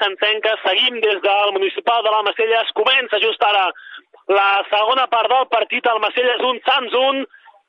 i. 0.00 0.52
Seguim 0.62 1.00
des 1.00 1.20
del 1.22 1.52
municipal 1.52 2.02
de 2.02 2.10
l'Almacelles. 2.10 2.72
Comença 2.74 3.20
just 3.22 3.42
ara 3.42 3.70
la 4.28 4.62
segona 4.70 5.06
part 5.06 5.30
del 5.30 5.46
partit. 5.48 5.86
Almacelles 5.86 6.40
1, 6.40 6.60
Sants 6.66 6.92
1. 6.92 7.24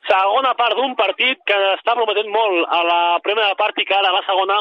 Segona 0.07 0.53
part 0.55 0.75
d'un 0.75 0.95
partit 0.95 1.39
que 1.45 1.57
està 1.75 1.95
prometent 1.95 2.29
molt 2.31 2.67
a 2.69 2.83
la 2.83 3.19
primera 3.23 3.55
part 3.55 3.77
i 3.79 3.85
que 3.85 3.95
ara 3.95 4.13
la 4.13 4.23
segona 4.27 4.59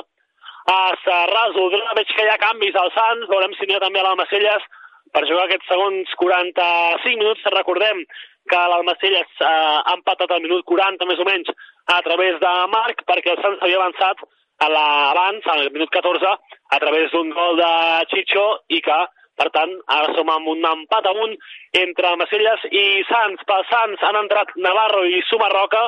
es 0.66 1.05
resoldrà. 1.33 1.95
Veig 1.98 2.15
que 2.15 2.24
hi 2.24 2.33
ha 2.33 2.41
canvis 2.43 2.74
al 2.74 2.91
Sants. 2.95 3.29
Veurem 3.29 3.55
si 3.55 3.66
n'hi 3.66 3.77
ha 3.77 3.83
també 3.85 4.01
a 4.01 4.09
l'Almacelles 4.09 4.65
per 5.12 5.27
jugar 5.27 5.46
aquests 5.46 5.69
segons 5.71 6.16
45 6.23 7.23
minuts. 7.23 7.45
Recordem 7.55 8.02
que 8.51 8.62
l'Almacelles 8.71 9.30
eh, 9.43 9.46
ha 9.46 9.95
empatat 9.95 10.30
al 10.30 10.43
minut 10.43 10.65
40 10.65 11.07
més 11.10 11.19
o 11.23 11.27
menys 11.27 11.51
a 11.91 12.01
través 12.07 12.38
de 12.43 12.52
Marc 12.73 13.02
perquè 13.07 13.35
el 13.35 13.43
Sants 13.43 13.62
havia 13.62 13.80
avançat 13.83 14.23
a 14.59 14.69
la, 14.73 14.87
abans, 15.10 15.46
al 15.52 15.70
minut 15.73 15.91
14, 15.92 16.33
a 16.73 16.78
través 16.80 17.10
d'un 17.12 17.30
gol 17.30 17.60
de 17.60 17.70
Chicho 18.12 18.46
i 18.73 18.80
que, 18.84 18.98
per 19.37 19.51
tant, 19.52 19.73
ara 19.92 20.15
som 20.16 20.30
amb 20.32 20.48
un 20.48 20.65
empat 20.65 21.06
a 21.06 21.12
un 21.24 21.34
entre 21.82 22.09
Almacelles 22.09 22.65
i 22.73 22.84
Sants. 23.10 23.45
Pel 23.48 23.65
Sants 23.70 24.05
han 24.09 24.20
entrat 24.23 24.55
Navarro 24.56 25.05
i 25.05 25.20
Sumarroca, 25.29 25.87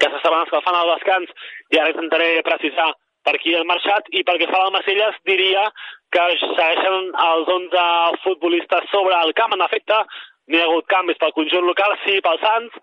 que 0.00 0.10
s'estaven 0.10 0.46
escalfant 0.46 0.78
al 0.78 0.94
descans, 0.94 1.34
i 1.70 1.80
ara 1.80 1.92
intentaré 1.92 2.30
precisar 2.46 2.94
per 3.24 3.36
qui 3.40 3.54
han 3.56 3.68
marxat, 3.68 4.08
i 4.12 4.24
pel 4.24 4.40
que 4.40 4.48
fa 4.48 4.58
a 4.58 4.64
l'Almacelles 4.64 5.20
diria 5.28 5.68
que 6.12 6.24
segueixen 6.40 7.12
els 7.26 7.52
11 7.58 7.84
futbolistes 8.24 8.88
sobre 8.92 9.20
el 9.20 9.32
camp. 9.36 9.52
En 9.56 9.64
efecte, 9.64 10.00
n'hi 10.48 10.60
ha 10.60 10.66
hagut 10.68 10.88
canvis 10.92 11.20
pel 11.20 11.36
conjunt 11.36 11.68
local, 11.68 11.96
sí 12.04 12.18
pel 12.24 12.40
Sants, 12.42 12.82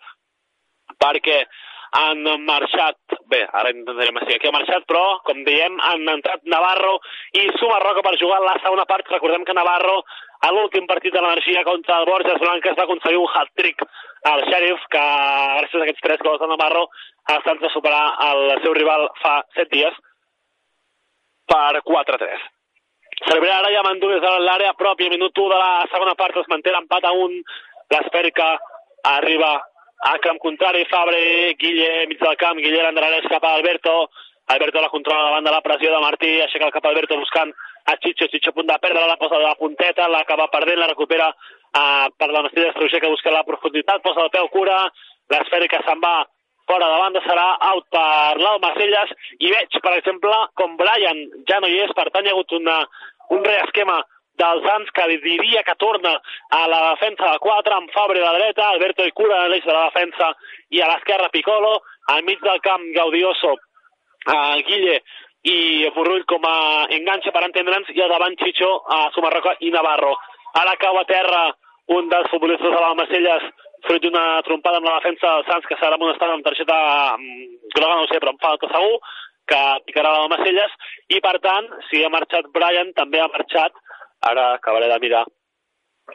perquè 1.01 1.41
han 1.91 2.23
marxat, 2.45 2.97
bé, 3.31 3.41
ara 3.51 3.71
intentarem 3.73 4.19
així, 4.21 4.35
aquí. 4.35 4.47
Ha 4.47 4.55
marxat, 4.55 4.85
però, 4.87 5.03
com 5.27 5.41
diem, 5.47 5.77
han 5.83 6.07
entrat 6.13 6.45
Navarro 6.47 6.97
i 7.35 7.47
Sumarroca 7.59 8.03
per 8.05 8.15
jugar 8.21 8.39
la 8.43 8.55
segona 8.63 8.85
part. 8.87 9.09
Recordem 9.11 9.43
que 9.47 9.55
Navarro, 9.57 9.97
a 10.47 10.51
l'últim 10.55 10.87
partit 10.87 11.13
de 11.13 11.21
l'energia 11.21 11.65
contra 11.67 11.99
el 11.99 12.07
Borges 12.07 12.39
Blanques, 12.39 12.77
va 12.77 12.85
aconseguir 12.87 13.19
un 13.19 13.27
hat-trick 13.35 13.83
al 14.31 14.45
Sheriff, 14.47 14.87
que 14.93 15.03
gràcies 15.57 15.81
a 15.81 15.83
aquests 15.87 16.05
tres 16.05 16.23
gols 16.23 16.39
de 16.39 16.47
Navarro 16.47 16.87
ha 17.27 17.37
estat 17.41 17.59
de 17.59 17.69
superar 17.73 18.05
el 18.29 18.55
seu 18.63 18.73
rival 18.77 19.09
fa 19.19 19.41
set 19.57 19.71
dies 19.73 19.97
per 21.51 21.81
4-3. 21.87 22.47
Servirà 23.27 23.59
ara 23.59 23.73
ja 23.73 23.83
Mandú 23.85 24.09
des 24.09 24.21
de 24.23 24.31
l'àrea 24.45 24.71
pròpia, 24.79 25.11
minut 25.11 25.37
1 25.37 25.51
de 25.51 25.59
la 25.59 25.73
segona 25.91 26.15
part, 26.15 26.37
es 26.39 26.47
manté 26.49 26.71
l'empat 26.71 27.05
a 27.05 27.11
un, 27.11 27.35
l'Esperca 27.91 28.55
arriba 29.11 29.51
a 30.01 30.17
camp 30.19 30.39
contrari, 30.41 30.85
Fabre, 30.89 31.53
Guille, 31.61 32.07
mig 32.09 32.19
del 32.19 32.37
camp, 32.41 32.57
Guille 32.57 32.81
l'endarrereix 32.81 33.27
cap 33.29 33.43
a 33.45 33.53
Alberto, 33.57 34.09
Alberto 34.51 34.81
la 34.81 34.89
controla 34.89 35.27
davant 35.27 35.45
de 35.45 35.53
la 35.53 35.61
pressió 35.61 35.91
de 35.93 36.01
Martí, 36.01 36.31
aixeca 36.41 36.67
el 36.67 36.73
cap 36.73 36.85
a 36.85 36.89
Alberto 36.89 37.19
buscant 37.19 37.53
a 37.85 37.95
Chicho, 37.97 38.27
Chicho 38.27 38.49
a 38.49 38.57
punt 38.57 38.67
de 38.67 38.77
perdre, 38.81 39.05
la 39.07 39.17
posa 39.21 39.37
de 39.37 39.45
la 39.45 39.55
punteta, 39.55 40.09
l'acaba 40.09 40.49
perdent, 40.53 40.81
la 40.81 40.89
recupera 40.89 41.29
uh, 41.29 42.09
per 42.17 42.29
la 42.31 42.41
Mestilla 42.45 42.71
Estruger 42.73 43.01
que 43.01 43.13
busca 43.13 43.33
la 43.33 43.45
profunditat, 43.47 44.01
posa 44.01 44.25
el 44.25 44.33
peu 44.33 44.49
cura, 44.53 44.77
l'esfèrica 45.31 45.81
se'n 45.85 46.01
va 46.03 46.15
fora 46.69 46.89
de 46.89 46.97
banda, 47.03 47.21
serà 47.25 47.45
out 47.71 47.87
per 47.93 48.41
l'Almacelles, 48.41 49.13
i 49.39 49.53
veig, 49.53 49.79
per 49.85 49.93
exemple, 49.99 50.33
com 50.57 50.75
Brian 50.81 51.23
ja 51.49 51.61
no 51.61 51.69
hi 51.69 51.81
és, 51.85 51.93
per 51.97 52.09
tant 52.09 52.25
hi 52.25 52.33
ha 52.33 52.35
hagut 52.35 52.57
una, 52.57 52.81
un 53.37 53.45
reesquema 53.45 54.01
dels 54.39 54.63
Sants 54.65 54.91
que 54.95 55.07
diria 55.23 55.63
que 55.63 55.75
torna 55.79 56.13
a 56.49 56.61
la 56.71 56.81
defensa 56.91 57.31
de 57.31 57.39
4 57.43 57.75
amb 57.75 57.91
Fabre 57.93 58.21
a 58.21 58.29
la 58.31 58.37
dreta, 58.39 58.69
Alberto 58.69 59.05
i 59.05 59.11
Cura 59.11 59.43
a 59.43 59.49
l'eix 59.51 59.65
de 59.65 59.73
la 59.73 59.89
defensa 59.89 60.31
i 60.69 60.81
a 60.81 60.87
l'esquerra 60.91 61.29
Piccolo, 61.33 61.81
al 62.13 62.23
mig 62.23 62.39
del 62.41 62.61
camp 62.61 62.85
Gaudioso, 62.95 63.55
a 64.27 64.39
Guille 64.67 65.01
i 65.43 65.89
Burrull 65.95 66.25
com 66.29 66.43
a 66.45 66.85
enganxa 66.93 67.33
per 67.33 67.43
entendre'ns 67.47 67.89
i 67.95 68.01
al 68.01 68.13
davant 68.13 68.37
Chicho 68.37 68.69
a 68.85 69.07
Sumarroca 69.15 69.55
i 69.65 69.71
Navarro. 69.73 70.13
Ara 70.61 70.77
cau 70.77 70.99
a 70.99 71.07
terra 71.09 71.49
un 71.97 72.09
dels 72.09 72.29
futbolistes 72.29 72.69
de 72.69 72.81
l'Almacelles 72.81 73.49
fruit 73.87 74.03
d'una 74.03 74.41
trompada 74.45 74.77
amb 74.77 74.87
la 74.87 74.99
defensa 74.99 75.27
dels 75.27 75.49
Sants 75.49 75.67
que 75.67 75.77
serà 75.79 75.97
amonestat 75.97 76.29
amb 76.29 76.45
targeta 76.45 76.77
groga, 77.75 77.95
no 77.97 78.07
sé, 78.09 78.19
però 78.19 78.33
em 78.35 78.41
falta 78.41 78.69
segur 78.69 78.99
que 79.51 79.61
picarà 79.87 80.11
l'Almacelles 80.13 80.75
i 81.09 81.19
per 81.23 81.37
tant, 81.43 81.67
si 81.89 82.03
ha 82.03 82.11
marxat 82.13 82.51
Brian, 82.53 82.93
també 82.97 83.19
ha 83.19 83.31
marxat 83.31 83.73
Ara 84.29 84.51
acabaré 84.55 84.89
de 84.91 84.99
mirar 85.03 85.23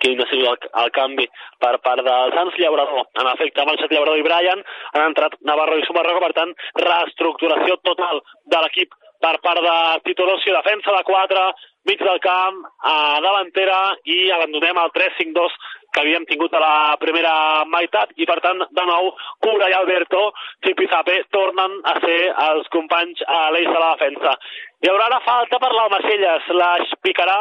quin 0.03 0.21
ha 0.21 0.27
sigut 0.31 0.67
el, 0.67 0.71
el 0.83 0.93
canvi 0.99 1.27
per 1.63 1.73
part 1.85 2.05
del 2.05 2.35
Sants 2.37 2.59
Llaurador. 2.61 3.07
En 3.21 3.31
efecte, 3.33 3.63
ha 3.63 3.69
marxat 3.69 3.93
Llaurador 3.95 4.21
i 4.21 4.27
Brian, 4.27 4.63
han 4.93 5.09
entrat 5.09 5.39
Navarro 5.51 5.79
i 5.81 5.87
Sumarroca, 5.87 6.23
per 6.27 6.37
tant, 6.39 6.55
reestructuració 6.85 7.79
total 7.89 8.23
de 8.55 8.63
l'equip 8.65 8.95
per 9.23 9.37
part 9.45 9.63
de 9.65 9.77
Tito 10.05 10.27
Rossi, 10.29 10.53
defensa 10.53 10.95
de 10.97 11.03
4, 11.09 11.47
mig 11.87 12.03
del 12.03 12.21
camp, 12.21 12.63
a 12.83 13.21
davantera 13.23 13.81
i 14.11 14.31
abandonem 14.35 14.79
el 14.83 14.93
3-5-2 14.95 15.59
que 15.95 16.03
havíem 16.03 16.27
tingut 16.29 16.53
a 16.53 16.61
la 16.61 16.97
primera 17.01 17.33
meitat. 17.73 18.11
I 18.21 18.27
per 18.29 18.37
tant 18.45 18.61
de 18.61 18.85
nou 18.91 19.13
Cura 19.45 19.69
i 19.71 19.77
Alberto 19.77 20.27
Chipizape 20.65 21.23
tornen 21.33 21.79
a 21.89 21.95
ser 22.03 22.19
els 22.49 22.69
companys 22.75 23.23
a 23.25 23.47
l'eix 23.55 23.71
de 23.71 23.79
la 23.81 23.93
defensa. 23.95 24.35
Hi 24.83 24.91
haurà 24.91 25.07
ara 25.09 25.23
falta 25.25 25.61
per 25.63 25.71
l'Almacelles, 25.73 26.51
la 26.59 26.73
picarà 27.07 27.39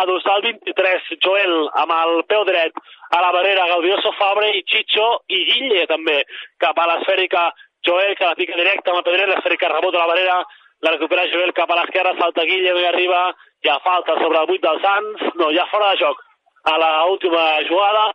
a 0.00 0.06
dorsal 0.08 0.42
23, 0.48 1.12
Joel 1.22 1.54
amb 1.84 1.94
el 1.98 2.24
peu 2.32 2.42
dret. 2.48 2.80
A 3.12 3.20
la 3.22 3.30
barrera, 3.36 3.68
Gaudioso 3.70 4.10
Fabre 4.18 4.50
i 4.56 4.64
Chicho 4.64 5.06
i 5.28 5.44
Guille 5.50 5.86
també, 5.86 6.22
cap 6.58 6.80
a 6.80 6.88
l'esfèrica 6.90 7.50
Joel 7.86 8.16
que 8.16 8.26
la 8.26 8.38
pica 8.38 8.58
directa 8.58 8.90
amb 8.90 9.02
el 9.02 9.06
peu 9.06 9.14
dret, 9.14 9.30
l'esfèrica 9.30 9.70
rebota 9.70 10.00
a 10.00 10.04
la 10.06 10.10
barrera, 10.10 10.40
la 10.82 10.90
recupera 10.90 11.28
Joel 11.30 11.52
cap 11.54 11.70
a 11.70 11.78
l'esquerra, 11.78 12.16
salta 12.18 12.44
Guille, 12.48 12.72
no 12.74 12.82
hi 12.82 12.88
arriba, 12.88 13.22
hi 13.62 13.70
ha 13.70 13.78
falta 13.84 14.16
sobre 14.18 14.40
el 14.42 14.50
8 14.50 14.62
dels 14.66 14.82
Sants, 14.82 15.24
no, 15.38 15.50
ja 15.54 15.66
fora 15.70 15.92
de 15.92 16.00
joc 16.02 16.22
a 16.72 16.76
la 16.78 16.92
última 17.06 17.42
jugada. 17.68 18.12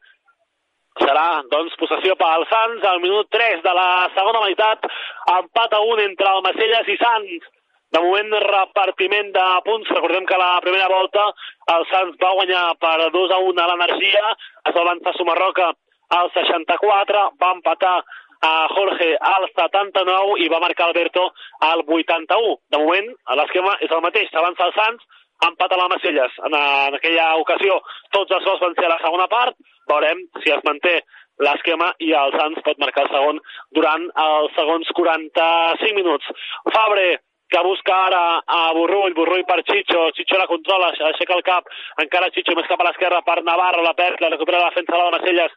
Serà, 0.97 1.43
doncs, 1.51 1.75
possessió 1.79 2.15
pel 2.17 2.43
Sants 2.49 2.85
al 2.89 2.99
minut 3.03 3.29
3 3.31 3.61
de 3.63 3.73
la 3.77 3.89
segona 4.15 4.41
meitat. 4.43 4.87
Empat 5.35 5.77
a 5.77 5.81
1 5.93 6.03
entre 6.09 6.33
el 6.33 6.43
Macelles 6.45 6.89
i 6.89 6.97
Sants. 6.99 7.47
De 7.95 8.01
moment, 8.03 8.33
repartiment 8.43 9.29
de 9.35 9.45
punts. 9.67 9.91
Recordem 9.93 10.25
que 10.27 10.39
la 10.41 10.57
primera 10.65 10.89
volta 10.91 11.27
el 11.75 11.85
Sants 11.91 12.17
va 12.23 12.33
guanyar 12.39 12.63
per 12.81 13.11
2 13.13 13.35
a 13.35 13.41
1 13.51 13.63
a 13.63 13.67
l'energia. 13.71 14.23
Es 14.65 14.73
va 14.75 14.83
avançar 14.87 15.13
Sumarroca 15.15 15.69
al 16.17 16.31
64. 16.33 17.27
Va 17.39 17.53
empatar 17.55 17.97
a 18.41 18.67
Jorge 18.73 19.09
al 19.19 19.47
79 19.53 20.39
i 20.43 20.49
va 20.53 20.61
marcar 20.63 20.87
Alberto 20.87 21.31
al 21.65 21.83
81. 21.85 22.57
De 22.71 22.81
moment, 22.81 23.13
l'esquema 23.41 23.77
és 23.81 23.91
el 23.91 24.03
mateix. 24.05 24.29
S'avança 24.31 24.67
el 24.67 24.75
Sants, 24.77 25.05
empat 25.47 25.73
a 25.73 25.79
la 25.81 25.89
Macelles. 25.93 26.33
En, 26.45 26.57
en 26.57 26.97
aquella 26.97 27.29
ocasió 27.41 27.79
tots 28.15 28.33
els 28.37 28.45
gols 28.45 28.65
van 28.65 28.75
ser 28.77 28.89
a 28.89 28.95
la 28.95 29.03
segona 29.03 29.29
part. 29.31 29.55
Veurem 29.89 30.25
si 30.43 30.53
es 30.53 30.65
manté 30.67 30.99
l'esquema 31.43 31.91
i 32.01 32.11
el 32.17 32.33
Sants 32.37 32.65
pot 32.65 32.81
marcar 32.81 33.05
el 33.05 33.13
segon 33.13 33.41
durant 33.77 34.09
els 34.25 34.53
segons 34.57 34.93
45 34.99 35.97
minuts. 35.97 36.29
Fabre, 36.73 37.17
que 37.47 37.61
busca 37.63 37.95
ara 38.07 38.23
a 38.43 38.73
Burrull, 38.75 39.13
Burrull 39.15 39.45
per 39.47 39.61
Chicho, 39.63 40.09
Chicho 40.17 40.37
la 40.37 40.49
controla, 40.51 40.89
aixeca 41.09 41.37
el 41.37 41.45
cap, 41.47 41.69
encara 42.03 42.31
Chicho 42.35 42.57
més 42.57 42.67
cap 42.67 42.81
a 42.83 42.89
l'esquerra 42.89 43.21
per 43.23 43.37
Navarro, 43.43 43.85
la 43.85 43.95
perd, 43.95 44.19
la 44.19 44.33
recupera 44.33 44.59
la 44.59 44.71
defensa 44.73 44.97
de 44.97 45.03
la 45.03 45.13
Macelles, 45.15 45.53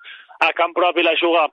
a 0.47 0.53
camp 0.55 0.77
propi 0.77 1.03
la 1.03 1.17
juga 1.19 1.49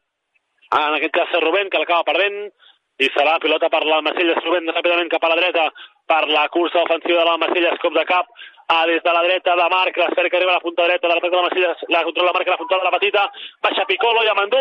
en 0.71 0.97
aquest 0.97 1.13
cas 1.15 1.39
Rubén, 1.41 1.69
que 1.69 1.79
l'acaba 1.79 2.03
perdent, 2.07 2.49
i 2.97 3.07
serà 3.13 3.37
pilota 3.39 3.69
per 3.69 3.83
la 3.85 4.01
Macelles, 4.01 4.43
Rubén 4.43 4.69
ràpidament 4.73 5.09
cap 5.13 5.23
a 5.23 5.31
la 5.31 5.39
dreta, 5.39 5.67
per 6.07 6.23
la 6.31 6.47
cursa 6.49 6.81
ofensiva 6.81 7.21
de 7.21 7.29
la 7.29 7.37
Macelles, 7.37 7.79
cop 7.83 7.93
de 7.93 8.05
cap, 8.09 8.27
a 8.67 8.81
des 8.87 9.03
de 9.03 9.13
la 9.13 9.23
dreta 9.23 9.55
de 9.55 9.69
Marc, 9.71 9.97
l'esfera 9.97 10.29
que 10.29 10.37
arriba 10.37 10.51
a 10.55 10.57
la 10.57 10.65
punta 10.65 10.87
dreta 10.87 11.07
de 11.07 11.13
la 11.13 11.21
de 11.21 11.35
la 11.35 11.45
Macelles, 11.47 11.85
la 11.87 12.03
controla 12.03 12.33
Marc, 12.33 12.47
la 12.47 12.57
punta 12.57 12.77
de 12.77 12.83
la 12.83 12.95
petita, 12.97 13.29
baixa 13.63 13.85
Piccolo, 13.85 14.23
i 14.23 14.33
Amandú, 14.33 14.59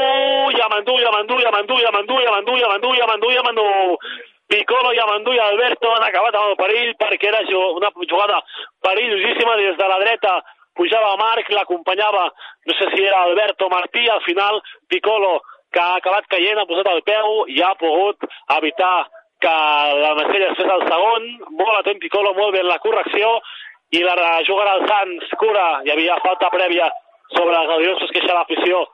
i 0.55 0.61
Amandú, 0.69 0.99
i 1.01 1.11
Amandú, 1.11 1.41
i 1.41 1.45
Amandú, 1.51 2.21
i 2.21 2.27
Amandú, 2.27 2.57
i 2.57 2.63
Amandú, 2.63 2.63
i 2.63 2.65
Amandú, 2.69 2.95
i 2.95 3.01
Amandú, 3.07 3.31
i 3.31 3.43
Amandú, 3.43 3.69
Piccolo 4.47 4.93
i 4.93 4.99
Amandú 4.99 5.33
i 5.35 5.39
Alberto 5.43 5.91
han 5.91 6.05
acabat 6.07 6.37
amb 6.39 6.53
el 6.53 6.59
perill 6.61 6.93
perquè 7.01 7.33
era 7.33 7.41
una 7.75 7.91
jugada 7.99 8.39
perillosíssima 8.81 9.57
des 9.59 9.77
de 9.77 9.89
la 9.91 9.99
dreta. 9.99 10.37
Pujava 10.77 11.17
Marc, 11.17 11.49
l'acompanyava, 11.51 12.27
no 12.69 12.75
sé 12.79 12.87
si 12.93 13.03
era 13.03 13.23
Alberto 13.25 13.69
Martí, 13.73 14.07
al 14.09 14.21
final 14.23 14.61
Piccolo, 14.87 15.41
que 15.73 15.83
ha 15.83 15.97
acabat 16.01 16.27
caient, 16.33 16.59
ha 16.59 16.69
posat 16.69 16.91
el 16.93 17.03
peu 17.07 17.45
i 17.53 17.63
ha 17.63 17.75
pogut 17.81 18.27
evitar 18.59 19.07
que 19.41 19.55
la 20.03 20.15
Macella 20.17 20.53
fes 20.57 20.75
el 20.77 20.85
segon, 20.89 21.27
molt 21.61 21.81
atent 21.81 22.01
Piccolo, 22.01 22.33
molt 22.35 22.55
bé 22.57 22.63
la 22.65 22.79
correcció, 22.85 23.41
i 23.95 24.03
la 24.03 24.17
jugarà 24.47 24.77
el 24.79 24.87
Sants, 24.89 25.33
cura, 25.41 25.67
hi 25.85 25.93
havia 25.93 26.21
falta 26.25 26.51
prèvia 26.55 26.89
sobre 27.35 27.57
els 27.59 27.73
audiosos 27.77 28.13
que 28.13 28.23
eixa 28.23 28.35
l'afició 28.35 28.85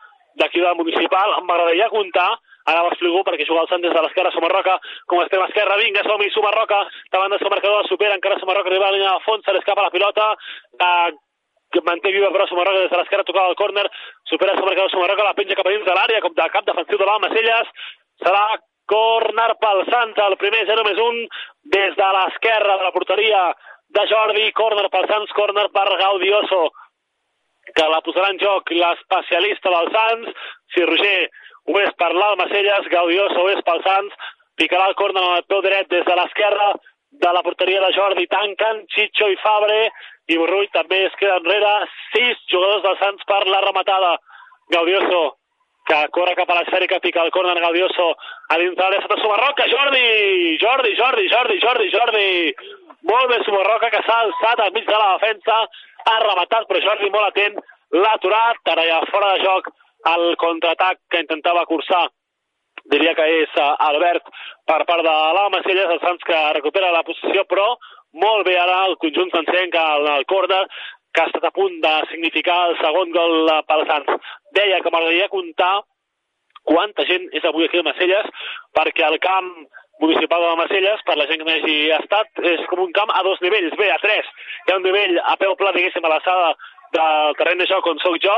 d'aquí 0.40 0.60
del 0.60 0.78
municipal, 0.80 1.36
m'agradaria 1.44 1.92
comptar. 1.92 2.30
Ara 2.70 2.84
m'explico 2.86 3.24
perquè 3.26 3.42
juga 3.42 3.64
el 3.64 3.70
Sant 3.72 3.82
des 3.82 3.90
de 3.90 4.02
l'esquerra 4.04 4.30
Somarroca, 4.30 4.76
com 5.10 5.18
estem 5.22 5.40
a 5.42 5.48
esquerra, 5.50 5.80
vinga, 5.80 6.04
som-hi, 6.06 6.28
Somarroca, 6.30 6.78
davant 7.10 7.34
del 7.34 7.40
seu 7.42 7.50
marcador, 7.50 7.88
supera 7.88 8.14
encara 8.14 8.38
Somarroca, 8.38 8.70
arriba 8.70 8.86
a 8.86 8.92
la 8.92 8.96
línia 8.96 9.14
de 9.16 9.24
fons, 9.24 9.42
se 9.44 9.54
l'escapa 9.56 9.82
la 9.82 9.90
pilota, 9.90 10.28
eh, 10.78 11.10
que 11.72 11.82
manté 11.86 12.12
viva 12.12 12.30
però 12.34 12.46
Somarroca 12.48 12.84
des 12.84 12.92
de 12.92 13.00
l'esquerra, 13.00 13.24
tocava 13.24 13.50
el 13.52 13.56
córner, 13.56 13.86
supera 14.28 14.52
el 14.52 14.64
marcador 14.64 15.24
la 15.24 15.34
penja 15.34 15.56
cap 15.56 15.66
a 15.66 15.72
dins 15.72 15.86
de 15.86 15.96
l'àrea, 15.96 16.20
com 16.20 16.34
de 16.36 16.48
cap 16.52 16.68
defensiu 16.68 16.98
de 16.98 17.08
l'Almacelles, 17.08 17.72
serà 18.22 18.44
corner 18.92 19.50
pel 19.62 19.84
Sants, 19.88 20.18
el 20.18 20.36
primer 20.36 20.64
0 20.68 20.84
més 20.84 20.98
1 20.98 21.26
des 21.76 21.96
de 21.96 22.08
l'esquerra 22.16 22.76
de 22.76 22.88
la 22.88 22.94
porteria 22.94 23.42
de 23.96 24.06
Jordi, 24.10 24.50
corner 24.52 24.88
pel 24.92 25.08
Sants, 25.08 25.32
corner 25.36 25.68
per 25.72 25.88
Gaudioso, 26.00 26.62
que 27.76 27.88
la 27.88 28.02
posarà 28.04 28.32
en 28.32 28.40
joc 28.42 28.72
l'especialista 28.74 29.72
del 29.72 29.90
Sants, 29.96 30.46
si 30.74 30.84
Roger 30.88 31.28
ho 31.70 31.80
és 31.80 31.92
per 31.98 32.12
l'Almacelles, 32.14 32.88
Gaudioso 32.92 33.44
ho 33.44 33.50
és 33.52 33.60
pel 33.66 33.82
Sants, 33.86 34.16
picarà 34.58 34.88
el 34.90 34.98
corner 34.98 35.22
amb 35.22 35.38
el 35.38 35.46
peu 35.48 35.62
dret 35.64 35.88
des 35.92 36.04
de 36.08 36.16
l'esquerra 36.18 36.72
de 37.22 37.32
la 37.36 37.42
porteria 37.46 37.80
de 37.84 37.92
Jordi, 37.96 38.26
tanquen 38.26 38.84
Chicho 38.92 39.28
i 39.28 39.38
Fabre, 39.44 39.90
i 40.30 40.38
Borrull 40.38 40.68
també 40.74 41.04
es 41.06 41.14
queda 41.20 41.38
enrere, 41.40 41.72
sis 42.12 42.42
jugadors 42.50 42.84
del 42.86 42.98
Sants 43.00 43.24
per 43.28 43.42
la 43.48 43.62
rematada. 43.64 44.16
Gaudioso, 44.72 45.22
que 45.88 45.98
corre 46.14 46.36
cap 46.38 46.50
a 46.50 46.60
l'esfèrica, 46.60 47.00
pica 47.02 47.24
el 47.24 47.32
corner 47.34 47.58
Gaudioso 47.60 48.12
a 48.48 48.58
dins 48.60 48.78
de 48.78 49.02
sota 49.02 49.18
Sumarroca, 49.20 49.66
Jordi! 49.72 50.56
Jordi, 50.62 50.94
Jordi, 51.00 51.28
Jordi, 51.34 51.58
Jordi, 51.64 51.90
Jordi! 51.96 52.30
Molt 53.10 53.32
bé 53.32 53.42
Sumarroca, 53.44 53.90
que 53.90 54.02
s'ha 54.06 54.18
alçat 54.22 54.62
al 54.62 54.72
mig 54.72 54.86
de 54.86 54.98
la 54.98 55.12
defensa, 55.18 55.58
ha 56.06 56.18
rematat, 56.22 56.68
però 56.70 56.82
Jordi 56.86 57.10
molt 57.10 57.32
atent, 57.32 57.58
l'ha 57.98 58.16
aturat, 58.16 58.62
ara 58.74 58.88
ja 58.88 59.02
fora 59.10 59.34
de 59.34 59.44
joc 59.44 59.70
el 60.12 60.34
contraatac 60.38 60.98
que 61.10 61.22
intentava 61.22 61.66
cursar 61.66 62.06
diria 62.90 63.14
que 63.14 63.26
és 63.42 63.58
Albert 63.62 64.26
per 64.66 64.82
part 64.88 65.04
de 65.06 65.14
la 65.36 65.48
Macelles, 65.54 65.90
el 65.90 66.00
Sants 66.02 66.24
que 66.26 66.38
recupera 66.56 66.92
la 66.94 67.04
posició, 67.06 67.44
però 67.50 67.74
molt 68.12 68.46
bé 68.46 68.56
ara 68.58 68.82
el 68.88 68.96
conjunt 69.02 69.30
sencenc 69.34 69.76
al 69.78 70.08
el 70.16 70.26
corner, 70.26 70.64
que 71.12 71.22
ha 71.22 71.28
estat 71.28 71.44
a 71.44 71.52
punt 71.52 71.80
de 71.84 71.92
significar 72.10 72.58
el 72.68 72.76
segon 72.80 73.12
gol 73.12 73.50
pel 73.68 73.86
Sants. 73.88 74.32
Deia 74.56 74.80
que 74.80 74.90
m'agradaria 74.90 75.28
comptar 75.32 75.82
quanta 76.64 77.04
gent 77.04 77.28
és 77.36 77.44
avui 77.44 77.66
aquí 77.66 77.80
a 77.80 77.86
Macelles, 77.86 78.28
perquè 78.76 79.04
el 79.08 79.18
camp 79.20 79.50
municipal 80.00 80.42
de 80.42 80.56
Macelles, 80.58 81.02
per 81.06 81.16
la 81.18 81.26
gent 81.30 81.42
que 81.42 81.48
no 81.48 81.56
hagi 81.56 81.78
estat, 81.98 82.44
és 82.52 82.64
com 82.70 82.80
un 82.86 82.92
camp 82.96 83.12
a 83.12 83.22
dos 83.26 83.40
nivells, 83.44 83.76
bé, 83.78 83.90
a 83.92 84.00
tres. 84.02 84.28
Hi 84.66 84.72
ha 84.72 84.78
un 84.80 84.86
nivell 84.86 85.18
a 85.20 85.36
peu 85.40 85.54
pla, 85.58 85.74
diguéssim, 85.76 86.04
a 86.04 86.14
l'alçada 86.14 86.54
del 86.92 87.36
terreny 87.38 87.62
de 87.62 87.68
joc 87.70 87.86
on 87.88 88.00
sóc 88.02 88.18
jo, 88.24 88.34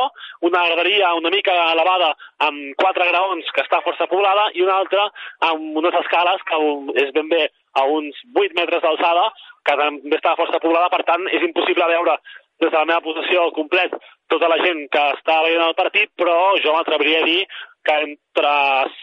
una 0.46 0.62
graderia 0.68 1.14
una 1.18 1.30
mica 1.30 1.54
elevada 1.72 2.12
amb 2.46 2.76
quatre 2.78 3.08
graons 3.10 3.50
que 3.50 3.64
està 3.64 3.80
força 3.82 4.06
poblada 4.10 4.46
i 4.54 4.62
una 4.62 4.76
altra 4.78 5.08
amb 5.48 5.80
unes 5.82 5.96
escales 6.04 6.44
que 6.46 6.60
és 7.02 7.10
ben 7.16 7.32
bé 7.32 7.48
a 7.74 7.84
uns 7.90 8.18
8 8.34 8.56
metres 8.58 8.82
d'alçada, 8.82 9.28
que 9.66 9.76
també 9.80 10.16
està 10.16 10.34
força 10.38 10.60
poblada, 10.62 10.90
per 10.92 11.02
tant 11.08 11.26
és 11.32 11.42
impossible 11.42 11.90
veure 11.90 12.18
des 12.62 12.70
de 12.70 12.76
la 12.78 12.86
meva 12.86 13.02
posició 13.02 13.48
complet 13.56 13.94
tota 14.32 14.48
la 14.48 14.58
gent 14.62 14.84
que 14.92 15.04
està 15.16 15.40
veient 15.44 15.64
el 15.64 15.76
partit, 15.78 16.10
però 16.16 16.36
jo 16.64 16.74
m'atreviria 16.74 17.22
a 17.22 17.28
dir 17.28 17.40
que 17.84 17.94
entre 18.04 18.52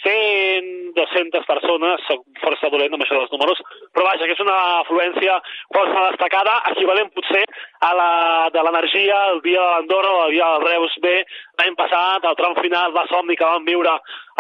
100, 0.04 0.94
200 0.98 1.46
persones, 1.46 2.02
soc 2.08 2.24
força 2.42 2.70
dolent 2.74 2.96
amb 2.98 3.06
això 3.06 3.20
dels 3.20 3.32
números, 3.34 3.62
però 3.94 4.08
vaja, 4.08 4.26
que 4.26 4.36
és 4.36 4.44
una 4.44 4.58
afluència 4.82 5.38
força 5.76 6.08
destacada, 6.10 6.58
equivalent 6.74 7.12
potser 7.16 7.44
a 7.88 7.92
la 7.98 8.12
de 8.54 8.64
l'energia 8.66 9.20
el 9.36 9.42
dia 9.46 9.62
de 9.62 9.70
l'Andorra 9.76 10.14
o 10.18 10.24
el 10.26 10.36
dia 10.36 10.50
del 10.56 10.68
Reus 10.68 10.98
B 11.06 11.14
l'any 11.62 11.78
passat, 11.78 12.26
el 12.26 12.38
tram 12.40 12.58
final 12.60 12.94
de 12.96 13.06
somni 13.12 13.38
que 13.38 13.50
vam 13.54 13.68
viure 13.70 13.94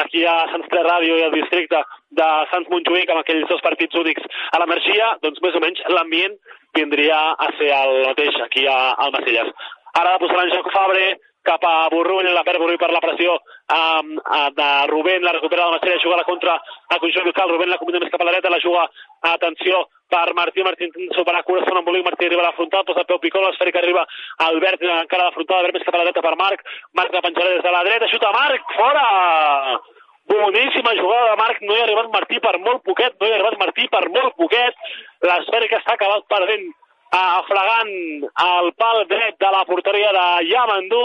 aquí 0.03 0.25
a 0.25 0.38
Sants 0.51 0.69
3 0.73 0.88
Ràdio 0.89 1.19
i 1.19 1.25
al 1.27 1.35
districte 1.35 1.83
de 2.21 2.29
Sants 2.51 2.71
Montjuïc 2.73 3.11
amb 3.11 3.21
aquells 3.21 3.49
dos 3.51 3.61
partits 3.61 3.99
únics 4.01 4.25
a 4.51 4.61
l'energia, 4.61 5.15
doncs 5.21 5.41
més 5.45 5.57
o 5.57 5.61
menys 5.63 5.83
l'ambient 5.93 6.39
vindria 6.75 7.19
a 7.38 7.51
ser 7.59 7.69
el 7.75 8.07
mateix 8.07 8.39
aquí 8.45 8.65
a, 8.67 8.79
al 8.97 9.13
Macelles. 9.13 9.51
Ara 9.99 10.17
posarà 10.21 10.47
en 10.47 10.53
joc 10.55 10.69
Fabre, 10.71 11.07
cap 11.47 11.63
a 11.65 11.89
Borrull, 11.93 12.27
la 12.33 12.43
perd 12.47 12.61
Borrull 12.61 12.79
per 12.81 12.91
la 12.93 13.01
pressió 13.03 13.38
um, 13.38 14.13
de 14.57 14.69
Rubén, 14.91 15.23
la 15.25 15.33
recupera 15.38 15.65
de 15.65 15.77
Macella, 15.77 16.01
juga 16.03 16.19
la 16.19 16.27
contra 16.27 16.55
a 16.55 16.99
conjunt 16.99 17.25
local, 17.25 17.49
Rubén 17.49 17.71
la 17.71 17.79
combina 17.81 18.01
més 18.03 18.11
cap 18.13 18.21
a 18.21 18.27
la 18.27 18.35
dreta, 18.35 18.53
la 18.53 18.61
juga, 18.63 18.85
atenció, 19.31 19.85
per 20.11 20.33
Martí, 20.35 20.63
Martí 20.63 20.85
intenta 20.89 21.17
superar 21.17 21.43
cura, 21.47 21.63
són 21.65 21.79
embolic, 21.79 22.03
Martí 22.05 22.27
arriba 22.27 22.43
a 22.43 22.49
la 22.49 22.57
frontal, 22.57 22.83
posa 22.88 23.05
peu 23.07 23.21
picó, 23.23 23.41
l'esfèrica 23.45 23.79
arriba 23.79 24.03
Albert, 24.49 24.83
encara 24.83 25.27
a 25.27 25.31
la 25.31 25.38
frontal, 25.38 25.61
Albert 25.61 25.79
més 25.79 25.88
cap 25.88 25.95
a 25.95 26.03
la 26.03 26.09
dreta 26.09 26.25
per 26.25 26.35
Marc, 26.41 26.65
Marc 26.99 27.15
la 27.15 27.23
penjarà 27.25 27.55
des 27.55 27.65
de 27.65 27.73
la 27.77 27.83
dreta, 27.88 28.11
xuta 28.11 28.35
Marc, 28.35 28.77
fora! 28.77 29.07
Boníssima 30.31 30.93
jugada 30.95 31.31
de 31.31 31.39
Marc, 31.39 31.63
no 31.65 31.75
hi 31.75 31.79
ha 31.81 31.85
arribat 31.88 32.11
Martí 32.13 32.38
per 32.43 32.53
molt 32.63 32.83
poquet, 32.88 33.15
no 33.19 33.27
hi 33.27 33.31
ha 33.31 33.39
arribat 33.39 33.57
Martí 33.59 33.88
per 33.91 34.03
molt 34.13 34.35
poquet, 34.38 34.77
l'esfèrica 35.27 35.79
està 35.81 35.97
acabat 35.97 36.27
perdent 36.31 36.69
afregant 37.11 37.91
el 38.45 38.71
pal 38.79 39.05
dret 39.09 39.37
de 39.39 39.51
la 39.51 39.65
porteria 39.65 40.11
de 40.15 40.25
Yamandú, 40.49 41.03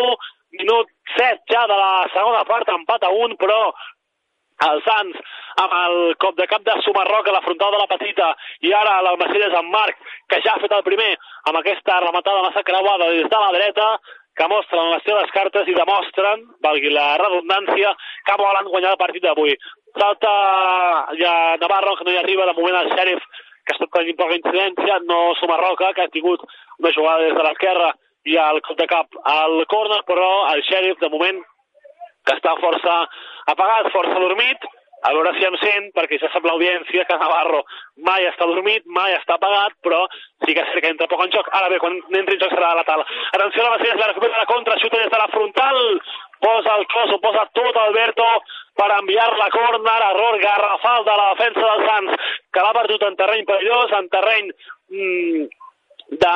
minut 0.59 0.89
7 1.17 1.53
ja 1.53 1.67
de 1.67 1.77
la 1.77 2.07
segona 2.15 2.45
part, 2.45 2.69
empat 2.69 3.05
a 3.05 3.11
1, 3.11 3.37
però 3.41 3.61
el 4.67 4.83
Sants 4.87 5.19
amb 5.61 5.73
el 5.79 5.97
cop 6.23 6.37
de 6.37 6.47
cap 6.49 6.63
de 6.65 6.77
Sumarroca 6.85 7.33
la 7.33 7.43
frontal 7.45 7.75
de 7.75 7.81
la 7.81 7.89
petita 7.91 8.31
i 8.65 8.73
ara 8.73 9.03
l'Almacelles 9.05 9.53
amb 9.59 9.73
Marc 9.73 9.99
que 10.31 10.41
ja 10.45 10.55
ha 10.55 10.63
fet 10.63 10.73
el 10.73 10.85
primer 10.87 11.11
amb 11.51 11.59
aquesta 11.61 11.99
rematada 12.01 12.45
massa 12.47 12.63
creuada 12.65 13.11
des 13.13 13.29
de 13.29 13.41
la 13.43 13.53
dreta 13.53 13.89
que 14.37 14.49
mostren 14.53 14.91
les 14.93 15.05
seves 15.05 15.31
cartes 15.33 15.69
i 15.69 15.75
demostren, 15.75 16.43
valgui 16.61 16.91
la 16.93 17.17
redundància, 17.17 17.95
que 18.29 18.35
volen 18.37 18.69
guanyar 18.69 18.91
el 18.93 19.01
partit 19.01 19.25
d'avui. 19.25 19.55
Salta 19.97 20.33
ja 21.17 21.57
Navarro, 21.63 21.95
que 21.97 22.05
no 22.05 22.13
hi 22.13 22.19
arriba, 22.21 22.45
de 22.45 22.53
moment 22.59 22.77
el 22.83 22.91
xèrif, 22.93 23.23
que 23.67 23.75
ha 23.75 23.77
estat 23.77 23.93
tenint 23.99 24.19
poca 24.21 24.39
incidència, 24.39 25.01
no 25.11 25.35
Sumarroca, 25.41 25.93
que 25.95 26.07
ha 26.07 26.15
tingut 26.15 26.47
una 26.79 26.95
jugada 26.95 27.27
des 27.27 27.35
de 27.35 27.45
l'esquerra 27.47 27.93
i 28.27 28.39
el 28.43 28.63
cop 28.67 28.79
de 28.79 28.87
cap 28.91 29.21
al 29.33 29.61
corner, 29.71 30.01
però 30.07 30.31
el 30.55 30.63
xèrif, 30.71 30.99
de 31.03 31.11
moment, 31.11 31.43
que 32.27 32.35
està 32.35 32.55
força 32.63 32.97
apagat, 33.53 33.93
força 33.95 34.23
dormit, 34.23 34.67
a 35.07 35.13
veure 35.15 35.33
si 35.37 35.45
em 35.47 35.57
sent, 35.61 35.91
perquè 35.95 36.19
ja 36.19 36.31
sap 36.33 36.47
l'audiència 36.49 37.05
que 37.07 37.19
Navarro 37.21 37.61
mai 38.09 38.25
està 38.27 38.47
dormit, 38.49 38.83
mai 38.97 39.15
està 39.15 39.37
apagat, 39.37 39.77
però 39.85 40.01
sí 40.45 40.55
que 40.55 40.63
és 40.63 40.71
cert 40.73 40.83
que 40.83 40.91
entra 40.95 41.09
poc 41.11 41.23
en 41.23 41.33
joc. 41.35 41.51
Ara 41.55 41.69
bé, 41.71 41.79
quan 41.83 41.99
entri 42.01 42.39
en 42.39 42.43
joc 42.43 42.55
serà 42.55 42.73
la 42.75 42.85
tal. 42.89 43.05
Atenció 43.37 43.63
a 43.63 43.67
la 43.69 43.75
Baciles, 43.77 44.01
la 44.01 44.09
recupera 44.11 44.41
la 44.41 44.49
contra, 44.51 44.79
xuta 44.83 45.03
des 45.03 45.13
de 45.13 45.21
la 45.21 45.29
frontal, 45.35 45.83
posa 46.41 46.77
el 46.79 46.87
cos, 46.93 47.13
ho 47.13 47.21
posa 47.21 47.45
tot 47.57 47.77
Alberto 47.83 48.27
per 48.77 48.89
enviar-la 49.01 49.47
a 49.47 49.55
córner, 49.55 50.01
error 50.11 50.41
garrafal 50.43 51.05
de 51.05 51.15
la 51.21 51.29
defensa 51.35 51.69
dels 51.69 51.87
Sants, 51.91 52.33
que 52.53 52.65
l'ha 52.65 52.75
perdut 52.77 53.07
en 53.09 53.17
terreny 53.21 53.47
perillós, 53.49 53.95
en 53.99 54.11
terreny 54.13 54.51
mm, 54.93 55.47
de 56.23 56.35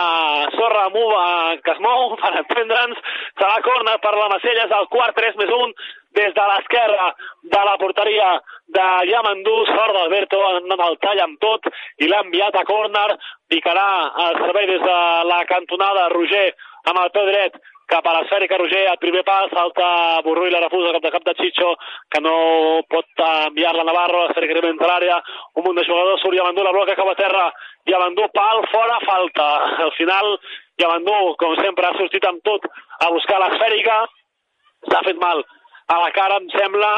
sorra 0.57 0.88
muva 0.90 1.57
que 1.64 1.75
es 1.75 1.83
mou, 1.85 2.14
per 2.23 2.33
entendre'ns, 2.42 3.02
serà 3.38 3.59
corner 3.66 3.99
per 4.02 4.14
la 4.16 4.30
Macelles, 4.33 4.76
el 4.78 4.88
quart 4.95 5.16
3 5.19 5.37
més 5.40 5.52
1, 5.59 5.75
des 6.19 6.33
de 6.35 6.47
l'esquerra 6.52 7.12
de 7.54 7.61
la 7.69 7.76
porteria 7.78 8.30
de 8.75 8.87
Yamandú, 9.11 9.54
sort 9.69 9.95
d'Alberto, 9.95 10.40
en 10.59 10.75
el 10.75 10.99
tall 11.04 11.23
amb 11.23 11.38
tot, 11.42 11.69
i 12.02 12.09
l'ha 12.11 12.25
enviat 12.25 12.57
a 12.57 12.64
córner, 12.66 13.09
picarà 13.50 13.87
el 14.26 14.40
servei 14.42 14.66
des 14.71 14.83
de 14.83 14.99
la 15.30 15.45
cantonada 15.50 16.09
Roger 16.14 16.49
amb 16.88 17.02
el 17.02 17.11
peu 17.14 17.26
dret 17.28 17.59
cap 17.90 18.06
a 18.06 18.12
l'esfèrica 18.14 18.59
Roger, 18.61 18.85
el 18.90 18.99
primer 19.02 19.23
pas, 19.26 19.50
salta 19.50 19.87
Borrú 20.25 20.47
i 20.47 20.52
la 20.54 20.62
refusa 20.62 20.92
cap 20.94 21.04
de 21.06 21.12
cap 21.16 21.26
de 21.26 21.35
Chicho, 21.40 21.73
que 22.12 22.20
no 22.23 22.35
pot 22.90 23.23
enviar-la 23.26 23.85
Navarro, 23.88 24.23
l'esfèrica 24.25 24.56
arriba 24.56 24.70
entre 24.70 24.90
l'àrea, 24.90 25.18
un 25.59 25.66
munt 25.66 25.80
de 25.80 25.87
jugadors, 25.88 26.23
surt 26.23 26.38
Yamandú, 26.38 26.64
la 26.64 26.75
bloca 26.76 26.97
cap 26.99 27.11
a 27.11 27.16
terra, 27.18 27.49
Yamandú, 27.90 28.28
pal, 28.37 28.62
fora, 28.73 29.00
falta. 29.04 29.49
Al 29.88 29.92
final, 29.99 30.37
Yamandú, 30.80 31.18
com 31.42 31.56
sempre, 31.61 31.90
ha 31.90 31.99
sortit 31.99 32.26
amb 32.30 32.42
tot 32.47 32.70
a 33.00 33.11
buscar 33.16 33.42
l'esfèrica, 33.42 34.00
s'ha 34.88 35.04
fet 35.11 35.20
mal 35.20 35.42
a 35.90 36.00
la 36.04 36.11
cara, 36.14 36.38
em 36.38 36.50
sembla, 36.54 36.90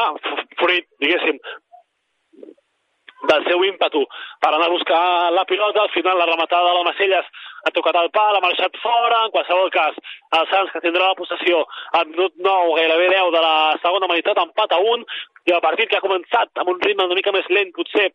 fruit, 0.61 0.85
diguéssim, 1.01 1.41
del 3.23 3.45
seu 3.47 3.63
ímpetu 3.65 4.03
per 4.43 4.51
anar 4.51 4.67
a 4.67 4.73
buscar 4.73 5.31
la 5.31 5.45
pilota. 5.49 5.83
Al 5.83 5.91
final 5.95 6.17
la 6.19 6.27
rematada 6.29 6.69
de 6.69 6.77
la 6.77 6.87
Macelles 6.89 7.29
ha 7.63 7.71
tocat 7.75 7.99
el 7.99 8.09
pal, 8.15 8.35
ha 8.35 8.43
marxat 8.43 8.75
fora. 8.83 9.21
En 9.25 9.35
qualsevol 9.35 9.71
cas, 9.75 9.99
el 10.39 10.49
Sants 10.51 10.73
que 10.73 10.83
tindrà 10.83 11.11
la 11.11 11.19
possessió 11.19 11.63
al 11.99 12.09
minut 12.11 12.35
9, 12.49 12.75
gairebé 12.79 13.07
10 13.13 13.31
de 13.35 13.45
la 13.45 13.55
segona 13.85 14.09
meitat, 14.11 14.41
empat 14.43 14.75
a 14.75 14.81
1, 14.83 15.07
i 15.47 15.55
el 15.55 15.63
partit 15.63 15.91
que 15.91 15.99
ha 15.99 16.05
començat 16.05 16.51
amb 16.59 16.75
un 16.75 16.83
ritme 16.83 17.07
una 17.07 17.19
mica 17.19 17.35
més 17.35 17.47
lent, 17.51 17.71
potser, 17.75 18.11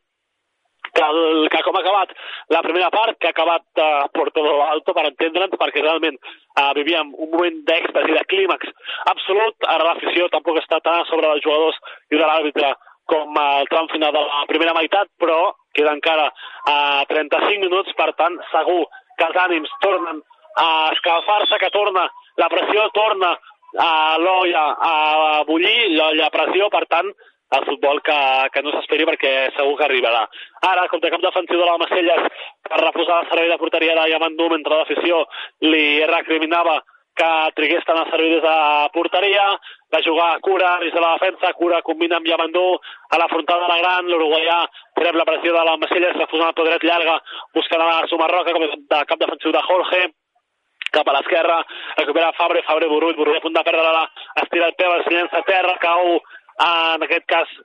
que, 0.94 1.04
el, 1.04 1.48
que 1.52 1.60
com 1.64 1.76
ha 1.76 1.82
acabat 1.82 2.12
la 2.54 2.62
primera 2.64 2.90
part, 2.90 3.18
que 3.20 3.28
ha 3.28 3.34
acabat 3.34 3.82
uh, 3.82 4.08
por 4.14 4.30
todo 4.36 4.58
alto, 4.64 4.94
per 4.96 5.06
entendre'ns, 5.08 5.56
perquè 5.60 5.84
realment 5.84 6.16
uh, 6.18 6.72
vivíem 6.78 7.12
un 7.14 7.32
moment 7.34 7.58
d'èxtasi, 7.68 8.14
de 8.16 8.24
clímax 8.32 8.72
absolut. 9.12 9.68
Ara 9.68 9.90
l'afició 9.90 10.28
tampoc 10.32 10.60
està 10.62 10.80
tan 10.84 11.04
sobre 11.10 11.30
els 11.34 11.44
jugadors 11.44 11.78
i 12.10 12.16
de 12.16 12.24
l'àrbitre 12.24 12.72
com 13.08 13.36
al 13.40 13.68
tram 13.72 13.88
final 13.92 14.12
de 14.12 14.22
la 14.24 14.46
primera 14.48 14.74
meitat, 14.76 15.08
però 15.20 15.52
queda 15.76 15.94
encara 15.96 16.28
a 16.68 17.04
35 17.08 17.64
minuts, 17.64 17.94
per 17.96 18.10
tant, 18.18 18.36
segur 18.52 18.82
que 19.18 19.28
els 19.28 19.40
ànims 19.44 19.72
tornen 19.84 20.22
a 20.58 20.68
escalfar-se, 20.94 21.58
que 21.58 21.70
torna 21.74 22.06
la 22.38 22.48
pressió, 22.52 22.88
torna 22.94 23.34
a 23.78 23.90
l'olla 24.18 24.64
a 24.80 24.94
bullir, 25.46 25.90
l'olla 25.96 26.28
a 26.28 26.34
pressió, 26.34 26.70
per 26.72 26.86
tant, 26.90 27.10
el 27.56 27.64
futbol 27.64 28.00
que, 28.04 28.18
que 28.52 28.62
no 28.62 28.72
s'esperi 28.74 29.06
perquè 29.08 29.32
segur 29.56 29.76
que 29.78 29.86
arribarà. 29.86 30.26
Ara, 30.68 30.86
com 30.92 31.00
de 31.00 31.10
cap 31.12 31.22
defensiu 31.24 31.60
de 31.60 31.68
la 31.68 31.78
Macelles, 31.80 32.44
per 32.68 32.80
reposar 32.82 33.22
el 33.22 33.30
servei 33.30 33.48
de 33.52 33.58
porteria 33.60 33.96
de 33.96 34.08
Yamandú, 34.12 34.50
mentre 34.52 34.80
l'afició 34.80 35.22
li 35.64 36.04
recriminava 36.10 36.78
que 37.18 37.30
trigués 37.58 37.84
tant 37.86 37.98
a 37.98 38.06
servir 38.10 38.36
des 38.36 38.44
de 38.44 38.56
porteria, 38.94 39.46
va 39.92 40.02
jugar 40.04 40.28
Cura 40.44 40.76
des 40.82 40.92
de 40.94 41.00
la 41.02 41.14
defensa, 41.16 41.52
Cura 41.58 41.82
combina 41.82 42.18
amb 42.18 42.28
Yamandú 42.30 42.64
a 43.10 43.18
la 43.18 43.28
frontal 43.32 43.64
de 43.64 43.68
la 43.72 43.78
gran, 43.82 44.10
l'uruguaià 44.10 44.58
rep 45.02 45.18
la 45.18 45.26
pressió 45.28 45.52
de 45.56 45.64
la 45.66 45.76
Macelles, 45.82 46.16
refusant 46.16 46.52
el 46.52 46.58
podret 46.60 46.84
llarga, 46.84 47.18
buscant 47.54 47.82
a 47.82 47.90
la 47.90 48.08
Sumarroca 48.10 48.54
com 48.54 48.66
de 48.66 49.04
cap 49.10 49.22
defensiu 49.24 49.54
de 49.54 49.62
Jorge, 49.70 50.02
cap 50.92 51.08
a 51.08 51.16
l'esquerra, 51.16 51.62
recupera 51.98 52.34
Fabre, 52.36 52.62
Fabre 52.66 52.88
Burrull, 52.88 53.16
Burrull 53.16 53.40
a 53.40 53.44
punt 53.44 53.56
de 53.56 53.64
perdre-la, 53.64 54.04
estira 54.44 54.68
el 54.70 54.76
peu, 54.78 54.94
es 55.00 55.10
llença 55.12 55.42
a 55.42 55.48
terra, 55.48 55.74
cau 55.82 56.14
en 56.18 57.04
aquest 57.08 57.26
cas 57.28 57.58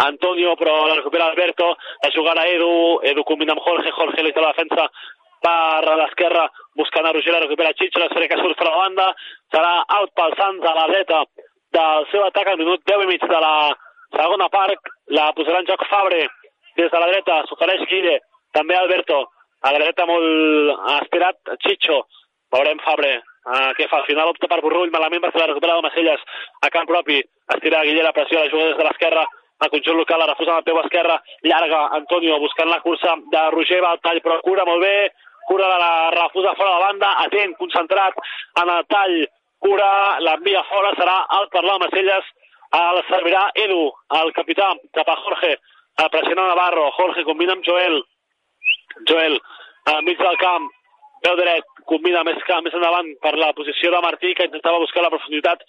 Antonio, 0.00 0.54
però 0.56 0.86
la 0.88 0.96
recupera 0.96 1.26
Alberto, 1.28 1.74
la 2.02 2.10
jugarà 2.14 2.46
Edu, 2.48 3.00
Edu 3.10 3.24
combina 3.28 3.52
amb 3.56 3.64
Jorge, 3.64 3.92
Jorge 3.92 4.22
li 4.24 4.32
té 4.32 4.40
la 4.40 4.52
defensa 4.54 4.86
per 5.44 5.96
l'esquerra, 6.00 6.46
buscant 6.76 7.06
a 7.06 7.12
Roger, 7.12 7.36
recupera 7.40 7.72
Chicho, 7.78 8.00
l'esfera 8.00 8.28
que 8.28 8.40
surt 8.40 8.58
per 8.58 8.68
la 8.68 8.76
banda, 8.82 9.06
serà 9.54 9.72
out 9.98 10.12
pel 10.16 10.36
Sants 10.38 10.66
a 10.66 10.74
la 10.76 10.86
dreta 10.92 11.22
del 11.76 12.06
seu 12.10 12.24
atac 12.26 12.50
al 12.50 12.60
minut 12.60 12.84
10 12.90 13.06
i 13.06 13.10
mig 13.10 13.24
de 13.32 13.40
la 13.46 13.54
segona 14.16 14.48
part, 14.52 14.92
la 15.16 15.30
posarà 15.36 15.62
en 15.62 15.68
joc 15.70 15.86
Fabre, 15.90 16.26
des 16.76 16.90
de 16.90 17.02
la 17.02 17.10
dreta, 17.12 17.42
s'ofereix 17.48 17.86
Guille, 17.90 18.18
també 18.56 18.76
Alberto, 18.76 19.24
a 19.62 19.72
la 19.72 19.82
dreta 19.82 20.06
molt 20.08 20.86
aspirat 20.98 21.56
Chicho, 21.64 22.02
veurem 22.52 22.80
Fabre, 22.84 23.16
uh, 23.20 23.70
què 23.78 23.88
fa, 23.88 24.00
al 24.00 24.08
final 24.08 24.32
opta 24.32 24.48
per 24.50 24.60
Borrull, 24.64 24.92
malament 24.92 25.24
perquè 25.24 25.42
la 25.42 25.50
recupera 25.52 25.76
de 25.78 25.86
Macelles 25.86 26.24
a 26.66 26.72
camp 26.74 26.88
propi, 26.90 27.20
estira 27.54 27.84
Guille 27.86 28.04
la 28.06 28.16
pressió, 28.16 28.40
la 28.40 28.50
juga 28.52 28.70
des 28.70 28.80
de 28.80 28.88
l'esquerra, 28.88 29.24
el 29.60 29.70
conjunt 29.70 29.98
local 30.00 30.22
la 30.22 30.30
refusa 30.30 30.54
amb 30.54 30.62
el 30.62 30.68
peu 30.70 30.78
esquerra, 30.80 31.18
llarga 31.44 31.80
Antonio 31.98 32.38
buscant 32.40 32.70
la 32.70 32.80
cursa 32.80 33.16
de 33.32 33.42
Roger, 33.54 33.82
va 33.84 33.90
al 33.94 34.00
tall 34.04 34.22
però 34.24 34.38
cura 34.44 34.64
molt 34.68 34.80
bé, 34.82 35.10
cura 35.48 35.68
de 35.72 35.78
la 35.82 36.10
refusa 36.16 36.54
fora 36.58 36.76
de 36.76 36.84
banda, 36.84 37.10
atent, 37.24 37.56
concentrat 37.58 38.16
en 38.62 38.72
el 38.76 38.86
tall, 38.92 39.16
cura, 39.60 39.90
l'envia 40.24 40.62
fora, 40.68 40.92
serà 40.98 41.16
alt 41.38 41.50
per 41.52 41.64
la 41.64 41.78
Macelles, 41.82 42.28
el 42.80 43.02
servirà 43.08 43.48
Edu, 43.58 43.82
el 44.20 44.32
capità, 44.32 44.70
cap 44.96 45.08
a 45.08 45.16
Jorge, 45.24 45.56
a 46.00 46.08
pressionar 46.08 46.46
Navarro, 46.48 46.90
Jorge 46.96 47.24
combina 47.24 47.56
amb 47.56 47.66
Joel, 47.66 47.98
Joel, 49.08 49.40
al 49.90 50.04
mig 50.06 50.20
del 50.20 50.38
camp, 50.40 50.68
peu 51.24 51.36
dret, 51.36 51.66
combina 51.90 52.22
més, 52.24 52.38
més 52.64 52.76
endavant 52.78 53.10
per 53.22 53.34
la 53.36 53.52
posició 53.56 53.90
de 53.92 54.00
Martí, 54.04 54.32
que 54.34 54.46
intentava 54.48 54.80
buscar 54.80 55.04
la 55.04 55.12
profunditat 55.12 55.64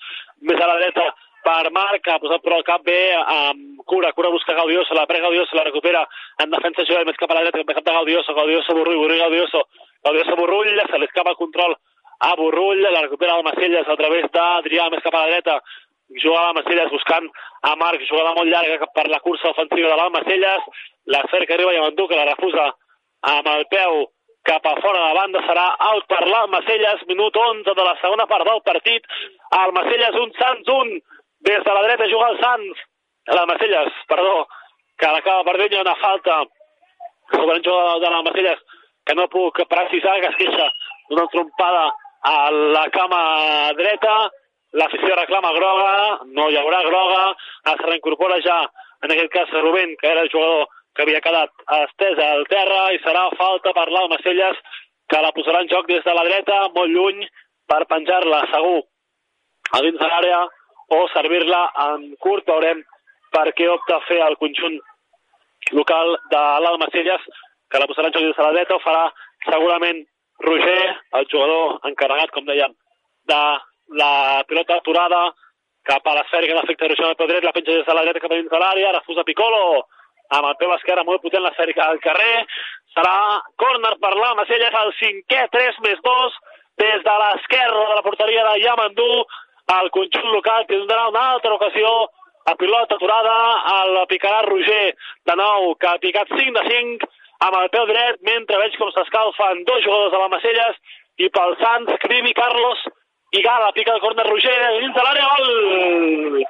més 0.47 0.61
a 0.61 0.69
la 0.69 0.77
dreta, 0.79 1.09
per 1.45 1.71
Marc, 1.75 2.07
ha 2.07 2.19
posat 2.21 2.43
però 2.45 2.57
el 2.59 2.65
cap 2.67 2.83
bé 2.85 2.99
amb 3.19 3.83
Cura, 3.85 4.11
Cura 4.13 4.31
busca 4.33 4.55
Gaudioso, 4.57 4.95
la 4.95 5.07
pren 5.09 5.23
Gaudioso, 5.25 5.55
la 5.57 5.65
recupera 5.67 6.03
en 6.43 6.51
defensa 6.53 6.85
Joel, 6.87 7.05
més 7.09 7.19
cap 7.19 7.31
a 7.31 7.37
la 7.37 7.45
dreta, 7.45 7.63
cap 7.73 7.85
de 7.85 7.95
Gaudioso, 7.97 8.35
Gaudioso 8.37 8.75
Burrull, 8.77 8.99
Burrull 9.01 9.23
Gaudioso, 9.25 9.63
Gaudioso 10.05 10.37
Burrull, 10.39 10.83
se 10.89 10.99
li 10.99 11.09
escapa 11.09 11.33
el 11.33 11.39
control 11.39 11.75
a 12.21 12.35
Burrull, 12.37 12.81
la 12.81 13.01
recupera 13.01 13.37
el 13.37 13.43
Macelles 13.43 13.87
a 13.89 13.97
través 13.97 14.29
d'Adrià, 14.33 14.89
més 14.93 15.03
cap 15.03 15.17
a 15.17 15.25
la 15.25 15.33
dreta, 15.33 15.57
jugava 16.21 16.49
a 16.51 16.55
Macelles 16.59 16.91
buscant 16.93 17.27
a 17.67 17.75
Marc, 17.79 18.03
jugada 18.09 18.33
molt 18.37 18.49
llarga 18.51 18.87
per 18.95 19.07
la 19.09 19.21
cursa 19.25 19.51
ofensiva 19.51 19.89
de 19.89 19.97
l'Almacelles, 19.99 20.65
la 21.15 21.21
cerca 21.31 21.55
arriba 21.55 21.73
i 21.73 21.81
Mandú, 21.81 22.07
que 22.07 22.19
la 22.19 22.27
refusa 22.29 22.71
amb 23.31 23.47
el 23.55 23.65
peu 23.71 24.03
cap 24.43 24.65
a 24.65 24.75
fora 24.81 25.01
de 25.07 25.17
banda, 25.17 25.41
serà 25.45 25.65
out 25.91 26.07
per 26.09 26.21
l'Almacelles, 26.27 27.05
minut 27.09 27.37
11 27.37 27.75
de 27.77 27.85
la 27.85 27.95
segona 28.01 28.27
part 28.29 28.47
del 28.47 28.61
partit, 28.65 29.05
Almacelles 29.57 30.17
un 30.21 30.31
Sants 30.37 30.71
un, 30.73 30.95
des 31.47 31.63
de 31.63 31.73
la 31.73 31.83
dreta 31.83 32.09
juga 32.09 32.29
el 32.31 32.39
Sants, 32.39 32.83
la 33.27 33.45
Macelles, 33.45 33.93
perdó, 34.07 34.47
que 34.97 35.07
l'acaba 35.07 35.43
perdent, 35.43 35.79
una 35.81 35.95
falta. 35.95 36.43
Sobre 37.31 37.57
un 37.57 37.63
jugador 37.63 38.01
de 38.01 38.09
la 38.09 38.21
Macelles 38.21 38.59
que 39.05 39.15
no 39.15 39.27
puc 39.27 39.63
precisar, 39.67 40.19
que 40.21 40.27
es 40.27 40.35
queixa 40.35 40.67
d'una 41.09 41.27
trompada 41.33 41.87
a 42.27 42.51
la 42.51 42.85
cama 42.93 43.21
dreta, 43.77 44.29
l'afició 44.77 45.15
reclama 45.15 45.53
groga, 45.55 46.19
no 46.35 46.49
hi 46.49 46.59
haurà 46.59 46.83
groga, 46.85 47.23
es 47.73 47.81
reincorpora 47.87 48.37
ja, 48.45 48.59
en 49.03 49.11
aquest 49.15 49.31
cas 49.33 49.57
Rubén, 49.63 49.95
que 49.99 50.11
era 50.11 50.21
el 50.21 50.29
jugador 50.29 50.67
que 50.95 51.03
havia 51.03 51.23
quedat 51.23 51.65
estès 51.79 52.19
al 52.21 52.45
terra, 52.51 52.91
i 52.93 53.01
serà 53.01 53.25
falta 53.39 53.73
per 53.73 53.87
l'Almacelles, 53.89 54.59
que 55.09 55.21
la 55.23 55.33
posarà 55.35 55.63
en 55.63 55.71
joc 55.71 55.87
des 55.89 56.03
de 56.05 56.13
la 56.15 56.25
dreta, 56.27 56.61
molt 56.75 56.93
lluny, 56.93 57.25
per 57.67 57.85
penjar-la 57.89 58.45
segur. 58.53 58.81
A 59.71 59.81
dins 59.83 59.99
de 59.99 60.07
l'àrea, 60.07 60.41
o 60.91 61.01
servir-la 61.13 61.61
en 61.87 62.09
curt. 62.23 62.47
Veurem 62.47 62.83
per 63.31 63.47
què 63.57 63.67
opta 63.71 63.97
a 63.97 64.05
fer 64.07 64.19
el 64.25 64.37
conjunt 64.41 64.77
local 65.77 66.17
de 66.31 66.41
l'Almacelles, 66.65 67.27
que 67.71 67.79
la 67.79 67.87
posarà 67.87 68.09
en 68.09 68.15
joc 68.17 68.37
de 68.37 68.45
la 68.47 68.55
dreta, 68.57 68.75
o 68.75 68.83
farà 68.83 69.05
segurament 69.47 70.01
Roger, 70.41 70.81
el 71.19 71.27
jugador 71.31 71.79
encarregat, 71.87 72.33
com 72.33 72.47
dèiem, 72.47 72.73
de 73.29 73.41
la 74.01 74.43
pilota 74.49 74.79
aturada 74.79 75.21
cap 75.87 76.05
a 76.05 76.15
l'esfèrica 76.17 76.57
d'efecte 76.57 76.89
Roger 76.89 77.07
del 77.07 77.17
peu 77.19 77.29
dret, 77.29 77.45
la 77.45 77.55
penja 77.55 77.77
des 77.77 77.87
de 77.87 77.95
la 77.97 78.05
dreta 78.05 78.21
cap 78.23 78.33
a 78.33 78.39
dins 78.39 78.51
de 78.51 78.61
l'àrea, 78.61 78.93
refusa 78.97 79.25
Piccolo, 79.27 79.85
amb 80.31 80.47
el 80.47 80.57
peu 80.59 80.73
esquerre 80.75 81.05
molt 81.07 81.23
potent 81.23 81.43
l'esfèrica 81.45 81.87
al 81.87 82.01
carrer, 82.03 82.45
serà 82.95 83.15
córner 83.61 83.93
per 84.01 84.11
l'Almacelles, 84.17 84.75
el 84.83 84.91
cinquè, 84.99 85.45
3 85.55 85.79
més 85.85 86.03
2, 86.05 86.37
des 86.81 87.03
de 87.07 87.15
l'esquerra 87.23 87.87
de 87.89 87.97
la 87.97 88.05
porteria 88.05 88.45
de 88.49 88.59
Yamandú, 88.65 89.09
el 89.79 89.89
conjunt 89.95 90.29
local 90.35 90.65
donarà 90.69 91.07
una 91.09 91.23
altra 91.33 91.53
ocasió 91.53 91.91
a 92.45 92.55
pilota 92.57 92.95
aturada, 92.95 93.35
el 93.81 93.97
picarà 94.09 94.41
Roger 94.47 94.95
de 95.29 95.35
nou, 95.37 95.75
que 95.75 95.87
ha 95.87 95.99
picat 96.01 96.27
5 96.31 96.53
de 96.57 96.63
5 96.69 97.09
amb 97.47 97.55
el 97.59 97.69
peu 97.73 97.85
dret, 97.89 98.15
mentre 98.25 98.61
veig 98.61 98.73
com 98.77 98.89
s'escalfen 98.93 99.63
dos 99.69 99.83
jugadors 99.85 100.13
de 100.13 100.19
la 100.23 100.31
Macelles 100.33 100.75
i 101.21 101.29
pel 101.29 101.55
Sants, 101.61 101.93
Crimi, 102.03 102.33
Carlos 102.37 102.79
i 103.37 103.39
Gala, 103.45 103.71
pica 103.77 103.91
el 103.95 104.03
corner 104.03 104.27
Roger 104.27 104.57
dins 104.79 104.95
de 104.97 105.03
l'àrea, 105.05 105.27
gol! 105.37 106.43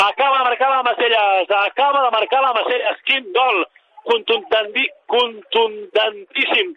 Acaba 0.00 0.38
de 0.38 0.44
marcar 0.44 0.70
la 0.70 0.86
Macelles, 0.86 1.50
acaba 1.64 1.98
de 2.06 2.10
marcar 2.16 2.40
la 2.44 2.56
Macelles, 2.60 2.98
quin 3.08 3.24
gol! 3.36 3.58
contundentíssim 4.00 6.68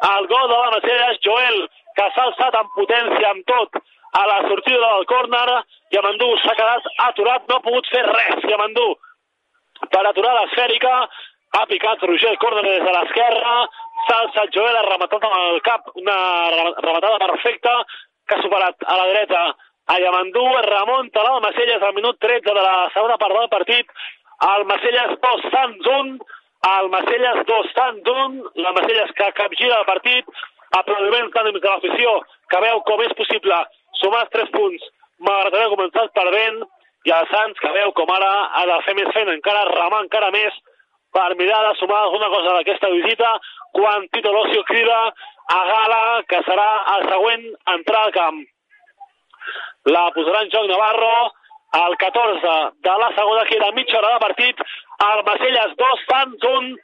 el 0.00 0.26
gol 0.28 0.48
de 0.48 0.56
la 0.56 0.70
Macelles, 0.70 1.18
Joel, 1.22 1.68
que 2.00 2.08
s'ha 2.14 2.26
alçat 2.30 2.54
amb 2.56 2.70
potència 2.72 3.30
amb 3.30 3.44
tot 3.50 3.80
a 4.16 4.22
la 4.26 4.38
sortida 4.48 4.80
del 4.80 5.06
córner, 5.10 5.48
Yamandú 5.94 6.28
s'ha 6.42 6.56
quedat 6.58 6.86
aturat, 7.06 7.44
no 7.48 7.58
ha 7.58 7.64
pogut 7.66 7.88
fer 7.92 8.02
res, 8.06 8.46
Yamandú, 8.48 8.86
per 9.92 10.02
aturar 10.08 10.32
l'esfèrica, 10.38 10.94
ha 11.58 11.64
picat 11.68 12.02
Roger 12.08 12.30
el 12.32 12.38
córner 12.42 12.64
des 12.66 12.84
de 12.86 12.94
l'esquerra, 12.96 13.54
s'ha 14.06 14.18
alçat 14.24 14.54
Joel, 14.56 14.78
ha 14.80 14.86
rematat 14.88 15.26
amb 15.28 15.36
el 15.40 15.60
cap, 15.66 15.92
una 16.02 16.16
rematada 16.80 17.18
perfecta, 17.26 17.74
que 18.26 18.38
ha 18.38 18.42
superat 18.46 18.86
a 18.86 18.96
la 18.96 19.08
dreta 19.12 19.42
a 19.92 19.98
Yamandú, 20.00 20.46
remunta 20.66 21.26
la 21.26 21.38
Macelles 21.44 21.82
al 21.82 21.96
minut 21.98 22.18
13 22.22 22.46
de 22.48 22.62
la 22.64 22.76
segona 22.94 23.18
part 23.20 23.36
del 23.36 23.50
partit, 23.52 23.92
el 24.54 24.64
Macelles 24.72 25.18
2, 25.26 25.50
Sants 25.52 25.90
1, 25.96 26.16
el 26.70 26.88
Macelles 26.94 27.44
2, 27.50 27.74
Sants 27.76 28.14
1, 28.14 28.54
la 28.64 28.72
Macelles 28.78 29.12
que 29.18 29.32
capgira 29.36 29.82
el 29.82 29.86
partit, 29.90 30.40
aplaudiments 30.78 31.32
d'ànims 31.34 31.62
de 31.62 31.68
l'afició, 31.68 32.16
que 32.50 32.60
veu 32.64 32.82
com 32.88 33.02
és 33.04 33.16
possible 33.18 33.56
sumar 34.00 34.24
els 34.24 34.34
tres 34.34 34.50
punts, 34.54 34.84
malgrat 35.26 35.56
haver 35.56 35.72
començat 35.74 36.12
perdent, 36.16 36.62
i 37.08 37.14
el 37.16 37.28
Sants, 37.30 37.58
que 37.60 37.72
veu 37.72 37.92
com 37.96 38.10
ara 38.12 38.30
ha 38.58 38.66
de 38.68 38.76
fer 38.84 38.94
més 38.98 39.08
feina, 39.16 39.34
encara 39.36 39.68
remar 39.70 40.02
encara 40.04 40.30
més, 40.34 40.56
per 41.14 41.34
mirar 41.38 41.60
de 41.66 41.74
sumar 41.78 42.04
alguna 42.04 42.28
cosa 42.32 42.54
d'aquesta 42.56 42.90
visita, 42.92 43.32
quan 43.72 44.06
Tito 44.12 44.32
Locio 44.32 44.62
crida 44.68 44.98
a 45.54 45.60
Gala, 45.70 46.02
que 46.28 46.42
serà 46.46 46.68
el 46.96 47.08
següent 47.08 47.46
a 47.66 47.76
entrar 47.78 48.04
al 48.04 48.14
camp. 48.14 48.40
La 49.90 50.10
posarà 50.14 50.44
en 50.44 50.52
joc 50.52 50.68
Navarro, 50.68 51.14
el 51.80 51.96
14 51.96 52.54
de 52.84 52.98
la 53.02 53.10
segona, 53.16 53.46
que 53.48 53.56
era 53.56 53.72
mitja 53.72 53.98
hora 53.98 54.12
de 54.14 54.22
partit, 54.26 54.62
el 55.06 55.24
Macelles 55.26 55.74
2, 55.80 56.04
Sants 56.10 56.46
1, 56.52 56.76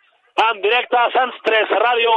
en 0.46 0.62
directe 0.64 0.98
a 0.98 1.10
Sants 1.14 1.38
3 1.44 1.76
Ràdio, 1.82 2.16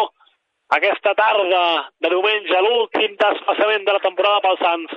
aquesta 0.69 1.15
tarda 1.17 1.61
de 2.01 2.09
diumenge, 2.13 2.59
l'últim 2.61 3.15
desplaçament 3.17 3.85
de 3.85 3.95
la 3.95 4.01
temporada 4.03 4.41
pel 4.43 4.59
Sants. 4.61 4.91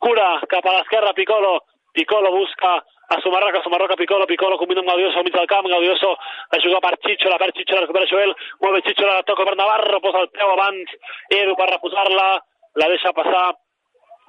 Cura 0.00 0.28
cap 0.48 0.64
a 0.64 0.78
l'esquerra, 0.78 1.12
Piccolo. 1.12 1.58
Piccolo 1.92 2.30
busca 2.30 2.76
a 3.10 3.20
Sumarroca, 3.20 3.62
Sumarroca, 3.62 3.96
Piccolo, 3.96 4.26
Piccolo 4.26 4.58
combina 4.58 4.80
amb 4.80 4.88
Gaudioso 4.88 5.18
al 5.18 5.24
mig 5.24 5.34
del 5.34 5.48
camp, 5.48 5.66
Gaudioso 5.66 6.16
la 6.52 6.58
juga 6.60 6.80
per 6.80 6.98
Chicho, 6.98 7.28
la 7.28 7.38
per 7.38 7.52
Chicho, 7.52 7.74
la 7.74 7.80
recupera 7.80 8.06
Joel, 8.06 8.34
bé 8.60 8.82
Chicho, 8.82 9.06
la 9.06 9.22
toca 9.22 9.44
per 9.44 9.56
Navarro, 9.56 10.00
posa 10.00 10.20
el 10.20 10.28
peu 10.30 10.52
abans, 10.52 10.92
Edu 11.30 11.56
per 11.56 11.70
refusar-la, 11.72 12.28
la 12.74 12.88
deixa 12.88 13.12
passar 13.12 13.56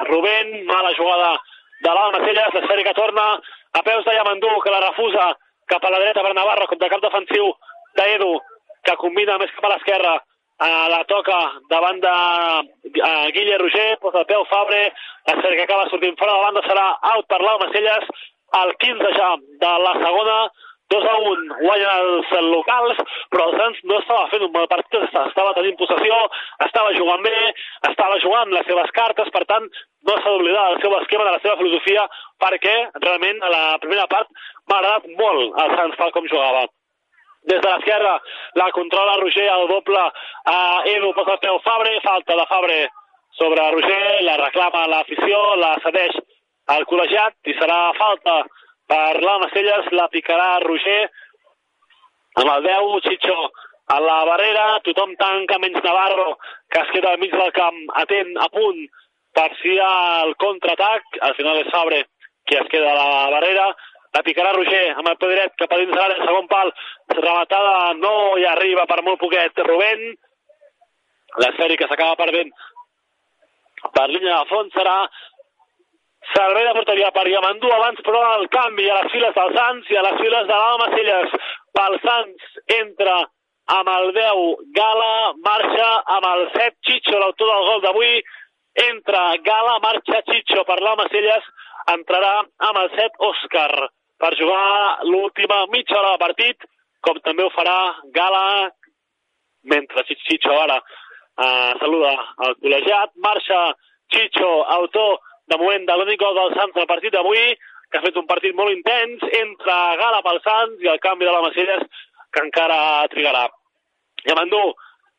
Rubén, 0.07 0.65
mala 0.65 0.95
jugada 0.95 1.35
de 1.83 1.91
l'Alma 1.91 2.23
Celles, 2.25 2.53
l'esfera 2.55 2.83
que 2.87 2.95
torna 2.95 3.27
a 3.73 3.83
peus 3.83 4.05
de 4.05 4.15
Yamandú, 4.15 4.55
que 4.63 4.71
la 4.71 4.81
refusa 4.87 5.27
cap 5.67 5.83
a 5.83 5.91
la 5.91 5.99
dreta 5.99 6.23
per 6.23 6.33
Navarro, 6.33 6.67
de 6.71 6.89
cap 6.89 7.03
defensiu 7.03 7.51
d'Edu, 7.99 8.33
que 8.87 8.95
combina 8.95 9.37
més 9.37 9.51
cap 9.57 9.67
a 9.67 9.75
l'esquerra, 9.75 10.15
a 10.59 10.89
la 10.91 11.03
toca 11.07 11.37
davant 11.71 11.99
de 12.03 12.11
uh, 12.11 13.27
Guille 13.35 13.57
Roger, 13.61 13.97
posa 14.01 14.23
el 14.23 14.29
peu 14.31 14.43
Fabre, 14.51 14.81
la 15.27 15.35
que 15.41 15.63
acaba 15.63 15.89
sortint 15.89 16.17
fora 16.19 16.35
de 16.35 16.45
banda 16.45 16.63
serà 16.67 16.87
out 17.13 17.27
per 17.31 17.39
l'Almacelles, 17.41 18.09
el 18.59 18.73
15 18.83 19.13
ja 19.15 19.29
de 19.63 19.71
la 19.85 19.93
segona, 20.03 20.39
2 20.89 21.05
a 21.05 21.15
1 21.21 21.57
guanyen 21.61 21.99
els 22.03 22.31
locals, 22.49 22.97
però 23.29 23.45
el 23.49 23.57
Sants 23.59 23.83
no 23.85 23.99
estava 24.01 24.25
fent 24.31 24.45
un 24.47 24.51
mal 24.55 24.65
partit, 24.71 25.05
estava 25.21 25.53
tenint 25.57 25.77
possessió, 25.77 26.17
estava 26.65 26.95
jugant 26.97 27.21
bé, 27.23 27.35
estava 27.91 28.17
jugant 28.23 28.55
les 28.55 28.65
seves 28.65 28.89
cartes, 28.97 29.29
per 29.35 29.45
tant, 29.51 29.69
no 30.09 30.17
s'ha 30.17 30.33
d'oblidar 30.33 30.65
del 30.71 30.81
seu 30.81 30.97
esquema, 30.97 31.29
de 31.29 31.35
la 31.37 31.43
seva 31.45 31.59
filosofia, 31.61 32.07
perquè 32.41 32.75
realment 33.05 33.45
a 33.45 33.53
la 33.53 33.63
primera 33.85 34.09
part 34.09 34.33
m'ha 34.33 34.81
agradat 34.81 35.07
molt 35.21 35.63
el 35.63 35.77
Sants 35.77 36.01
tal 36.01 36.13
com 36.17 36.27
jugava. 36.33 36.65
Des 37.48 37.60
de 37.60 37.69
l'esquerra, 37.69 38.15
la 38.55 38.72
controla 38.72 39.17
Roger, 39.22 39.48
el 39.48 39.67
doble 39.67 40.01
a 40.46 40.58
Edu, 40.86 41.13
posa 41.13 41.38
el 41.38 41.43
peu 41.46 41.60
Fabre, 41.63 42.00
falta 42.03 42.36
de 42.36 42.46
Fabre 42.50 42.79
sobre 43.39 43.72
Roger, 43.72 44.22
la 44.27 44.38
reclama 44.38 44.88
l'afició, 44.91 45.39
la 45.55 45.75
cedeix 45.84 46.17
al 46.75 46.86
col·legiat 46.89 47.50
i 47.50 47.55
serà 47.58 47.79
falta 47.98 48.43
per 48.89 49.22
la 49.24 49.38
Macelles, 49.46 49.89
la 49.91 50.10
picarà 50.12 50.60
Roger 50.65 51.01
amb 52.41 52.51
el 52.55 52.63
10, 52.67 53.01
Chicho 53.08 53.39
a 53.89 54.00
la 54.03 54.19
barrera, 54.25 54.65
tothom 54.86 55.15
tanca 55.17 55.58
menys 55.60 55.81
Navarro, 55.84 56.36
que 56.69 56.81
es 56.84 56.91
queda 56.93 57.13
al 57.13 57.22
mig 57.22 57.31
del 57.34 57.51
camp 57.55 57.79
atent, 58.03 58.36
a 58.38 58.50
punt, 58.53 58.84
per 59.34 59.50
si 59.62 59.74
hi 59.74 59.79
ha 59.81 60.24
el 60.25 60.36
contraatac, 60.41 61.17
al 61.25 61.36
final 61.38 61.62
és 61.63 61.72
Fabre 61.74 62.03
qui 62.50 62.58
es 62.58 62.69
queda 62.69 62.91
a 62.91 62.98
la 62.98 63.29
barrera, 63.34 63.65
la 64.15 64.23
picarà 64.25 64.51
Roger 64.55 64.85
amb 64.95 65.11
el 65.11 65.17
peu 65.21 65.31
dret 65.33 65.55
cap 65.59 65.73
a 65.73 65.79
dins 65.79 65.91
de 65.93 65.99
l'àrea, 65.99 66.25
segon 66.25 66.47
pal, 66.49 66.71
rematada, 67.13 67.93
no 68.01 68.13
hi 68.37 68.45
arriba 68.49 68.85
per 68.89 69.01
molt 69.05 69.21
poquet 69.21 69.63
Rubén, 69.67 70.05
l'esfèrica 71.43 71.87
s'acaba 71.89 72.17
perdent 72.19 72.53
per 73.95 74.07
línia 74.09 74.39
de 74.39 74.49
fons, 74.49 74.71
serà 74.75 74.95
servei 76.33 76.65
de 76.67 76.73
porteria 76.77 77.11
per 77.15 77.25
Diamandú 77.27 77.69
abans 77.73 78.01
però 78.05 78.21
el 78.37 78.47
canvi 78.53 78.89
a 78.89 78.97
les 78.99 79.11
files 79.13 79.35
dels 79.35 79.55
Sants 79.57 79.91
i 79.93 79.99
a 79.99 80.05
les 80.07 80.17
files 80.21 80.49
de 80.49 80.57
l'Alma 80.61 80.89
Celles. 80.95 81.37
Pel 81.77 81.95
Sants 82.03 82.57
entra 82.79 83.15
amb 83.77 83.91
el 83.93 84.11
10 84.17 84.73
Gala, 84.75 85.13
marxa 85.45 85.89
amb 86.17 86.27
el 86.33 86.43
7 86.57 86.75
Chicho, 86.89 87.15
l'autor 87.21 87.53
del 87.53 87.67
gol 87.69 87.85
d'avui, 87.85 88.19
entra 88.89 89.23
Gala, 89.45 89.77
marxa 89.85 90.21
Chicho 90.29 90.65
per 90.67 90.81
l'Alma 90.81 91.07
Celles, 91.13 91.47
entrarà 91.93 92.35
amb 92.69 92.83
el 92.83 92.91
7 92.97 93.25
Òscar 93.29 93.71
per 94.19 94.35
jugar 94.35 94.99
l'última 95.07 95.63
mitja 95.71 95.97
hora 95.99 96.15
de 96.15 96.23
partit, 96.25 96.67
com 97.05 97.19
també 97.23 97.45
ho 97.45 97.51
farà 97.55 97.77
Gala, 98.15 98.69
mentre 99.71 100.03
Chicho 100.09 100.55
ara 100.55 100.79
eh, 100.79 101.71
saluda 101.79 102.11
el 102.47 102.55
col·legiat, 102.63 103.15
marxa 103.23 103.59
Chicho, 104.11 104.51
autor 104.75 105.19
de 105.49 105.57
moment 105.57 105.85
de 105.88 105.95
l'únic 105.97 106.19
gol 106.21 106.35
del 106.35 106.55
Sants 106.57 106.75
del 106.75 106.89
partit 106.89 107.13
d'avui, 107.15 107.55
que 107.89 107.97
ha 107.97 108.05
fet 108.05 108.17
un 108.21 108.27
partit 108.29 108.55
molt 108.57 108.73
intens, 108.73 109.23
entre 109.39 109.77
Gala 110.01 110.21
pel 110.25 110.41
Sants 110.45 110.83
i 110.83 110.91
el 110.91 111.01
canvi 111.01 111.25
de 111.25 111.33
la 111.33 111.41
Macelles, 111.45 111.88
que 112.33 112.43
encara 112.45 113.07
trigarà. 113.13 113.47
Yamandú, 114.27 114.61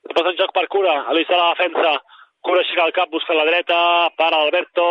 es 0.07 0.14
posa 0.14 0.30
en 0.33 0.38
joc 0.38 0.52
per 0.54 0.69
Cura, 0.73 1.00
a 1.09 1.16
l'eix 1.16 1.28
de 1.28 1.38
la 1.40 1.50
defensa, 1.54 1.97
Cura 2.45 2.62
aixeca 2.62 2.87
el 2.88 2.95
cap, 2.97 3.11
busca 3.12 3.35
la 3.37 3.49
dreta, 3.49 3.80
per 4.16 4.30
Alberto, 4.33 4.87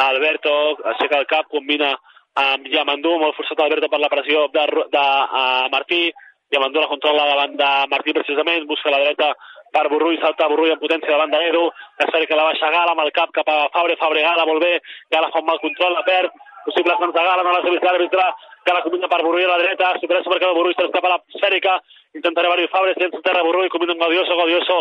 Alberto 0.00 0.54
aixeca 0.94 1.18
el 1.18 1.26
cap, 1.28 1.48
combina 1.52 1.90
amb 2.38 2.66
Yamandú, 2.70 3.16
molt 3.18 3.36
forçat 3.36 3.60
Alberto 3.60 3.88
per 3.90 4.00
la 4.00 4.10
pressió 4.12 4.46
de, 4.54 4.66
de 4.92 5.04
uh, 5.04 5.68
Martí, 5.72 6.10
Yamandú 6.50 6.82
la 6.82 6.90
controla 6.90 7.26
davant 7.30 7.56
de 7.58 7.70
Martí 7.90 8.14
precisament, 8.14 8.66
busca 8.66 8.90
la 8.90 9.00
dreta 9.02 9.32
per 9.70 9.88
Borrull, 9.88 10.18
salta 10.18 10.48
Borrull 10.50 10.72
en 10.74 10.80
potència 10.80 11.10
davant 11.10 11.30
d'Edu, 11.30 11.64
espera 12.04 12.26
que 12.26 12.38
la 12.38 12.46
baixa 12.48 12.70
Gala 12.74 12.94
amb 12.94 13.04
el 13.04 13.12
cap 13.14 13.30
cap 13.34 13.50
a 13.50 13.68
Fabre, 13.74 13.96
Fabre 14.00 14.22
Gala, 14.22 14.46
molt 14.46 14.62
bé, 14.62 14.78
Gala 15.14 15.30
fa 15.30 15.42
un 15.42 15.46
mal 15.46 15.60
control, 15.62 15.94
la 15.94 16.06
perd, 16.06 16.34
possibles 16.66 16.98
mans 17.02 17.14
de 17.14 17.26
Gala, 17.26 17.44
no 17.46 17.54
l'ha 17.54 17.62
vist 17.66 17.86
l'àrbitre, 17.86 18.26
Gala 18.66 18.82
combina 18.86 19.10
per 19.10 19.22
Borrull 19.22 19.46
a 19.46 19.54
la 19.54 19.62
dreta, 19.62 19.92
supera 20.02 20.40
que 20.42 20.52
Borrull 20.58 20.74
se 20.74 20.86
l'escapa 20.86 21.12
a 21.12 21.16
l'esfèrica, 21.16 21.78
intenta 22.18 22.46
rebre 22.46 22.66
Fabre, 22.74 22.96
sense 22.98 23.22
terra 23.26 23.46
Borrull, 23.46 23.70
combina 23.70 23.94
amb 23.94 24.02
Gaudioso, 24.06 24.38
Gaudioso, 24.42 24.80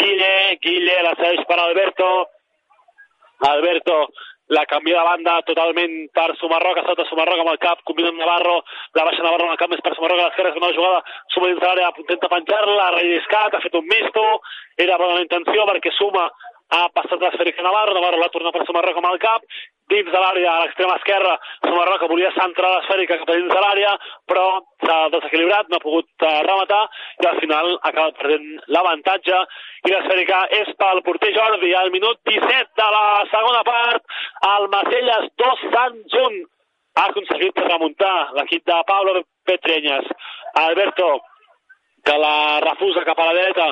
Guille, 0.00 0.34
Guille 0.64 1.00
la 1.04 1.12
segueix 1.20 1.44
per 1.48 1.60
Alberto, 1.60 2.08
Alberto 3.52 3.96
la 4.52 4.64
canvia 4.68 4.98
de 5.00 5.04
banda 5.08 5.34
totalment 5.48 5.94
per 6.12 6.28
Sumarroca, 6.36 6.84
salta 6.84 7.06
Sumarroca 7.08 7.40
amb 7.44 7.52
el 7.54 7.60
cap, 7.62 7.80
combina 7.88 8.10
amb 8.12 8.20
Navarro, 8.20 8.58
la 8.98 9.06
baixa 9.08 9.24
Navarro 9.24 9.48
amb 9.48 9.54
el 9.54 9.60
cap 9.62 9.72
més 9.72 9.80
per 9.84 9.94
Sumarroca, 9.96 10.28
l'esquerra 10.28 10.52
és 10.52 10.60
una 10.60 10.72
jugada, 10.76 11.02
suma 11.32 11.48
dins 11.48 11.64
l'àrea, 11.64 11.92
intenta 12.04 12.30
penjar-la, 12.32 12.86
ha 12.86 12.94
relliscat, 12.98 13.56
ha 13.56 13.62
fet 13.64 13.78
un 13.80 13.88
misto, 13.88 14.24
era 14.86 14.98
bona 15.00 15.16
la 15.16 15.24
intenció 15.24 15.64
perquè 15.70 15.94
suma 15.96 16.26
ha 16.72 16.82
passat 16.92 17.20
l'esfèrica 17.20 17.64
Navarro, 17.64 17.96
Navarro 17.96 18.20
l'ha 18.20 18.32
tornat 18.34 18.56
per 18.56 18.66
Sumarroca 18.68 19.00
amb 19.00 19.12
el 19.14 19.22
cap, 19.24 19.48
dins 19.90 20.08
de 20.10 20.20
l'àrea, 20.20 20.52
a 20.52 20.60
l'extrema 20.62 20.96
esquerra, 20.98 21.32
Sumarroca 21.64 22.08
volia 22.10 22.30
centrar 22.36 22.70
l'esfèrica 22.72 23.18
cap 23.20 23.32
a 23.32 23.36
dins 23.38 23.50
de 23.52 23.62
l'àrea, 23.64 23.92
però 24.30 24.46
s'ha 24.84 24.98
desequilibrat, 25.14 25.68
no 25.68 25.78
ha 25.78 25.84
pogut 25.84 26.26
uh, 26.26 26.30
rematar, 26.46 26.82
i 27.22 27.28
al 27.28 27.40
final 27.42 27.68
ha 27.74 27.90
acabat 27.90 28.20
perdent 28.20 28.48
l'avantatge, 28.76 29.42
i 29.88 29.92
l'esfèrica 29.92 30.40
és 30.60 30.72
pel 30.80 31.02
porter 31.08 31.32
Jordi, 31.36 31.74
al 31.74 31.92
minut 31.94 32.20
17 32.30 32.80
de 32.80 32.88
la 32.96 33.04
segona 33.34 33.62
part, 33.68 34.16
el 34.52 34.70
Macelles 34.76 35.28
2 35.44 35.68
Sants 35.74 36.18
1, 36.24 36.40
ha 37.00 37.06
aconseguit 37.08 37.62
remuntar 37.66 38.16
l'equip 38.36 38.66
de 38.68 38.80
Pablo 38.88 39.22
Petrenyes. 39.48 40.08
Alberto, 40.60 41.12
que 42.04 42.18
la 42.18 42.60
refusa 42.64 43.04
cap 43.06 43.20
a 43.20 43.30
la 43.30 43.38
dreta, 43.38 43.70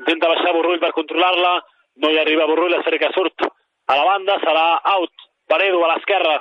intenta 0.00 0.30
baixar 0.30 0.54
Borrull 0.56 0.80
per 0.80 0.94
controlar-la, 0.96 1.58
no 2.02 2.10
hi 2.10 2.20
arriba 2.20 2.48
Borrull, 2.48 2.72
l'esfèrica 2.72 3.12
surt 3.12 3.44
a 3.44 3.98
la 3.98 4.08
banda, 4.08 4.38
serà 4.40 4.66
out 4.94 5.31
per 5.52 5.60
Edu 5.68 5.82
a 5.84 5.92
l'esquerra 5.92 6.38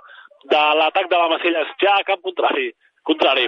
de 0.51 0.61
l'atac 0.79 1.09
de 1.11 1.17
la 1.19 1.29
Macelles, 1.35 1.75
ja 1.83 1.97
a 1.99 2.07
camp 2.07 2.21
contrari. 2.23 2.71
contrari. 3.03 3.47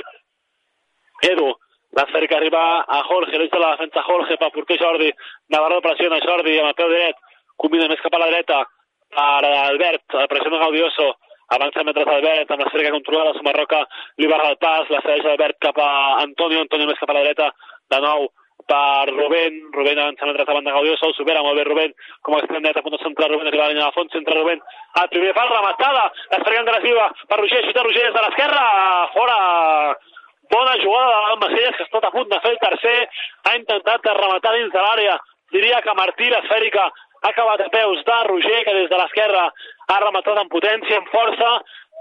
Edu, 1.30 1.50
l'esfèrica 1.98 2.36
arriba 2.38 2.84
a 2.84 3.02
Jorge, 3.08 3.38
l'eix 3.38 3.52
de 3.52 3.60
la 3.62 3.76
defensa. 3.76 4.04
Jorge 4.08 4.38
per 4.38 4.52
porter 4.52 4.78
Jordi, 4.82 5.12
Navarro 5.54 5.80
pressiona 5.82 6.20
Jordi 6.26 6.58
amb 6.60 6.72
el 6.72 6.80
peu 6.80 6.90
dret, 6.90 7.22
combina 7.56 7.88
més 7.88 8.02
cap 8.02 8.16
a 8.18 8.24
la 8.24 8.32
dreta 8.34 8.64
per 9.14 9.52
Albert, 9.52 10.18
la 10.20 10.28
pressiona 10.28 10.60
Gaudioso, 10.66 11.10
avança 11.56 11.86
metres 11.88 12.12
Albert, 12.12 12.52
amb 12.52 12.64
l'esfèrica 12.66 12.96
controlada, 12.98 13.36
Sumarroca. 13.38 13.84
Li 14.18 14.28
barra 14.28 14.52
el 14.52 14.58
pas, 14.58 14.90
la 14.90 15.02
segueix 15.06 15.30
Albert 15.32 15.62
cap 15.62 15.78
a 15.80 15.92
Antonio, 16.26 16.66
Antonio 16.66 16.90
més 16.90 17.00
cap 17.00 17.14
a 17.14 17.20
la 17.20 17.24
dreta, 17.28 17.52
de 17.94 18.02
nou 18.04 18.28
per 18.70 19.10
Rubén, 19.12 19.60
Rubén 19.74 20.00
avança 20.00 20.26
metres 20.26 20.48
davant 20.48 20.66
de 20.66 20.72
Gaudioso, 20.72 21.10
el 21.10 21.16
supera. 21.18 21.44
Molt 21.44 21.60
bé 21.60 21.66
Rubén, 21.68 21.94
com 22.22 22.36
a 22.36 22.40
extrem 22.42 22.64
net 22.64 22.78
a 22.78 22.84
punt 22.86 22.96
de 22.96 23.02
centrar 23.04 23.30
Rubén, 23.32 23.48
arriba 23.48 23.66
a 23.66 23.68
la 23.68 23.74
línia 23.74 23.90
de 23.90 23.96
fons, 23.98 24.12
centra 24.16 24.40
Rubén, 24.40 24.64
al 25.02 25.10
primer 25.14 25.34
pal, 25.38 25.52
rematada, 25.52 26.08
l'esfèrica 26.32 26.64
agressiva 26.64 27.10
per 27.30 27.40
Roger, 27.42 27.62
xuta 27.68 27.86
Roger 27.88 28.08
des 28.08 28.18
de 28.18 28.26
l'esquerra, 28.26 28.66
fora, 29.14 29.38
bona 30.54 30.76
jugada 30.84 31.22
de 31.30 31.40
Macelles, 31.46 31.78
que 31.78 31.84
ha 31.84 31.90
estat 31.90 32.10
a 32.10 32.14
punt 32.16 32.30
de 32.30 32.42
fer 32.44 32.52
el 32.56 32.62
tercer, 32.66 32.98
ha 33.50 33.56
intentat 33.60 34.12
rematar 34.20 34.56
dins 34.58 34.74
de 34.74 34.86
l'àrea, 34.88 35.18
diria 35.54 35.82
que 35.82 35.98
Martí, 36.00 36.30
l'esfèrica, 36.30 36.90
ha 37.24 37.30
acabat 37.32 37.62
a 37.64 37.70
peus 37.72 38.04
de 38.04 38.18
Roger, 38.28 38.64
que 38.66 38.74
des 38.80 38.90
de 38.92 39.00
l'esquerra 39.00 39.48
ha 39.48 40.00
rematat 40.04 40.40
amb 40.40 40.52
potència, 40.52 41.00
amb 41.00 41.12
força, 41.12 41.52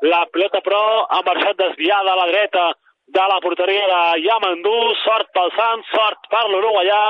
la 0.02 0.24
pilota 0.34 0.60
però 0.66 1.06
ha 1.06 1.20
marxat 1.26 1.58
desviada 1.60 2.12
a 2.12 2.18
la 2.18 2.26
dreta 2.26 2.64
de 3.12 3.24
la 3.28 3.40
porteria 3.44 3.86
de 3.92 4.02
Yamandú, 4.24 4.76
sort 5.04 5.28
pel 5.36 5.50
Sant, 5.56 5.84
sort 5.92 6.28
per 6.32 6.46
l'Uruguaià, 6.48 7.02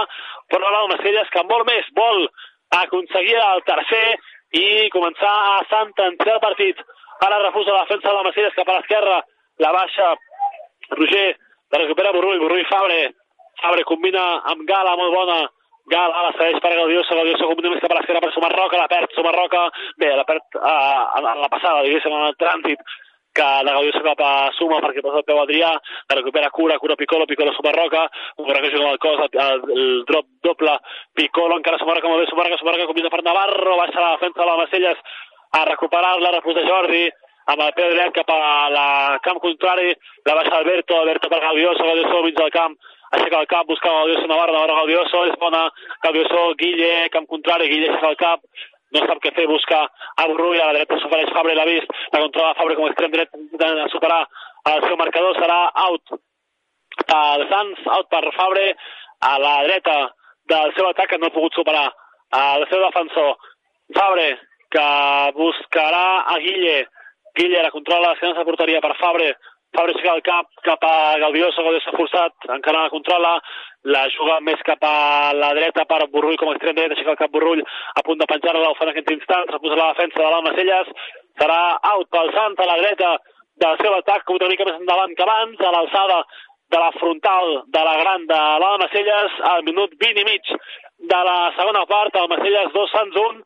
però 0.51 0.71
la 0.71 0.83
Macelles 0.91 1.31
que 1.31 1.45
vol 1.51 1.63
més, 1.69 1.87
vol 1.95 2.27
aconseguir 2.83 3.39
el 3.39 3.63
tercer 3.69 4.17
i 4.59 4.91
començar 4.95 5.33
a 5.53 5.63
sentenciar 5.71 6.37
el 6.39 6.45
partit. 6.45 6.83
Ara 7.23 7.39
refusa 7.45 7.75
la 7.77 7.85
defensa 7.87 8.09
de 8.09 8.17
la 8.19 8.27
Macelles 8.27 8.59
cap 8.59 8.69
a 8.69 8.79
l'esquerra, 8.79 9.23
la 9.63 9.73
baixa 9.79 10.13
Roger, 10.99 11.29
la 11.73 11.83
recupera 11.85 12.13
Borrull, 12.13 12.41
Borrull 12.43 12.67
Fabre, 12.71 13.03
Fabre 13.63 13.85
combina 13.87 14.25
amb 14.51 14.67
Gala, 14.67 14.97
molt 14.99 15.15
bona, 15.15 15.39
Gala 15.93 16.27
la 16.27 16.35
segueix 16.35 16.59
per 16.63 16.75
Gaudioso, 16.75 17.15
Gaudioso 17.15 17.47
combina 17.47 17.73
més 17.73 17.83
cap 17.85 17.95
a 17.95 18.01
l'esquerra 18.01 18.25
per 18.25 18.33
Sumarroca, 18.35 18.81
la 18.81 18.91
perd 18.91 19.15
Sumarroca, 19.15 19.63
bé, 20.03 20.11
la 20.19 20.27
perd 20.27 20.59
uh, 20.59 21.07
en 21.21 21.43
la 21.45 21.51
passada, 21.53 21.87
diguéssim, 21.87 22.15
en 22.19 22.29
el 22.29 22.37
trànsit, 22.43 22.85
que 23.33 23.49
de 23.65 23.73
Gaudioso 23.73 24.03
cap 24.05 24.21
a 24.21 24.51
Suma 24.59 24.81
perquè 24.85 25.03
posa 25.05 25.23
el 25.23 25.27
peu 25.29 25.41
Adrià, 25.41 25.73
la 25.73 26.19
recupera 26.19 26.51
Cura, 26.51 26.79
Cura 26.79 26.97
Piccolo, 27.01 27.27
Piccolo 27.27 27.55
Sumarroca, 27.57 28.05
Sumarroca 28.37 28.71
juga 28.75 28.85
amb 28.85 28.93
el 28.93 29.03
cos, 29.03 29.25
el, 29.25 29.67
el 29.77 30.05
drop 30.09 30.29
doble, 30.45 30.77
Piccolo 31.17 31.57
encara 31.57 31.81
Sumarroca, 31.81 32.13
molt 32.13 32.25
bé 32.25 32.31
Sumarroca, 32.31 32.61
Sumarroca 32.61 32.91
combina 32.91 33.13
per 33.13 33.23
Navarro, 33.25 33.77
baixa 33.81 34.05
la 34.05 34.15
defensa 34.17 34.43
de 34.43 34.49
la 34.51 34.57
Macelles 34.61 35.05
a 35.53 35.65
recuperar-la, 35.69 36.35
refusa 36.37 36.65
Jordi, 36.69 37.05
amb 37.53 37.63
el 37.65 37.73
peu 37.77 37.91
dret 37.93 38.15
cap 38.17 38.31
a 38.31 38.69
la 38.73 38.89
camp 39.25 39.41
contrari, 39.43 39.95
la 40.29 40.37
baixa 40.39 40.59
Alberto, 40.59 40.99
Alberto 41.01 41.29
per 41.33 41.41
Gaudioso, 41.41 41.87
Gaudioso 41.89 42.23
mig 42.27 42.37
del 42.37 42.53
camp, 42.55 42.77
aixeca 43.17 43.41
el 43.43 43.49
cap, 43.49 43.67
busca 43.69 43.91
Gaudioso 43.93 44.29
Navarro, 44.29 44.55
Navarro 44.57 44.79
Gaudioso, 44.83 45.25
és 45.29 45.41
bona, 45.41 45.67
Gaudioso, 46.05 46.53
Guille, 46.61 47.09
camp 47.13 47.27
contrari, 47.33 47.69
Guille 47.73 47.91
aixeca 47.91 48.13
el 48.13 48.21
cap, 48.21 48.45
no 48.93 49.05
sap 49.07 49.21
què 49.25 49.33
fer, 49.37 49.47
busca 49.49 49.79
a 49.87 50.27
Borrull, 50.29 50.61
a 50.61 50.69
la 50.69 50.79
dreta 50.79 50.99
s'ofereix 51.01 51.33
Fabre, 51.37 51.55
l'ha 51.57 51.69
vist, 51.69 51.93
la 52.13 52.23
controla 52.25 52.57
Fabre 52.59 52.77
com 52.79 52.87
a 52.87 52.93
extrem 52.93 53.13
dret, 53.15 53.33
de 53.63 53.71
superar 53.93 54.21
el 54.73 54.85
seu 54.87 54.99
marcador, 55.01 55.39
serà 55.41 55.59
out. 55.87 56.15
El 57.03 57.47
Sants, 57.51 57.87
out 57.97 58.11
per 58.13 58.23
Fabre, 58.37 58.67
a 59.25 59.33
la 59.41 59.55
dreta 59.69 59.97
del 60.53 60.75
seu 60.77 60.89
atac, 60.91 61.13
que 61.13 61.19
no 61.19 61.31
ha 61.31 61.35
pogut 61.35 61.57
superar 61.57 61.87
el 62.43 62.67
seu 62.71 62.85
defensor, 62.85 63.37
Fabre, 63.97 64.29
que 64.73 64.89
buscarà 65.37 66.05
a 66.33 66.39
Guille, 66.41 66.83
Guille 67.37 67.65
la 67.65 67.73
controla, 67.73 68.13
l'esquena 68.13 68.37
de 68.39 68.45
porteria 68.49 68.81
per 68.85 68.95
Fabre, 69.01 69.33
Fabre 69.73 69.95
aixeca 69.95 70.15
el 70.15 70.23
cap 70.27 70.49
cap 70.67 70.83
a 70.85 70.97
Gaudioso, 71.23 71.63
Gaudioso 71.65 71.95
forçat, 71.97 72.35
encara 72.57 72.85
la 72.85 72.93
controla, 72.93 73.33
la 73.89 74.03
juga 74.13 74.39
més 74.45 74.61
cap 74.69 74.85
a 74.85 75.33
la 75.33 75.53
dreta 75.57 75.87
per 75.89 76.03
Borrull 76.13 76.37
com 76.41 76.51
a 76.51 76.57
extrem 76.57 76.77
dret, 76.77 76.93
aixeca 76.93 77.15
el 77.15 77.21
cap 77.23 77.33
Borrull 77.33 77.63
a 77.65 78.05
punt 78.05 78.21
de 78.21 78.29
penjar-la, 78.29 78.69
ho 78.69 78.77
fa 78.77 78.85
en 78.85 78.93
aquest 78.93 79.11
instant, 79.17 79.49
reposa 79.49 79.79
la 79.81 79.89
defensa 79.95 80.21
de 80.21 80.29
l'Alma 80.29 80.53
Celles, 80.59 80.93
serà 81.41 81.61
out 81.95 82.11
pel 82.13 82.33
Sant 82.37 82.59
a 82.61 82.69
la 82.69 82.79
dreta 82.83 83.15
del 83.65 83.81
seu 83.81 83.97
atac, 83.97 84.29
una 84.37 84.51
mica 84.53 84.69
més 84.69 84.77
endavant 84.81 85.17
que 85.17 85.25
abans, 85.25 85.61
a 85.61 85.73
l'alçada 85.75 86.21
de 86.73 86.79
la 86.81 86.93
frontal 86.99 87.63
de 87.69 87.83
la 87.89 87.97
gran 88.01 88.29
de 88.29 88.41
l'Almacelles 88.63 89.41
al 89.55 89.65
minut 89.65 89.97
20 90.05 90.21
i 90.23 90.29
mig 90.29 90.53
de 91.13 91.21
la 91.29 91.39
segona 91.57 91.87
part, 91.89 92.17
Almacelles 92.17 92.73
2, 92.77 92.93
Sants 92.93 93.19
1, 93.25 93.43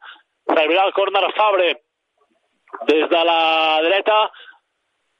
servirà 0.53 0.87
el 0.87 0.95
córner 0.99 1.25
Fabre 1.39 1.73
des 2.91 3.09
de 3.15 3.23
la 3.31 3.41
dreta, 3.87 4.19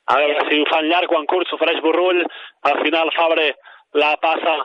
a 0.07 0.17
veure 0.21 0.47
si 0.49 0.61
ho 0.61 0.67
fan 0.71 0.89
llarg, 0.91 1.11
quan 1.11 1.27
curt 1.27 1.51
s'ofereix 1.51 1.83
Borrull, 1.83 2.23
al 2.71 2.81
final 2.85 3.13
Fabre 3.17 3.51
la 3.99 4.15
passa. 4.23 4.57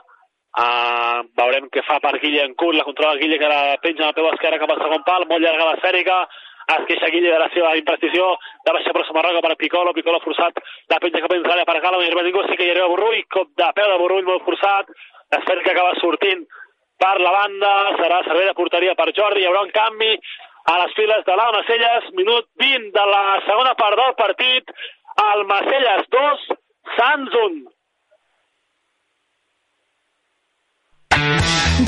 Uh, 0.52 1.24
veurem 1.40 1.70
què 1.72 1.80
fa 1.88 1.96
per 2.04 2.18
Guille 2.20 2.42
en 2.44 2.54
curt, 2.60 2.76
la 2.76 2.84
controla 2.84 3.16
Guille 3.22 3.38
que 3.40 3.48
la 3.48 3.78
penja 3.80 4.04
amb 4.04 4.12
el 4.12 4.18
peu 4.18 4.28
esquerre 4.34 4.60
cap 4.60 4.74
al 4.74 4.82
segon 4.84 5.06
pal, 5.08 5.24
molt 5.30 5.46
llarga 5.46 5.70
l'esfèrica, 5.70 6.18
es 6.76 6.84
queixa 6.90 7.10
Guille 7.14 7.32
de 7.32 7.40
la 7.40 7.48
seva 7.54 7.72
imprecisió, 7.80 8.28
de 8.68 8.74
baixa 8.76 8.94
per 8.98 9.06
Samarroca 9.08 9.42
per 9.46 9.56
Piccolo, 9.62 9.94
Piccolo 9.96 10.20
forçat, 10.26 10.60
la 10.92 11.00
penja 11.00 11.24
cap 11.24 11.32
a 11.32 11.66
per 11.72 11.80
Gala, 11.86 12.04
ningú, 12.04 12.44
sí 12.50 12.60
que 12.60 12.68
hi 12.68 12.74
arriba 12.74 12.92
Borrull, 12.92 13.24
cop 13.32 13.56
de 13.56 13.72
peu 13.80 13.88
de 13.94 13.98
Borrull 14.04 14.28
molt 14.28 14.44
forçat, 14.44 14.92
l'esfèrica 15.32 15.72
acaba 15.72 15.96
sortint 16.04 16.44
per 17.02 17.18
la 17.24 17.32
banda, 17.32 17.74
serà 17.98 18.22
servei 18.28 18.52
de 18.52 18.58
porteria 18.58 18.96
per 18.96 19.10
Jordi, 19.16 19.42
hi 19.42 19.50
haurà 19.50 19.64
un 19.66 19.72
canvi 19.74 20.14
a 20.70 20.78
les 20.84 20.94
files 20.94 21.24
de 21.26 21.36
l'Alma 21.36 21.62
Macelles, 21.64 22.12
minut 22.14 22.46
20 22.62 22.92
de 22.94 23.06
la 23.10 23.24
segona 23.48 23.74
part 23.80 23.98
del 23.98 24.14
partit, 24.20 24.76
el 25.36 25.46
Macelles 25.46 26.08
2, 26.10 26.48
Sants 26.98 27.36
1. 27.44 27.81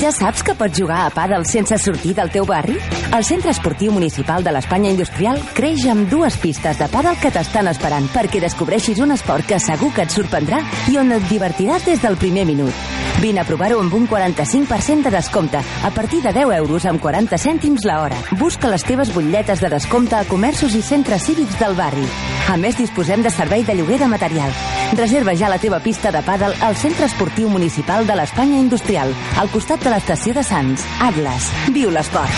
Ja 0.00 0.10
saps 0.10 0.42
que 0.42 0.54
pots 0.58 0.78
jugar 0.80 1.04
a 1.04 1.10
pàdel 1.14 1.44
sense 1.46 1.76
sortir 1.78 2.14
del 2.16 2.30
teu 2.32 2.46
barri? 2.48 2.74
El 3.14 3.24
Centre 3.24 3.52
Esportiu 3.52 3.92
Municipal 3.94 4.42
de 4.42 4.50
l'Espanya 4.54 4.90
Industrial 4.90 5.38
creix 5.54 5.84
amb 5.90 6.08
dues 6.10 6.34
pistes 6.42 6.80
de 6.80 6.88
pàdel 6.90 7.18
que 7.22 7.30
t'estan 7.30 7.70
esperant 7.70 8.08
perquè 8.14 8.40
descobreixis 8.42 8.98
un 9.04 9.14
esport 9.14 9.46
que 9.46 9.60
segur 9.62 9.92
que 9.94 10.02
et 10.02 10.14
sorprendrà 10.14 10.62
i 10.90 10.98
on 10.98 11.14
et 11.14 11.28
divertiràs 11.30 11.86
des 11.86 12.02
del 12.02 12.18
primer 12.18 12.46
minut. 12.48 12.74
Vine 13.22 13.44
a 13.44 13.46
provar-ho 13.46 13.78
amb 13.80 13.94
un 13.94 14.08
45% 14.10 15.06
de 15.06 15.14
descompte, 15.14 15.60
a 15.60 15.90
partir 15.94 16.22
de 16.24 16.32
10 16.34 16.56
euros 16.58 16.88
amb 16.90 17.00
40 17.00 17.38
cèntims 17.38 17.86
la 17.86 18.00
hora. 18.02 18.18
Busca 18.40 18.72
les 18.72 18.82
teves 18.82 19.14
butlletes 19.14 19.62
de 19.62 19.70
descompte 19.76 20.18
a 20.18 20.24
comerços 20.26 20.74
i 20.74 20.82
centres 20.82 21.28
cívics 21.28 21.60
del 21.60 21.78
barri. 21.78 22.08
A 22.50 22.58
més, 22.58 22.76
disposem 22.76 23.22
de 23.22 23.30
servei 23.30 23.62
de 23.62 23.78
lloguer 23.78 24.02
de 24.02 24.10
material. 24.10 24.50
Reserva 24.96 25.32
ja 25.34 25.48
la 25.50 25.58
teva 25.58 25.80
pista 25.82 26.10
de 26.14 26.20
pàdel 26.24 26.52
al 26.62 26.76
Centre 26.78 27.06
Esportiu 27.08 27.48
Municipal 27.48 28.06
de 28.06 28.14
l'Espanya 28.16 28.58
Industrial, 28.62 29.10
al 29.40 29.48
costat 29.52 29.82
de 29.84 29.90
l'estació 29.92 30.34
de 30.36 30.42
Sants. 30.46 30.84
Atlas. 31.02 31.50
Viu 31.74 31.90
l'esport. 31.94 32.34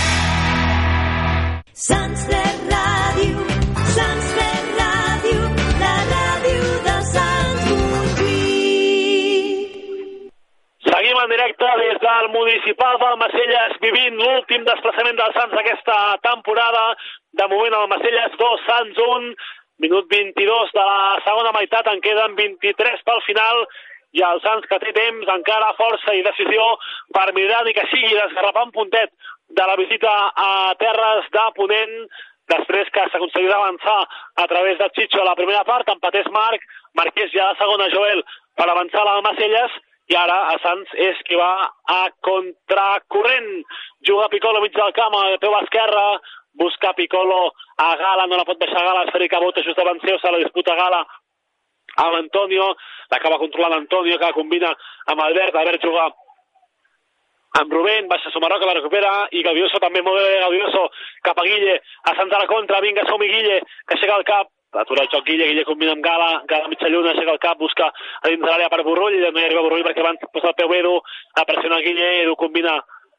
Sants 1.77 2.23
de 2.31 2.42
Ràdio, 2.73 3.45
Sants 3.97 4.29
de 4.38 4.49
Ràdio, 4.79 5.40
la 5.83 5.97
ràdio 6.12 6.62
de 6.87 6.97
Sants 7.11 7.66
Montjuïc. 7.92 8.25
Seguim 10.88 11.21
en 11.25 11.29
directe 11.35 11.69
des 11.83 12.01
del 12.07 12.27
municipal 12.38 12.95
d'Almacelles, 13.03 13.77
vivint 13.85 14.16
l'últim 14.23 14.64
desplaçament 14.71 15.16
dels 15.21 15.37
Sants 15.40 15.55
d'aquesta 15.59 15.99
temporada. 16.25 16.85
De 17.37 17.47
moment, 17.53 17.75
Almacelles 17.83 18.33
2, 18.40 18.66
Sants 18.71 18.97
1, 19.11 19.31
minut 19.83 20.09
22 20.11 20.73
de 20.73 20.85
la 20.89 21.19
segona 21.25 21.53
meitat, 21.57 21.87
en 21.93 22.01
queden 22.01 22.37
23 22.39 23.05
pel 23.05 23.23
final, 23.27 23.67
i 24.17 24.23
el 24.25 24.41
Sants 24.41 24.69
que 24.71 24.79
té 24.81 24.93
temps, 24.97 25.29
encara 25.33 25.75
força 25.77 26.15
i 26.17 26.25
decisió 26.25 26.65
per 27.12 27.33
mirar 27.37 27.65
ni 27.67 27.75
que 27.77 27.85
sigui 27.91 28.17
un 28.17 28.73
puntet 28.73 29.12
de 29.49 29.67
la 29.67 29.77
visita 29.77 30.12
a 30.35 30.75
terres 30.81 31.29
de 31.33 31.45
Ponent, 31.57 31.97
després 32.49 32.89
que 32.95 33.05
s'aconseguís 33.11 33.53
avançar 33.53 34.07
a 34.37 34.47
través 34.47 34.79
de 34.79 34.89
Chicho 34.95 35.21
a 35.21 35.29
la 35.29 35.35
primera 35.35 35.65
part, 35.65 35.89
empatés 35.89 36.27
Marc, 36.31 36.62
Marquès 36.95 37.33
ja 37.35 37.45
a 37.45 37.53
la 37.53 37.59
segona 37.59 37.91
Joel 37.93 38.23
per 38.57 38.69
avançar 38.71 39.03
a 39.03 39.09
l'Almacelles, 39.11 39.75
i 40.09 40.15
ara 40.15 40.37
a 40.53 40.59
Sants 40.62 40.93
és 41.03 41.19
qui 41.27 41.35
va 41.35 41.67
a 41.91 42.03
contracorrent. 42.23 43.65
Juga 44.07 44.29
Piccolo 44.31 44.62
mig 44.62 44.75
del 44.77 44.95
camp, 44.95 45.15
al 45.19 45.39
peu 45.43 45.57
esquerre, 45.59 46.05
busca 46.57 46.92
Piccolo 46.97 47.53
a 47.77 47.95
Gala, 47.97 48.27
no 48.27 48.40
la 48.40 48.49
pot 48.49 48.59
deixar 48.59 48.85
Gala, 48.85 49.07
esfèrica 49.07 49.40
bota 49.40 49.62
just 49.62 49.79
davant 49.79 50.01
seu, 50.03 50.19
se 50.19 50.33
la 50.33 50.42
disputa 50.42 50.75
Gala 50.75 51.05
amb 51.97 52.19
Antonio, 52.19 52.75
l'acaba 53.11 53.38
controlant 53.38 53.77
Antonio, 53.77 54.19
que 54.19 54.25
la 54.25 54.37
combina 54.37 54.73
amb 55.07 55.21
Albert, 55.21 55.55
Albert 55.57 55.85
juga 55.85 56.11
amb 57.61 57.73
Rubén, 57.73 58.09
baixa 58.09 58.31
Somarroca, 58.31 58.66
la 58.66 58.77
recupera, 58.77 59.12
i 59.33 59.42
Gaudioso 59.45 59.81
també 59.81 60.03
molt 60.05 60.21
bé, 60.21 60.40
Gaudioso, 60.42 60.83
cap 61.25 61.38
a 61.40 61.47
Guille, 61.47 61.79
a 62.05 62.12
Santa 62.19 62.42
la 62.42 62.51
contra, 62.51 62.83
vinga, 62.85 63.07
som-hi 63.09 63.31
Guille, 63.33 63.62
que 63.87 63.97
aixeca 63.97 64.19
el 64.21 64.27
cap, 64.29 64.51
atura 64.77 65.07
el 65.07 65.12
joc 65.14 65.25
Guille, 65.25 65.47
Guille 65.49 65.64
combina 65.64 65.95
amb 65.97 66.05
Gala, 66.05 66.42
Gala 66.51 66.69
mitja 66.69 66.90
lluna, 66.92 67.14
aixeca 67.14 67.33
el 67.33 67.40
cap, 67.40 67.57
busca 67.62 67.88
a 67.88 68.29
dins 68.29 68.42
de 68.42 68.51
l'àrea 68.51 68.69
per 68.73 68.83
Borrull, 68.85 69.16
no 69.23 69.40
hi 69.40 69.47
arriba 69.47 69.64
Borrull 69.64 69.87
perquè 69.87 70.05
abans 70.05 70.29
posa 70.35 70.53
el 70.53 70.59
peu 70.61 70.77
Edu, 70.77 70.99
a 71.40 71.47
pressionar 71.49 71.81
Guille, 71.87 72.12
Edu 72.27 72.37
combina 72.37 72.77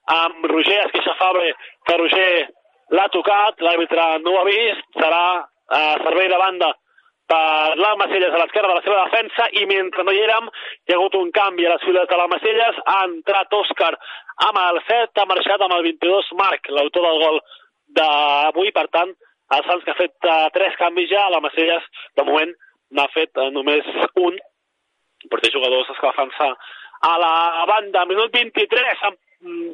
amb 0.07 0.45
Roger, 0.53 0.83
es 0.85 0.93
queixa 0.93 1.17
Fabre, 1.17 1.55
que 1.87 1.97
Roger 1.97 2.29
l'ha 2.95 3.07
tocat, 3.13 3.61
l'àrbitre 3.61 4.09
no 4.23 4.33
ho 4.33 4.41
ha 4.41 4.47
vist, 4.47 4.83
serà 4.95 5.23
a 5.77 5.81
servei 6.03 6.29
de 6.31 6.37
banda 6.39 6.71
per 7.27 7.75
l'Almacelles 7.75 8.33
a 8.33 8.39
l'esquerra 8.39 8.71
de 8.71 8.77
la 8.77 8.83
seva 8.85 9.03
defensa 9.05 9.47
i 9.59 9.65
mentre 9.67 10.03
no 10.07 10.13
hi 10.15 10.21
érem 10.23 10.47
hi 10.47 10.93
ha 10.93 10.95
hagut 10.95 11.17
un 11.19 11.31
canvi 11.35 11.65
a 11.67 11.73
les 11.73 11.83
files 11.83 12.07
de 12.07 12.19
l'Almacelles 12.19 12.79
ha 12.93 12.99
entrat 13.09 13.55
Òscar 13.59 13.91
amb 14.47 14.59
el 14.63 14.79
7 14.87 15.21
ha 15.21 15.27
marxat 15.31 15.65
amb 15.65 15.75
el 15.75 15.83
22 15.89 16.29
Marc 16.39 16.69
l'autor 16.71 17.03
del 17.07 17.19
gol 17.25 17.41
d'avui. 17.99 18.71
Per 18.71 18.87
tant 18.95 19.11
el 19.11 19.65
Sants 19.67 19.83
que 19.83 19.91
ha 19.91 19.99
fet 19.99 20.29
uh, 20.29 20.47
tres 20.55 20.75
canvis 20.79 21.11
ja 21.11 21.27
l'Almacelles 21.33 21.83
de 22.15 22.27
moment 22.27 22.53
n'ha 22.95 23.07
fet 23.11 23.35
uh, 23.35 23.49
només 23.51 23.87
un. 24.23 24.39
Però 25.27 25.43
té 25.43 25.51
jugadors 25.51 25.91
que 25.91 26.07
defensa 26.07 26.53
a 27.07 27.13
la 27.19 27.65
banda. 27.67 28.05
Minut 28.07 28.31
23 28.31 29.03
amb, 29.09 29.19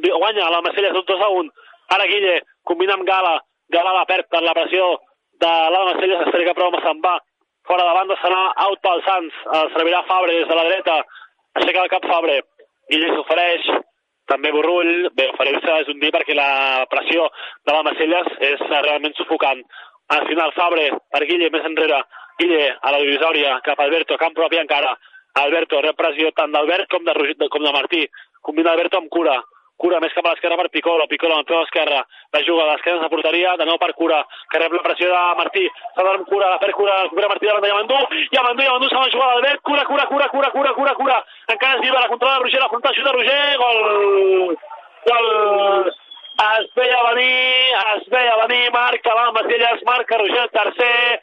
guanya 0.08 0.50
l'Almacelles 0.50 0.98
2 0.98 1.28
a 1.28 1.30
1 1.38 1.54
ara 1.94 2.10
Guille 2.10 2.40
combina 2.64 2.98
amb 2.98 3.08
Gala. 3.08 3.36
Gala 3.74 3.94
la 3.96 4.06
perd 4.10 4.28
per 4.30 4.42
la 4.44 4.56
pressió 4.58 4.90
de 5.44 5.52
l'Almacelles 5.74 6.28
es 6.28 6.46
que 6.48 6.58
prou 6.58 6.74
se'n 6.84 7.02
va. 7.04 7.18
Fora 7.68 7.86
de 7.88 7.94
banda 7.96 8.16
serà 8.20 8.42
out 8.66 8.82
pel 8.84 9.02
Sants, 9.06 9.36
el 9.58 9.70
servirà 9.76 10.04
Fabre 10.08 10.34
des 10.36 10.50
de 10.50 10.56
la 10.56 10.66
dreta, 10.68 10.98
aixeca 11.60 11.84
el 11.86 11.92
cap 11.94 12.08
Fabre, 12.12 12.42
Guille 12.92 13.14
s'ofereix, 13.14 13.70
també 14.28 14.52
Borrull, 14.52 15.08
bé, 15.16 15.30
oferir-se 15.32 15.78
és 15.84 15.92
un 15.94 16.02
dir 16.02 16.12
perquè 16.12 16.36
la 16.36 16.84
pressió 16.92 17.30
de 17.64 17.76
la 17.76 17.86
Macelles 17.88 18.28
és 18.50 18.66
realment 18.74 19.16
sufocant. 19.20 19.64
Al 20.16 20.28
final 20.28 20.52
Fabre 20.58 20.90
per 21.12 21.24
Guille 21.30 21.50
més 21.56 21.66
enrere, 21.70 22.02
Guille 22.42 22.68
a 22.76 22.92
la 22.92 23.00
divisòria 23.00 23.58
cap 23.64 23.80
a 23.80 23.88
Alberto, 23.88 24.20
camp 24.20 24.36
propi 24.36 24.60
encara, 24.60 24.92
Alberto 25.40 25.80
rep 25.82 25.98
pressió 25.98 26.32
tant 26.36 26.52
d'Albert 26.52 26.92
com, 26.92 27.08
de, 27.08 27.48
com 27.50 27.64
de 27.64 27.74
Martí, 27.74 28.04
combina 28.42 28.74
Alberto 28.74 29.00
amb 29.00 29.10
cura, 29.14 29.40
Cura 29.84 30.00
més 30.00 30.14
cap 30.16 30.24
a 30.24 30.32
l'esquerra 30.32 30.56
per 30.56 30.70
Piccolo, 30.72 31.04
Piccolo 31.12 31.36
amb 31.36 31.48
peu 31.48 31.60
esquerra, 31.60 31.98
la 32.32 32.42
juga 32.48 32.64
a 32.64 32.68
l'esquerra 32.70 33.02
de 33.04 33.10
porteria, 33.12 33.56
de 33.60 33.66
nou 33.68 33.76
per 33.82 33.90
Cura, 33.98 34.22
que 34.52 34.62
rep 34.62 34.76
la 34.78 34.84
pressió 34.86 35.10
de 35.12 35.24
Martí, 35.40 35.64
s'ha 35.98 36.06
amb 36.12 36.28
Cura, 36.30 36.52
per 36.62 36.70
Cura, 36.78 37.00
recupera 37.02 37.32
Martí 37.34 37.50
davant 37.50 37.66
de 37.66 37.72
Yamandú, 37.74 37.98
Yamandú, 38.32 38.64
Yamandú 38.64 38.90
s'ha 38.94 39.02
de 39.04 39.12
jugar 39.12 39.28
d'Albert, 39.34 39.62
Cura, 39.68 39.84
Cura, 39.90 40.06
Cura, 40.14 40.30
Cura, 40.32 40.52
Cura, 40.54 40.72
Cura, 40.78 40.94
Cura, 41.02 41.18
encara 41.52 41.76
es 41.76 41.84
viva 41.84 42.00
la 42.00 42.12
controla 42.14 42.38
de 42.38 42.46
Roger, 42.46 42.62
la 42.64 42.70
frontal 42.72 42.96
xuta 42.96 43.12
Roger, 43.18 43.58
gol, 43.60 44.56
gol, 45.10 45.92
es 46.46 46.70
veia 46.80 47.02
venir, 47.10 47.76
es 47.96 48.08
veia 48.16 48.38
venir, 48.46 48.64
marca 48.78 49.16
la 49.20 49.26
Macelles, 49.36 49.84
marca 49.90 50.22
Roger 50.22 50.46
el 50.46 50.54
tercer, 50.56 51.20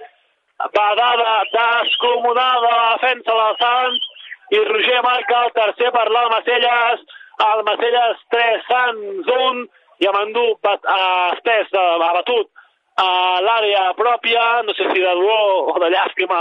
badada 0.77 1.33
descomunada 1.57 2.75
la 2.77 2.91
defensa 2.93 3.41
del 3.41 3.57
Sants, 3.65 4.13
i 4.51 4.61
Roger 4.69 5.01
marca 5.09 5.47
el 5.47 5.57
tercer 5.57 5.95
per 5.97 6.07
l'Almacelles, 6.11 7.09
Almacelles 7.41 8.25
3, 8.31 8.65
Sants 8.69 9.29
1, 9.37 9.67
i 10.01 10.09
Amandú 10.09 10.45
estès, 10.65 11.69
abatut 11.77 12.49
a 13.01 13.41
l'àrea 13.45 13.91
pròpia, 13.97 14.63
no 14.65 14.75
sé 14.77 14.89
si 14.91 15.01
de 15.01 15.13
dolor 15.13 15.73
o 15.73 15.79
de 15.81 15.91
llàstima, 15.93 16.41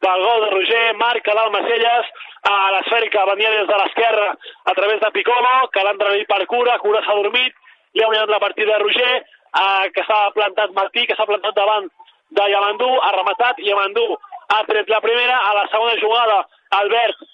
del 0.00 0.22
gol 0.24 0.44
de 0.44 0.50
Roger, 0.54 0.84
marca 0.96 1.34
l'Almacelles, 1.36 2.06
a 2.50 2.54
l'esfèrica 2.76 3.26
venia 3.28 3.50
des 3.52 3.66
de 3.68 3.80
l'esquerra 3.82 4.30
a 4.64 4.74
través 4.74 5.00
de 5.00 5.10
Piccolo, 5.16 5.68
que 5.72 5.82
l'ha 5.84 5.92
entrenat 5.96 6.26
per 6.30 6.46
Cura, 6.46 6.78
Cura 6.78 7.02
s'ha 7.04 7.18
dormit, 7.18 7.54
li 7.94 8.02
ha 8.02 8.08
guanyat 8.08 8.32
la 8.32 8.40
partida 8.40 8.78
de 8.78 8.84
Roger, 8.84 9.16
eh, 9.20 9.90
que 9.94 10.04
s'ha 10.06 10.20
plantat 10.34 10.72
Martí, 10.78 11.06
que 11.06 11.16
s'ha 11.18 11.28
plantat 11.28 11.54
davant 11.54 11.90
de 12.30 12.50
Yamandú, 12.54 12.90
ha 13.02 13.10
rematat, 13.18 13.58
Yamandú 13.58 14.06
ha 14.54 14.62
tret 14.66 14.88
la 14.88 15.00
primera, 15.00 15.36
a 15.50 15.54
la 15.54 15.66
segona 15.70 15.98
jugada 16.00 16.38
Albert 16.80 17.26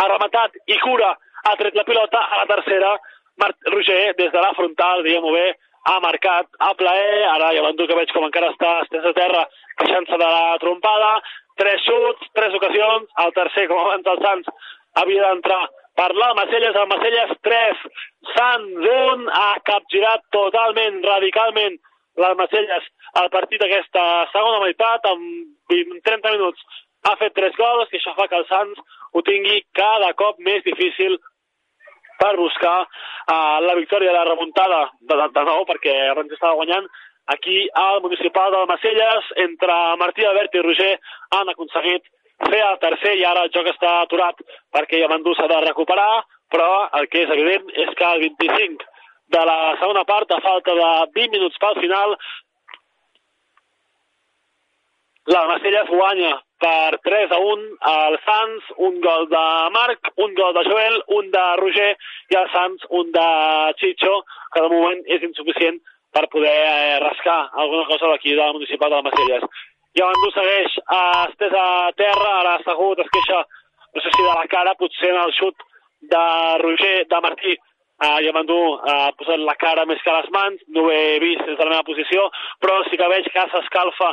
ha 0.00 0.08
rematat 0.08 0.56
i 0.66 0.78
Cura 0.82 1.12
ha 1.44 1.54
tret 1.60 1.76
la 1.76 1.84
pilota 1.84 2.20
a 2.24 2.40
la 2.42 2.48
tercera. 2.50 2.96
Mart 3.40 3.56
Roger, 3.74 4.14
des 4.16 4.30
de 4.32 4.40
la 4.40 4.52
frontal, 4.54 5.02
diguem-ho 5.02 5.32
bé, 5.34 5.46
ha 5.90 6.00
marcat 6.00 6.46
a 6.62 6.72
plaer, 6.78 7.24
ara 7.28 7.50
ja 7.56 7.64
l'endú 7.64 7.86
que 7.88 7.96
veig 7.98 8.12
com 8.14 8.24
encara 8.24 8.52
està 8.52 8.70
estès 8.84 9.08
a 9.10 9.12
terra, 9.16 9.42
queixant-se 9.80 10.18
de 10.20 10.28
la 10.36 10.58
trompada, 10.62 11.16
tres 11.60 11.82
xuts, 11.84 12.30
tres 12.38 12.54
ocasions, 12.56 13.10
el 13.24 13.34
tercer, 13.36 13.66
com 13.68 13.80
abans 13.82 14.12
el 14.12 14.22
Sants, 14.22 14.52
havia 15.02 15.26
d'entrar 15.26 15.64
per 15.98 16.10
la 16.14 16.30
Macelles, 16.38 16.78
el 16.78 16.88
Macelles 16.90 17.34
3, 17.48 17.82
Sants 18.36 18.88
1, 18.94 19.26
ha 19.40 19.50
capgirat 19.66 20.24
totalment, 20.34 21.02
radicalment, 21.10 21.76
les 22.22 22.38
Macelles 22.38 22.88
al 23.20 23.28
partit 23.34 23.60
d'aquesta 23.62 24.06
segona 24.32 24.62
meitat, 24.64 25.06
amb 25.10 25.74
20, 25.74 26.00
30 26.06 26.34
minuts 26.38 26.64
ha 27.04 27.14
fet 27.20 27.34
tres 27.36 27.54
gols 27.58 27.90
i 27.92 27.98
això 27.98 28.14
fa 28.16 28.26
que 28.30 28.38
el 28.40 28.46
Sants 28.48 28.80
ho 29.14 29.22
tingui 29.26 29.60
cada 29.76 30.10
cop 30.18 30.40
més 30.48 30.64
difícil 30.66 31.18
per 32.24 32.34
buscar 32.40 32.76
uh, 32.84 33.58
la 33.68 33.76
victòria 33.76 34.12
de 34.12 34.18
la 34.18 34.28
remuntada 34.30 34.80
de, 35.00 35.16
de, 35.20 35.28
de 35.36 35.44
nou, 35.50 35.64
perquè 35.68 35.94
abans 36.12 36.32
estava 36.32 36.56
guanyant 36.60 36.88
aquí 37.34 37.66
al 37.80 38.00
municipal 38.04 38.52
de 38.52 38.64
Macelles, 38.68 39.30
entre 39.46 39.76
Martí 40.00 40.24
Albert 40.24 40.56
i 40.56 40.62
Roger 40.64 40.92
han 41.36 41.52
aconseguit 41.52 42.08
fer 42.48 42.62
el 42.66 42.80
tercer 42.82 43.14
i 43.20 43.24
ara 43.24 43.44
el 43.46 43.52
joc 43.54 43.68
està 43.70 44.00
aturat 44.02 44.40
perquè 44.74 45.00
Yamandú 45.00 45.34
s'ha 45.36 45.48
de 45.48 45.60
recuperar, 45.64 46.24
però 46.52 46.88
el 46.98 47.08
que 47.12 47.24
és 47.24 47.36
evident 47.36 47.70
és 47.84 47.92
que 47.98 48.10
el 48.16 48.24
25 48.26 48.88
de 49.34 49.44
la 49.48 49.58
segona 49.80 50.04
part, 50.08 50.30
a 50.30 50.40
falta 50.44 50.74
de 50.76 50.90
20 51.14 51.36
minuts 51.36 51.60
pel 51.60 51.78
final, 51.80 52.16
la 55.32 55.46
Macelles 55.48 55.88
guanya 55.88 56.34
per 56.64 56.98
3 57.04 57.32
a 57.36 57.38
1 57.44 57.64
al 57.92 58.14
Sants, 58.24 58.70
un 58.88 59.00
gol 59.04 59.26
de 59.28 59.44
Marc, 59.74 60.08
un 60.24 60.32
gol 60.38 60.54
de 60.56 60.62
Joel, 60.64 60.96
un 61.18 61.28
de 61.34 61.42
Roger 61.60 61.90
i 62.32 62.38
al 62.40 62.48
Sants 62.54 62.86
un 63.00 63.10
de 63.12 63.26
Chicho, 63.80 64.14
que 64.54 64.62
de 64.64 64.70
moment 64.72 65.02
és 65.16 65.26
insuficient 65.28 65.76
per 66.14 66.24
poder 66.32 66.54
eh, 66.54 66.96
rascar 67.04 67.50
alguna 67.52 67.84
cosa 67.90 68.08
d'aquí 68.08 68.32
de 68.32 68.40
la 68.40 68.56
municipal 68.56 68.90
de 68.90 68.96
la 68.96 69.06
Macelles. 69.10 69.44
Abandú 70.00 70.30
segueix 70.32 70.78
eh, 70.80 71.20
estès 71.28 71.58
a 71.60 71.68
terra, 72.00 72.32
ara 72.40 72.56
assegut, 72.56 73.04
es 73.04 73.12
queixa, 73.12 73.44
no 73.92 74.00
sé 74.00 74.14
si 74.16 74.24
de 74.24 74.32
la 74.32 74.48
cara, 74.56 74.76
potser 74.80 75.12
en 75.12 75.20
el 75.26 75.36
xut 75.36 75.68
de 76.14 76.26
Roger, 76.64 76.98
de 77.12 77.24
Martí, 77.28 77.56
Uh, 77.94 78.18
Yamandú 78.26 78.56
uh, 78.58 78.78
ha 78.90 79.12
posat 79.14 79.38
la 79.38 79.54
cara 79.54 79.84
més 79.86 80.00
que 80.02 80.10
les 80.10 80.26
mans, 80.34 80.62
no 80.74 80.82
ho 80.82 80.90
he 80.90 81.20
vist 81.22 81.44
des 81.46 81.54
de 81.54 81.62
la 81.62 81.76
meva 81.76 81.86
posició, 81.86 82.24
però 82.58 82.80
sí 82.88 82.98
que 82.98 83.06
veig 83.08 83.28
que 83.30 83.44
s'escalfa 83.52 84.08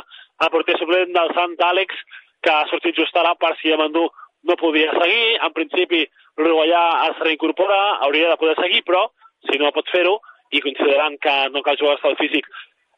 el 0.46 0.52
porter 0.54 0.76
suplent 0.78 1.10
del 1.16 1.32
Sant 1.34 1.56
Àlex, 1.66 1.98
que 2.42 2.50
ha 2.50 2.66
sortit 2.70 2.98
just 2.98 3.16
ara 3.16 3.34
per 3.38 3.54
si 3.60 3.70
Yamandú 3.70 4.08
no 4.48 4.56
podia 4.58 4.92
seguir. 4.98 5.38
En 5.46 5.52
principi, 5.54 6.02
l'Uruguaià 6.38 6.82
es 7.10 7.22
reincorpora, 7.26 7.80
hauria 8.06 8.32
de 8.32 8.38
poder 8.40 8.56
seguir, 8.58 8.82
però 8.86 9.06
si 9.48 9.58
no 9.58 9.72
pot 9.74 9.88
fer-ho, 9.94 10.18
i 10.52 10.60
considerant 10.60 11.16
que 11.22 11.34
no 11.52 11.62
cal 11.64 11.78
jugar 11.80 11.96
estat 11.96 12.18
físic 12.20 12.48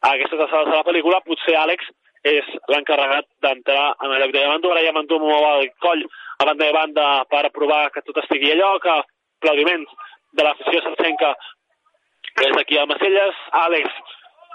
a 0.01 0.11
aquestes 0.13 0.39
alçades 0.39 0.71
de 0.71 0.75
la 0.75 0.87
pel·lícula, 0.87 1.21
potser 1.25 1.55
Àlex 1.57 1.87
és 2.25 2.47
l'encarregat 2.73 3.27
d'entrar 3.45 3.93
en 4.01 4.11
el 4.11 4.23
lloc 4.23 4.33
de 4.33 4.41
Yamandú. 4.43 4.71
Ara 4.73 4.83
Yamandú 4.83 5.19
mou 5.21 5.45
el 5.53 5.69
coll 5.85 6.03
a 6.41 6.47
banda 6.49 6.67
i 6.67 6.73
banda 6.75 7.05
per 7.29 7.51
provar 7.53 7.83
que 7.93 8.03
tot 8.05 8.17
estigui 8.23 8.51
a 8.51 8.57
lloc, 8.59 8.87
aplaudiments 8.89 9.93
de 10.35 10.43
l'afició 10.43 10.81
sencenca 10.83 11.35
que 12.35 12.49
és 12.49 12.57
aquí 12.59 12.77
a 12.77 12.87
Macelles, 12.89 13.37
Àlex, 13.61 14.01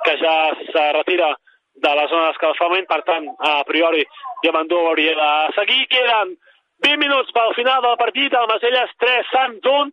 que 0.04 0.16
ja 0.20 0.34
se 0.58 0.82
retira 0.98 1.30
de 1.74 1.92
la 1.96 2.06
zona 2.10 2.30
d'escalfament, 2.30 2.86
per 2.88 3.02
tant, 3.06 3.26
a 3.38 3.62
priori, 3.68 4.04
Diamandú 4.42 4.78
hauria 4.90 5.14
de 5.16 5.30
seguir. 5.56 5.86
Queden 5.92 6.36
20 6.84 7.02
minuts 7.02 7.32
pel 7.36 7.54
final 7.56 7.82
del 7.84 7.98
partit, 8.00 8.34
el 8.34 8.48
Macelles 8.50 8.94
3, 9.04 9.28
Sants 9.32 9.68
1, 9.72 9.92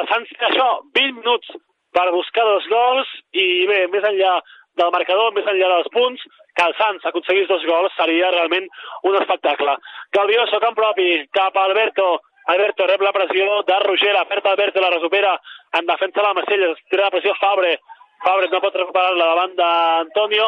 el 0.00 0.08
Sants 0.12 0.46
això, 0.50 0.68
20 0.96 1.20
minuts 1.20 1.56
per 1.96 2.10
buscar 2.12 2.44
dos 2.44 2.68
gols, 2.68 3.10
i 3.32 3.66
bé, 3.68 3.86
més 3.92 4.04
enllà 4.04 4.36
del 4.76 4.92
marcador, 4.92 5.32
més 5.32 5.48
enllà 5.48 5.68
dels 5.72 5.92
punts, 5.92 6.22
que 6.56 6.64
el 6.68 6.76
Sants 6.76 7.04
aconseguís 7.08 7.48
dos 7.48 7.64
gols 7.68 7.94
seria 7.96 8.32
realment 8.34 8.68
un 9.08 9.16
espectacle. 9.20 9.76
Calvioso, 10.12 10.60
camp 10.60 10.76
propi, 10.76 11.10
cap 11.32 11.56
a 11.56 11.66
Alberto, 11.68 12.20
Alberto 12.52 12.86
rep 12.86 13.02
la 13.02 13.12
pressió 13.12 13.62
de 13.66 13.78
Roger, 13.82 14.12
la 14.14 14.26
perd 14.30 14.46
Alberto, 14.46 14.80
la 14.80 14.92
recupera 14.92 15.34
en 15.78 15.86
defensa 15.86 16.20
de 16.20 16.26
la 16.26 16.34
Macelles, 16.34 16.78
tira 16.90 17.08
la 17.08 17.10
pressió 17.10 17.34
Fabre, 17.40 17.78
Fabre 18.22 18.48
no 18.52 18.60
pot 18.62 18.76
recuperar-la 18.76 19.26
davant 19.32 19.56
d'Antonio, 19.58 20.46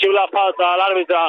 xiula 0.00 0.26
falta 0.32 0.72
a 0.72 0.78
l'àrbitre 0.80 1.22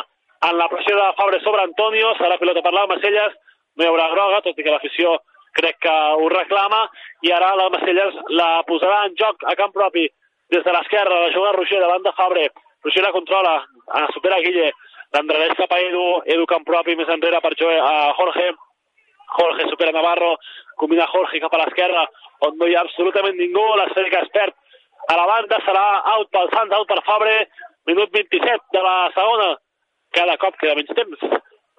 en 0.48 0.58
la 0.58 0.68
pressió 0.70 0.96
de 0.96 1.08
Fabre 1.18 1.40
sobre 1.42 1.64
Antonio, 1.64 2.14
serà 2.20 2.38
pilota 2.38 2.62
per 2.62 2.74
la 2.74 2.86
Macelles, 2.92 3.34
no 3.78 3.84
hi 3.84 3.90
haurà 3.90 4.08
groga, 4.14 4.42
tot 4.46 4.58
i 4.58 4.66
que 4.66 4.74
l'afició 4.74 5.18
crec 5.58 5.80
que 5.82 5.96
ho 6.22 6.30
reclama, 6.30 6.84
i 7.26 7.34
ara 7.34 7.56
la 7.58 7.70
Macelles 7.74 8.20
la 8.38 8.50
posarà 8.68 9.06
en 9.08 9.18
joc 9.18 9.48
a 9.50 9.56
camp 9.58 9.74
propi 9.74 10.06
des 10.54 10.64
de 10.64 10.76
l'esquerra, 10.76 11.24
la 11.24 11.34
juga 11.34 11.56
Roger 11.56 11.82
davant 11.82 12.06
de 12.06 12.14
Fabre, 12.20 12.46
Roger 12.86 13.04
la 13.04 13.16
controla, 13.16 13.56
a 14.00 14.06
supera 14.14 14.40
Guille, 14.46 14.70
l'endredeix 15.16 15.58
cap 15.58 15.74
a 15.74 15.82
Edu, 15.82 16.06
Edu 16.36 16.46
camp 16.46 16.66
propi 16.68 16.96
més 16.96 17.10
enrere 17.10 17.42
per 17.42 17.56
Joe, 17.60 17.80
a 17.82 18.14
Jorge, 18.20 18.52
Jorge 19.38 19.68
supera 19.72 19.92
Navarro, 19.96 20.36
combina 20.80 21.10
Jorge 21.12 21.42
cap 21.44 21.54
a 21.54 21.64
l'esquerra, 21.64 22.06
on 22.46 22.56
no 22.60 22.68
hi 22.68 22.78
ha 22.78 22.86
absolutament 22.86 23.36
ningú, 23.40 23.66
l'esfèrica 23.80 24.22
es 24.24 24.32
perd 24.36 24.54
a 25.08 25.18
la 25.18 25.26
banda, 25.28 25.60
serà 25.66 25.86
out 26.14 26.30
pel 26.32 26.50
Sants, 26.54 26.76
out 26.78 26.88
per 26.88 27.02
Fabre, 27.08 27.36
minut 27.88 28.12
27 28.14 28.72
de 28.74 28.82
la 28.84 28.96
segona, 29.16 29.50
cada 30.14 30.38
cop 30.42 30.58
queda 30.60 30.76
menys 30.78 30.96
temps. 30.98 31.28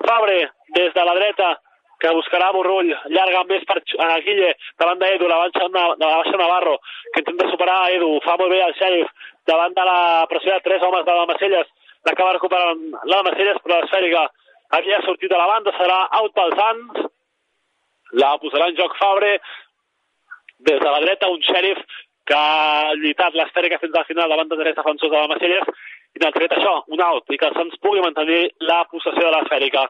Fabre, 0.05 0.39
des 0.77 0.93
de 0.95 1.05
la 1.05 1.17
dreta, 1.19 1.57
que 1.99 2.11
buscarà 2.15 2.53
Borrull, 2.55 2.93
llarga 3.11 3.43
més 3.49 3.65
per 3.67 3.81
a 4.05 4.19
Guille, 4.23 4.53
davant 4.79 5.01
d'Edu, 5.01 5.27
la 5.29 5.41
baixa, 5.43 5.67
la 5.75 6.11
baixa 6.21 6.39
Navarro, 6.39 6.77
que 7.13 7.25
intenta 7.25 7.49
superar 7.51 7.79
Edu, 7.97 8.13
fa 8.25 8.37
molt 8.39 8.55
bé 8.55 8.61
el 8.63 8.77
xèrif, 8.79 9.11
davant 9.51 9.75
de 9.75 9.87
la 9.89 10.27
pressió 10.31 10.55
de 10.55 10.65
tres 10.65 10.85
homes 10.87 11.05
de 11.05 11.17
la 11.19 11.27
Macelles, 11.27 11.73
l'acaba 12.07 12.37
recuperant 12.37 12.85
la 13.11 13.23
Macelles, 13.27 13.59
però 13.65 13.81
l'esfèrica 13.81 14.29
havia 14.79 15.03
sortit 15.07 15.33
de 15.33 15.41
la 15.41 15.49
banda, 15.51 15.75
serà 15.75 15.99
out 16.21 16.35
pel 16.39 16.55
Sants, 16.61 17.09
la 18.23 18.37
posarà 18.43 18.71
en 18.71 18.79
joc 18.79 18.95
Fabre, 19.01 19.35
des 20.71 20.79
de 20.79 20.91
la 20.91 21.03
dreta 21.03 21.31
un 21.35 21.43
xèrif 21.43 21.83
que 22.29 22.37
ha 22.37 22.95
lluitat 22.95 23.35
l'esfèrica 23.35 23.79
fins 23.83 23.95
al 23.97 24.07
final 24.07 24.31
davant 24.31 24.51
de 24.51 24.59
tres 24.61 24.77
defensors 24.77 25.11
de 25.11 25.19
la 25.19 25.31
Macelles 25.35 25.67
i 26.19 26.25
n'ha 26.25 26.35
tret 26.35 26.55
això, 26.57 26.75
un 26.91 27.03
out, 27.05 27.31
i 27.31 27.39
que 27.39 27.51
se'ns 27.55 27.79
pugui 27.83 28.03
mantenir 28.03 28.49
la 28.67 28.83
possessió 28.91 29.29
de 29.29 29.35
l'esfèrica. 29.37 29.85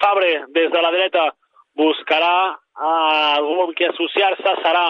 Fabre, 0.00 0.32
des 0.56 0.68
de 0.72 0.82
la 0.84 0.90
dreta, 0.92 1.30
buscarà 1.80 2.34
algú 2.90 3.62
amb 3.64 3.76
qui 3.76 3.86
associar-se, 3.88 4.54
serà 4.64 4.84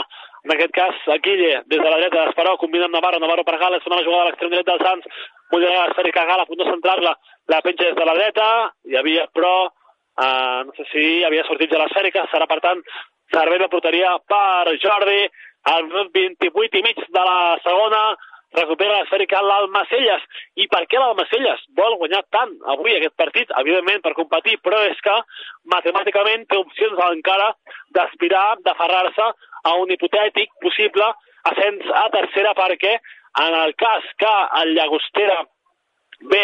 en 0.44 0.54
aquest 0.54 0.72
cas 0.72 1.02
Guille, 1.24 1.60
des 1.68 1.82
de 1.82 1.90
la 1.90 1.98
dreta 2.00 2.24
d'Esperó, 2.24 2.56
combina 2.58 2.88
amb 2.88 2.96
Navarro, 2.96 3.20
Navarro 3.20 3.44
per 3.44 3.58
Gala, 3.60 3.76
és 3.76 3.86
una 3.86 4.02
jugada 4.02 4.22
a 4.24 4.30
l'extrem 4.30 4.50
dret 4.54 4.66
del 4.66 4.80
Sants, 4.80 5.20
molt 5.52 5.66
de 5.66 5.74
l'esfèrica 5.74 6.24
Gala, 6.30 6.46
a 6.46 6.50
punt 6.50 6.62
de 6.62 6.70
centrar-la, 6.70 7.14
la 7.52 7.60
penja 7.66 7.86
des 7.86 7.98
de 7.98 8.08
la 8.08 8.16
dreta, 8.16 8.48
hi 8.88 8.96
havia 8.96 9.26
però, 9.36 9.54
uh, 9.68 10.60
no 10.66 10.74
sé 10.78 10.88
si 10.94 11.04
havia 11.28 11.44
sortit 11.48 11.74
ja 11.74 11.82
l'esfèrica, 11.82 12.24
serà 12.32 12.48
per 12.48 12.60
tant 12.64 12.82
servei 13.34 13.60
de 13.62 13.68
porteria 13.68 14.16
per 14.26 14.78
Jordi, 14.82 15.20
al 15.70 15.84
minut 15.90 16.08
28 16.16 16.78
i 16.78 16.82
mig 16.88 17.04
de 17.04 17.24
la 17.28 17.58
segona, 17.66 18.02
recupera 18.56 18.98
l'esfèrica 18.98 19.42
l'Almacelles. 19.42 20.24
I 20.56 20.66
per 20.72 20.82
què 20.90 20.98
l'Almacelles 20.98 21.62
vol 21.78 21.96
guanyar 22.00 22.22
tant 22.34 22.56
avui 22.74 22.96
aquest 22.96 23.16
partit? 23.20 23.52
Evidentment 23.62 24.02
per 24.04 24.16
competir, 24.18 24.58
però 24.64 24.82
és 24.88 24.98
que 25.04 25.16
matemàticament 25.74 26.46
té 26.50 26.58
opcions 26.58 27.04
encara 27.10 27.52
d'aspirar, 27.96 28.58
d'aferrar-se 28.66 29.30
a 29.70 29.76
un 29.82 29.90
hipotètic 29.92 30.52
possible 30.64 31.06
ascens 31.50 31.86
a 31.94 32.08
tercera 32.12 32.52
perquè 32.58 32.98
en 33.40 33.56
el 33.62 33.74
cas 33.78 34.04
que 34.18 34.34
el 34.62 34.74
Llagostera 34.76 35.42
B 36.20 36.40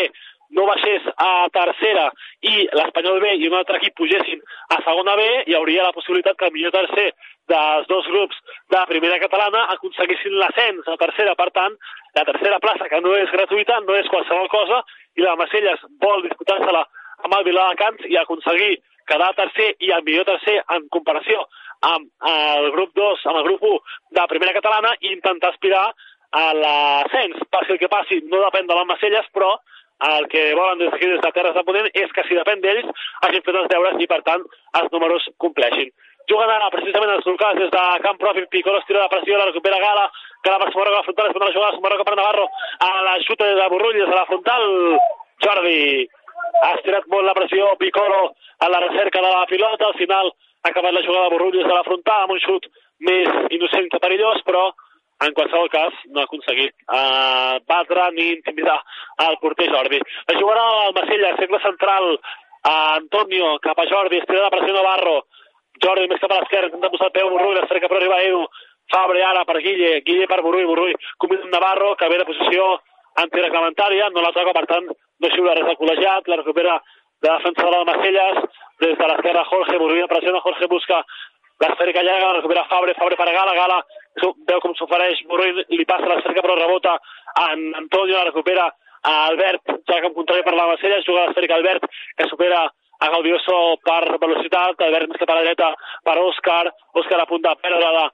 no 0.51 0.67
baixés 0.69 1.07
a 1.17 1.49
tercera 1.53 2.07
i 2.47 2.67
l'Espanyol 2.79 3.21
B 3.23 3.33
i 3.41 3.49
un 3.49 3.57
altre 3.59 3.81
equip 3.81 3.97
pugessin 3.99 4.43
a 4.75 4.81
segona 4.85 5.17
B, 5.19 5.27
hi 5.47 5.57
hauria 5.59 5.87
la 5.87 5.95
possibilitat 5.97 6.39
que 6.39 6.49
el 6.49 6.55
millor 6.55 6.75
tercer 6.75 7.11
dels 7.51 7.87
dos 7.91 8.07
grups 8.11 8.39
de 8.75 8.83
primera 8.91 9.19
catalana 9.23 9.67
aconseguissin 9.75 10.39
l'ascens 10.41 10.89
a 10.91 10.97
tercera. 11.01 11.35
Per 11.39 11.51
tant, 11.55 11.77
la 12.19 12.25
tercera 12.25 12.61
plaça, 12.63 12.89
que 12.91 13.01
no 13.01 13.15
és 13.19 13.31
gratuïta, 13.31 13.81
no 13.87 13.95
és 13.99 14.09
qualsevol 14.13 14.49
cosa, 14.53 14.83
i 15.17 15.25
la 15.25 15.37
Macelles 15.39 15.83
vol 16.03 16.25
disputar-se-la 16.27 16.83
amb 17.25 17.39
el 17.39 17.47
Viladecans 17.47 18.05
i 18.11 18.19
aconseguir 18.21 18.77
quedar 19.07 19.33
tercer 19.39 19.73
i 19.87 19.93
el 19.95 20.03
millor 20.07 20.27
tercer 20.29 20.59
en 20.75 20.89
comparació 20.93 21.47
amb 21.87 22.09
el 22.27 22.71
grup 22.75 22.93
2, 22.97 23.25
amb 23.31 23.41
el 23.41 23.47
grup 23.47 23.65
1 23.69 23.79
de 24.19 24.27
primera 24.33 24.55
catalana 24.57 24.93
i 25.01 25.13
intentar 25.13 25.53
aspirar 25.53 25.87
a 26.37 26.45
l'ascens. 26.57 27.39
Passi 27.53 27.75
el 27.75 27.81
que 27.81 27.93
passi, 27.93 28.21
no 28.27 28.43
depèn 28.43 28.67
de 28.67 28.77
les 28.79 28.89
Macelles, 28.91 29.29
però 29.33 29.55
el 30.05 30.29
que 30.29 30.55
volen 30.55 30.79
d'aquí, 30.79 31.07
des 31.07 31.21
de 31.21 31.31
Terres 31.33 31.55
de 31.55 31.65
Ponent, 31.65 31.89
és 31.95 32.13
que 32.13 32.25
si 32.29 32.37
depèn 32.37 32.61
d'ells, 32.61 32.91
hagin 33.25 33.45
fet 33.47 33.57
els 33.57 33.71
deures 33.73 33.97
i, 34.03 34.07
per 34.11 34.21
tant, 34.27 34.45
els 34.81 34.93
números 34.93 35.29
compleixin. 35.39 35.89
Juguen 36.29 36.51
ara 36.51 36.73
precisament 36.75 37.13
els 37.15 37.27
locals 37.29 37.61
des 37.63 37.71
de 37.71 37.83
camp 38.03 38.19
propi, 38.19 38.43
Piccolo 38.51 38.81
estira 38.83 39.05
la 39.05 39.13
pressió, 39.13 39.39
la 39.39 39.47
recupera 39.47 39.79
Gala, 39.79 40.09
Gala 40.45 40.59
per 40.59 40.73
Sumarroca 40.73 40.97
a 40.97 41.01
la 41.01 41.07
frontal, 41.07 41.31
es 41.31 41.37
la 41.41 41.53
jugada, 41.55 41.77
Sumarroca 41.77 42.05
per 42.05 42.17
Navarro, 42.17 42.49
a 42.83 42.91
la 43.07 43.15
xuta 43.23 43.47
de 43.47 43.69
Borrull 43.71 43.95
des 43.95 44.11
de 44.11 44.17
la 44.17 44.27
frontal, 44.27 44.67
Jordi 45.45 46.09
ha 46.65 46.73
estirat 46.75 47.07
molt 47.13 47.29
la 47.29 47.37
pressió, 47.39 47.71
Piccolo 47.79 48.33
a 48.59 48.69
la 48.69 48.81
recerca 48.89 49.23
de 49.23 49.31
la 49.31 49.47
pilota, 49.47 49.87
al 49.87 49.95
final 50.01 50.33
ha 50.65 50.73
acabat 50.73 50.99
la 50.99 51.05
jugada 51.07 51.31
Borrull 51.31 51.55
des 51.55 51.67
de 51.67 51.75
la 51.75 51.87
frontal 51.87 52.27
amb 52.27 52.35
un 52.35 52.43
xut 52.43 52.67
més 53.07 53.31
innocent 53.55 53.89
que 53.93 54.03
perillós, 54.03 54.43
però 54.43 54.73
en 55.25 55.33
qualsevol 55.33 55.71
cas 55.73 55.95
no 56.13 56.21
ha 56.21 56.27
aconseguit 56.29 56.75
uh, 56.93 57.57
batre 57.69 58.11
ni 58.17 58.27
intimidar 58.35 58.77
el 59.29 59.39
porter 59.41 59.71
Jordi. 59.73 60.01
La 60.29 60.39
jugada 60.41 60.67
al 60.85 60.95
Macella, 60.97 61.33
segle 61.39 61.61
central, 61.65 62.19
a 62.67 62.77
Antonio 62.97 63.57
cap 63.65 63.79
a 63.79 63.87
Jordi, 63.89 64.19
estira 64.21 64.43
la 64.43 64.53
pressió 64.53 64.75
Navarro, 64.75 65.21
Jordi 65.83 66.09
més 66.11 66.21
cap 66.21 66.33
a 66.33 66.41
l'esquerra, 66.41 66.69
intenta 66.69 66.91
posar 66.93 67.09
el 67.11 67.17
peu 67.17 67.31
Borrull, 67.31 67.57
la 67.57 67.69
cerca 67.71 67.89
però 67.89 68.01
arriba 68.01 68.23
Edu, 68.27 68.43
Fabre 68.93 69.23
ara 69.27 69.45
per 69.45 69.59
Guille, 69.63 70.01
Guille 70.07 70.29
per 70.31 70.43
Borrull, 70.43 70.67
Borrull 70.67 70.95
combina 71.23 71.49
Navarro, 71.53 71.95
que 71.99 72.09
ve 72.11 72.21
de 72.21 72.29
posició 72.29 72.67
antireglamentària, 73.23 74.11
no 74.15 74.23
la 74.23 74.35
toca, 74.37 74.55
per 74.55 74.67
tant, 74.71 74.87
no 74.93 75.33
xiula 75.33 75.57
res 75.57 75.73
al 75.73 75.79
col·legiat, 75.81 76.29
la 76.31 76.41
recupera 76.43 76.77
de 77.25 77.31
defensa 77.31 77.65
de 77.65 77.73
la 77.73 77.85
Macelles, 77.89 78.43
des 78.83 78.99
de 78.99 79.09
l'esquerra 79.11 79.47
Jorge, 79.51 79.79
Burrull 79.81 80.11
pressiona, 80.11 80.43
Jorge 80.45 80.69
busca 80.71 81.01
l'esfèrica 81.63 82.03
llarga, 82.03 82.27
la 82.27 82.39
recupera 82.39 82.67
Fabre, 82.71 82.95
Fabre 82.99 83.17
per 83.17 83.29
Gala, 83.33 83.55
Gala 83.57 83.79
veu 84.49 84.61
com 84.65 84.75
s'ofereix, 84.77 85.23
Burrull 85.29 85.63
li 85.69 85.87
passa 85.89 86.09
l'esfèrica 86.09 86.45
però 86.45 86.57
rebota 86.57 86.97
en 87.51 87.69
Antonio, 87.83 88.17
la 88.17 88.29
recupera 88.31 88.67
a 89.07 89.15
Albert, 89.29 89.63
ja 89.89 90.01
que 90.01 90.11
en 90.11 90.15
contrari 90.17 90.43
per 90.43 90.55
la 90.57 90.67
Macella, 90.73 91.03
juga 91.07 91.27
l'esfèrica 91.27 91.57
Albert, 91.57 91.87
que 92.17 92.29
supera 92.31 92.65
a 92.99 93.11
Gaudioso 93.13 93.77
per 93.85 94.19
velocitat, 94.19 94.81
Albert 94.81 95.11
més 95.11 95.21
cap 95.21 95.33
a 95.33 95.39
la 95.39 95.45
dreta 95.45 95.73
per 96.05 96.17
Òscar, 96.23 96.65
Òscar 96.97 97.21
a 97.23 97.29
punt 97.29 97.45
de 97.45 97.55
perdre-la 97.63 98.07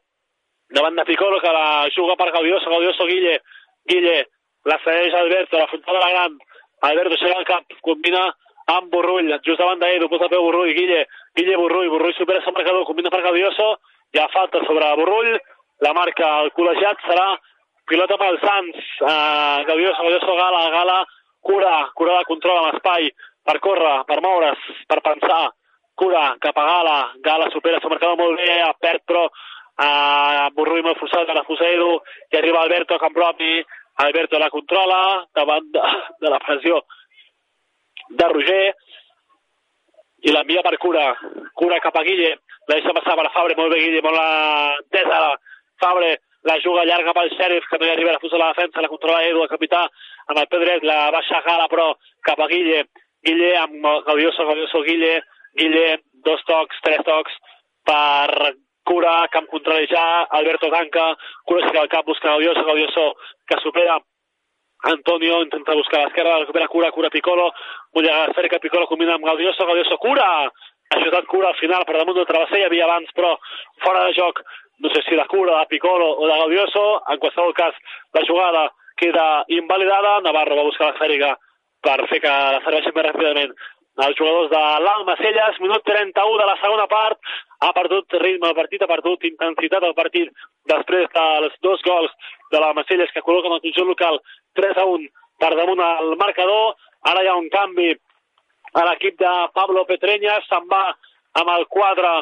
davant 0.73 0.97
de 0.99 1.05
Piccolo, 1.09 1.41
que 1.41 1.53
la 1.55 1.89
juga 1.95 2.17
per 2.17 2.33
Gaudioso, 2.35 2.71
Gaudioso 2.71 3.07
Guille, 3.07 3.39
Guille, 3.89 4.19
la 4.67 4.79
segueix 4.85 5.15
Alberto, 5.19 5.59
la 5.59 5.69
frontal 5.71 5.99
de 5.99 6.03
la 6.03 6.11
gran, 6.15 6.39
Alberto 6.91 7.15
aixeca 7.15 7.39
el 7.39 7.47
cap, 7.47 7.79
combina 7.87 8.27
amb 8.67 8.91
Borrull, 8.93 9.31
just 9.43 9.59
davant 9.59 9.81
d'Edu, 9.81 10.09
posa 10.09 10.29
peu 10.31 10.43
Borrull, 10.43 10.73
Guille, 10.77 11.07
Guille 11.37 11.57
Borrull, 11.57 11.91
Borrull 11.91 12.15
supera 12.15 12.43
el 12.45 12.55
marcador, 12.55 12.85
combina 12.87 13.11
per 13.11 13.23
Gaudioso, 13.23 13.79
hi 14.13 14.21
ha 14.21 14.29
falta 14.33 14.63
sobre 14.67 14.93
Borrull, 15.01 15.39
la 15.83 15.93
marca 15.97 16.29
el 16.43 16.53
col·legiat 16.55 17.03
serà 17.09 17.27
pilota 17.89 18.19
pel 18.21 18.39
Sants, 18.45 18.93
uh, 19.03 19.65
Gaudioso, 19.67 20.03
Gaudioso, 20.03 20.37
Gala, 20.39 20.63
Gala, 20.77 21.01
cura, 21.43 21.75
cura 21.99 22.21
de 22.21 22.29
control 22.31 22.61
amb 22.61 22.77
espai, 22.77 23.11
per 23.43 23.59
córrer, 23.59 23.97
per 24.07 24.21
moure's, 24.23 24.71
per 24.87 25.01
pensar, 25.03 25.43
cura 25.99 26.29
cap 26.41 26.59
a 26.59 26.69
Gala, 26.69 26.99
Gala 27.25 27.51
supera 27.51 27.83
el 27.83 27.91
marcador 27.91 28.21
molt 28.21 28.39
bé, 28.39 28.61
perd 28.81 29.03
però 29.09 29.27
a 29.83 30.49
Borrull 30.55 30.85
molt 30.87 31.01
forçat, 31.01 31.29
a 31.29 31.35
la 31.35 31.47
Fusedo, 31.49 32.03
i 32.31 32.39
arriba 32.39 32.63
Alberto 32.63 32.95
a 32.95 33.03
camp 33.03 33.15
propi, 33.17 33.63
Alberto 34.03 34.39
la 34.39 34.51
controla 34.51 35.27
davant 35.35 35.67
de, 35.73 35.83
de 36.23 36.31
la 36.31 36.41
pressió 36.41 36.81
de 38.19 38.29
Roger 38.33 38.65
i 40.23 40.35
l'envia 40.35 40.63
per 40.63 40.77
Cura, 40.79 41.07
Cura 41.59 41.81
cap 41.83 41.97
a 41.99 42.05
Guille, 42.07 42.37
la 42.69 42.77
deixa 42.77 42.95
passar 42.95 43.17
per 43.19 43.31
Fabre, 43.35 43.57
molt 43.59 43.73
bé 43.75 43.81
Guille, 43.83 44.03
molt 44.05 44.21
entesa, 44.83 45.23
Fabre 45.83 46.13
la 46.43 46.59
juga 46.63 46.85
llarga 46.85 47.15
pel 47.15 47.31
Sheriff, 47.31 47.67
que 47.71 47.79
no 47.79 47.87
hi 47.87 47.93
arriba 47.93 48.15
la 48.15 48.23
fusa 48.23 48.39
la 48.39 48.51
defensa, 48.51 48.83
la 48.83 48.91
controla 48.91 49.23
Edu, 49.27 49.43
el 49.43 49.51
capità, 49.51 49.83
amb 50.29 50.41
el 50.43 50.49
peu 50.51 50.63
dret, 50.63 50.83
la 50.87 51.11
baixa 51.15 51.43
Gala, 51.47 51.69
però 51.71 51.93
cap 52.27 52.41
a 52.43 52.49
Guille, 52.51 52.85
Guille 53.23 53.53
amb 53.61 53.87
Gaudioso, 54.09 54.47
Gaudioso, 54.49 54.83
Guille, 54.87 55.21
Guille, 55.59 55.87
dos 56.27 56.43
tocs, 56.49 56.83
tres 56.83 57.03
tocs, 57.07 57.39
per 57.87 58.55
Cura, 58.83 59.29
camp 59.31 59.47
contralejar, 59.51 60.27
Alberto 60.39 60.71
tanca, 60.71 61.13
Cura 61.47 61.63
aixeca 61.63 61.85
el 61.85 61.93
cap, 61.93 62.07
busca 62.07 62.33
Gaudioso, 62.35 62.65
Gaudioso, 62.67 63.07
que 63.47 63.61
supera 63.63 64.01
Antonio 64.83 65.43
intenta 65.43 65.75
buscar 65.75 66.01
a 66.01 66.05
l'esquerra, 66.05 66.39
recupera 66.41 66.67
Cura, 66.69 66.91
Cura 66.91 67.11
Piccolo, 67.11 67.53
mulla 67.95 68.27
esfèrica 68.27 68.59
Piccolo 68.59 68.87
combina 68.87 69.15
amb 69.15 69.25
Gaudioso, 69.25 69.67
Gaudioso 69.67 69.97
Cura, 69.99 70.27
ha 70.43 70.99
ajudat 70.99 71.29
Cura 71.31 71.49
al 71.49 71.61
final 71.61 71.85
per 71.87 71.97
damunt 71.99 72.19
del 72.19 72.27
travesser, 72.27 72.59
hi 72.59 72.67
havia 72.67 72.89
abans 72.89 73.13
però 73.15 73.37
fora 73.85 74.03
de 74.09 74.17
joc, 74.19 74.43
no 74.83 74.91
sé 74.91 75.05
si 75.07 75.15
de 75.15 75.27
Cura, 75.31 75.61
de 75.61 75.71
Piccolo 75.71 76.09
o 76.19 76.27
de 76.27 76.39
Gaudioso, 76.41 76.85
en 77.15 77.23
qualsevol 77.23 77.55
cas 77.55 77.79
la 78.19 78.25
jugada 78.27 78.65
queda 78.99 79.45
invalidada, 79.55 80.19
Navarro 80.27 80.59
va 80.59 80.67
buscar 80.67 80.91
l'esfèrica 80.91 81.37
per 81.83 82.01
fer 82.11 82.19
que 82.25 82.35
la 82.57 82.61
serveixin 82.67 82.95
més 82.97 83.07
ràpidament 83.07 83.55
els 84.01 84.17
jugadors 84.17 84.49
de 84.51 84.61
l'Almacelles, 84.85 85.59
minut 85.61 85.85
31 85.85 86.39
de 86.41 86.47
la 86.49 86.57
segona 86.63 86.87
part, 86.89 87.19
ha 87.61 87.73
perdut 87.77 88.17
ritme 88.23 88.49
el 88.49 88.57
partit, 88.57 88.83
ha 88.83 88.89
perdut 88.89 89.27
intensitat 89.29 89.85
el 89.85 89.95
partit 89.95 90.31
després 90.71 91.11
dels 91.13 91.59
dos 91.63 91.83
gols 91.85 92.15
de 92.51 92.61
l'Almacelles 92.61 93.13
que 93.13 93.25
col·loquen 93.27 93.53
el 93.53 93.61
conjunt 93.61 93.93
local 93.93 94.21
3 94.57 94.81
a 94.81 94.87
1 94.89 95.09
per 95.39 95.53
damunt 95.59 95.85
el 95.85 96.17
marcador. 96.17 96.75
Ara 97.13 97.23
hi 97.23 97.29
ha 97.29 97.37
un 97.37 97.49
canvi 97.53 97.93
a 98.73 98.85
l'equip 98.89 99.19
de 99.21 99.33
Pablo 99.53 99.85
Petreñas, 99.85 100.47
se'n 100.49 100.69
va 100.71 100.85
amb 101.41 101.53
el 101.57 101.67
quadre 101.69 102.13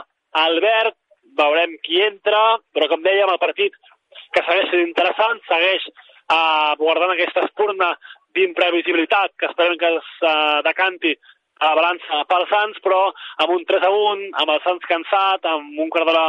Albert, 0.43 0.97
veurem 1.39 1.77
qui 1.85 2.03
entra, 2.03 2.59
però 2.75 2.89
com 2.91 3.03
dèiem, 3.03 3.31
el 3.31 3.43
partit 3.43 3.77
que 4.35 4.43
segueix 4.43 4.71
sent 4.71 4.83
interessant, 4.83 5.39
segueix 5.47 5.87
eh, 5.87 6.73
guardant 6.81 7.15
aquesta 7.15 7.45
espurna 7.47 7.93
d'imprevisibilitat 8.35 9.35
que 9.39 9.51
esperem 9.51 9.79
que 9.79 9.93
es 9.99 10.11
eh, 10.23 10.63
decanti 10.67 11.15
a 11.61 11.69
la 11.69 11.77
balança 11.77 12.25
pel 12.29 12.47
Sants, 12.51 12.81
però 12.85 13.01
amb 13.45 13.51
un 13.55 13.65
3 13.69 13.85
a 13.87 13.91
1, 13.93 14.31
amb 14.43 14.53
el 14.55 14.61
Sants 14.65 14.89
cansat, 14.89 15.45
amb 15.53 15.79
un 15.85 15.91
quart 15.93 16.09
d'hora 16.09 16.29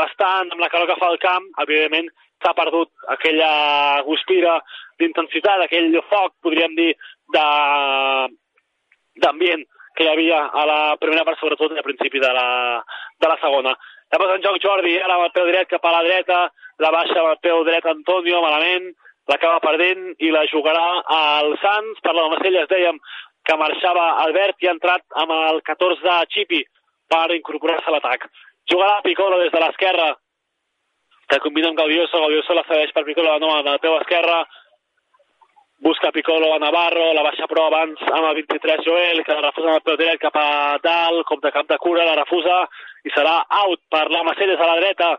restant, 0.00 0.48
amb 0.50 0.62
la 0.62 0.70
calor 0.72 0.88
que 0.88 1.00
fa 1.00 1.08
el 1.12 1.18
camp, 1.22 1.46
evidentment 1.64 2.08
s'ha 2.40 2.54
perdut 2.56 2.90
aquella 3.14 3.52
guspira 4.06 4.54
d'intensitat, 5.00 5.58
aquell 5.64 5.92
foc, 6.08 6.30
podríem 6.44 6.72
dir, 6.78 6.92
d'ambient 9.20 9.64
que 9.96 10.04
hi 10.06 10.10
havia 10.12 10.40
a 10.48 10.64
la 10.68 10.80
primera 11.00 11.24
part, 11.28 11.38
sobretot 11.40 11.72
al 11.76 11.84
principi 11.84 12.18
de 12.22 12.32
la, 12.32 12.48
de 13.20 13.28
la 13.28 13.38
segona. 13.42 13.72
Llavors 14.10 14.34
en 14.38 14.42
joc 14.46 14.56
Jordi, 14.62 14.96
ara 14.98 15.14
amb 15.18 15.26
el 15.28 15.34
peu 15.36 15.46
dret 15.50 15.68
cap 15.70 15.84
a 15.84 15.94
la 15.98 16.02
dreta, 16.06 16.38
la 16.82 16.90
baixa 16.94 17.18
amb 17.20 17.30
el 17.34 17.40
peu 17.44 17.64
dret 17.68 17.84
Antonio, 17.86 18.40
malament, 18.42 18.88
l'acaba 19.30 19.60
perdent 19.62 20.14
i 20.18 20.32
la 20.34 20.46
jugarà 20.50 20.86
al 21.16 21.52
Sants. 21.62 22.00
Per 22.02 22.14
la 22.16 22.28
Macelles 22.32 22.70
dèiem 22.72 22.98
que 23.44 23.56
marxava 23.56 24.06
Albert 24.24 24.62
i 24.62 24.68
ha 24.68 24.76
entrat 24.76 25.04
amb 25.22 25.32
el 25.36 25.60
14 25.66 26.04
de 26.06 26.16
Chipi 26.34 26.62
per 27.10 27.26
incorporar-se 27.34 27.88
a 27.88 27.94
l'atac. 27.94 28.26
Jugarà 28.70 29.00
Piccolo 29.02 29.38
des 29.40 29.52
de 29.52 29.60
l'esquerra, 29.62 30.10
que 31.30 31.38
combina 31.42 31.70
amb 31.70 31.78
Gaudioso, 31.78 32.20
Gaudioso 32.20 32.54
la 32.54 32.66
cedeix 32.68 32.92
per 32.94 33.04
Piccolo 33.06 33.32
de 33.32 33.42
nou 33.42 33.54
amb 33.54 33.70
el 33.72 33.80
peu 33.82 33.96
esquerre, 33.98 34.42
busca 35.80 36.12
Piccolo 36.12 36.52
a 36.54 36.58
Navarro, 36.58 37.12
la 37.16 37.24
baixa 37.24 37.48
però 37.48 37.66
abans 37.66 38.02
amb 38.12 38.28
el 38.28 38.34
23 38.42 38.84
Joel, 38.84 39.24
que 39.24 39.34
la 39.34 39.46
refusa 39.48 39.70
amb 39.70 39.78
el 39.80 39.86
peu 39.86 39.96
dret 39.96 40.20
cap 40.20 40.36
a 40.36 40.76
dalt, 40.84 41.24
com 41.26 41.40
de 41.40 41.52
cap 41.54 41.66
de 41.70 41.78
cura, 41.80 42.04
la 42.04 42.18
refusa 42.20 42.60
i 43.08 43.12
serà 43.16 43.40
out 43.64 43.80
per 43.88 44.06
la 44.12 44.22
Macelles 44.28 44.60
a 44.60 44.68
la 44.68 44.78
dreta. 44.82 45.10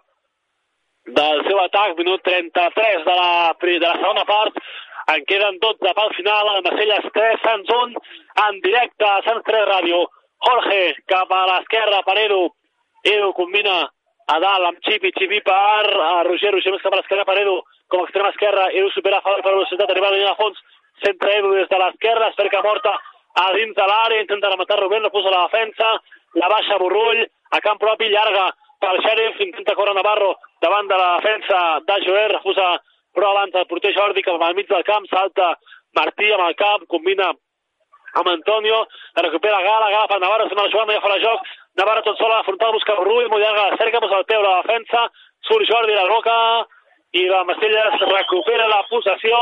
Del 1.17 1.41
seu 1.47 1.57
atac, 1.57 1.95
minut 1.97 2.21
33 2.21 3.05
de 3.07 3.15
la, 3.17 3.31
de 3.57 3.79
la 3.87 3.95
segona 3.97 4.25
part, 4.29 4.59
en 5.07 5.25
queden 5.25 5.59
12 5.59 5.93
pel 5.97 6.13
final, 6.15 6.49
el 6.55 6.63
Macelles 6.65 7.07
3, 7.13 7.39
Sants 7.43 7.69
1, 7.75 8.03
en 8.47 8.59
directe 8.61 9.05
a 9.05 9.21
Sants 9.25 9.45
3 9.47 9.67
Ràdio. 9.69 10.03
Jorge 10.41 10.81
cap 11.09 11.31
a 11.31 11.41
l'esquerra 11.51 12.01
per 12.05 12.17
Edu, 12.17 12.43
Edu 13.05 13.31
combina 13.37 13.81
a 14.31 14.39
dalt 14.41 14.69
amb 14.69 14.81
Xipi, 14.85 15.11
Xipi 15.17 15.41
per 15.45 15.85
a 15.91 16.23
Roger, 16.25 16.53
Roger 16.53 16.73
més 16.73 16.81
cap 16.81 16.93
a 16.93 17.01
l'esquerra 17.01 17.25
per 17.25 17.37
Edu, 17.41 17.59
com 17.91 18.01
a 18.01 18.07
extrema 18.07 18.31
esquerra, 18.33 18.69
Edu 18.73 18.89
supera 18.95 19.21
Fabre 19.21 19.43
per 19.45 19.53
velocitat, 19.53 19.89
arriba 19.89 20.09
a 20.09 20.17
la 20.17 20.37
fons, 20.39 20.57
centra 21.05 21.35
Edu 21.37 21.53
des 21.57 21.69
de 21.69 21.81
l'esquerra, 21.81 22.29
es 22.29 22.39
cerca 22.39 22.63
morta 22.65 22.95
a 23.41 23.51
dins 23.55 23.75
de 23.75 23.85
l'àrea, 23.87 24.21
intenta 24.21 24.49
rematar 24.49 24.79
Rubén, 24.79 25.03
reposa 25.03 25.31
la 25.31 25.45
defensa, 25.47 25.91
la 26.35 26.49
baixa 26.51 26.77
Borrull, 26.79 27.25
a 27.51 27.59
camp 27.61 27.79
propi, 27.79 28.09
llarga 28.09 28.49
pel 28.81 28.99
Sheriff, 29.03 29.39
intenta 29.45 29.75
córrer 29.75 29.95
Navarro 29.95 30.35
davant 30.61 30.87
de 30.89 30.97
la 30.97 31.17
defensa 31.19 31.59
de 31.87 31.99
Joel, 32.05 32.33
refusa 32.33 32.67
però 33.15 33.31
abans 33.31 33.55
el 33.55 33.67
porter 33.67 33.93
Jordi, 33.95 34.23
que 34.23 34.31
al 34.31 34.55
mig 34.55 34.67
del 34.67 34.83
camp 34.83 35.07
salta 35.11 35.55
Martí 35.95 36.31
amb 36.31 36.47
el 36.47 36.55
cap, 36.55 36.85
combina 36.87 37.31
amb 38.13 38.27
Antonio, 38.27 38.85
la 39.15 39.23
recupera 39.23 39.61
Gala, 39.63 40.05
per 40.07 40.19
Navarro, 40.19 40.47
se 40.49 40.55
no 40.55 40.67
hi 40.67 40.95
ha 40.95 41.01
fora 41.01 41.19
joc, 41.19 41.47
Navarro 41.79 42.03
tot 42.03 42.17
sol 42.19 42.31
a 42.31 42.41
la 42.41 42.43
frontal, 42.43 42.73
busca 42.75 42.95
Rull, 42.99 43.29
molt 43.31 43.43
llarga, 43.43 43.77
cerca, 43.79 44.01
posa 44.03 44.19
el 44.19 44.25
peu 44.27 44.41
la 44.43 44.57
defensa, 44.61 45.05
surt 45.47 45.67
Jordi, 45.69 45.95
la 45.95 46.07
roca, 46.07 46.37
i 47.15 47.27
la 47.27 47.43
Macelles 47.47 48.03
recupera 48.07 48.67
la 48.67 48.83
possessió, 48.89 49.39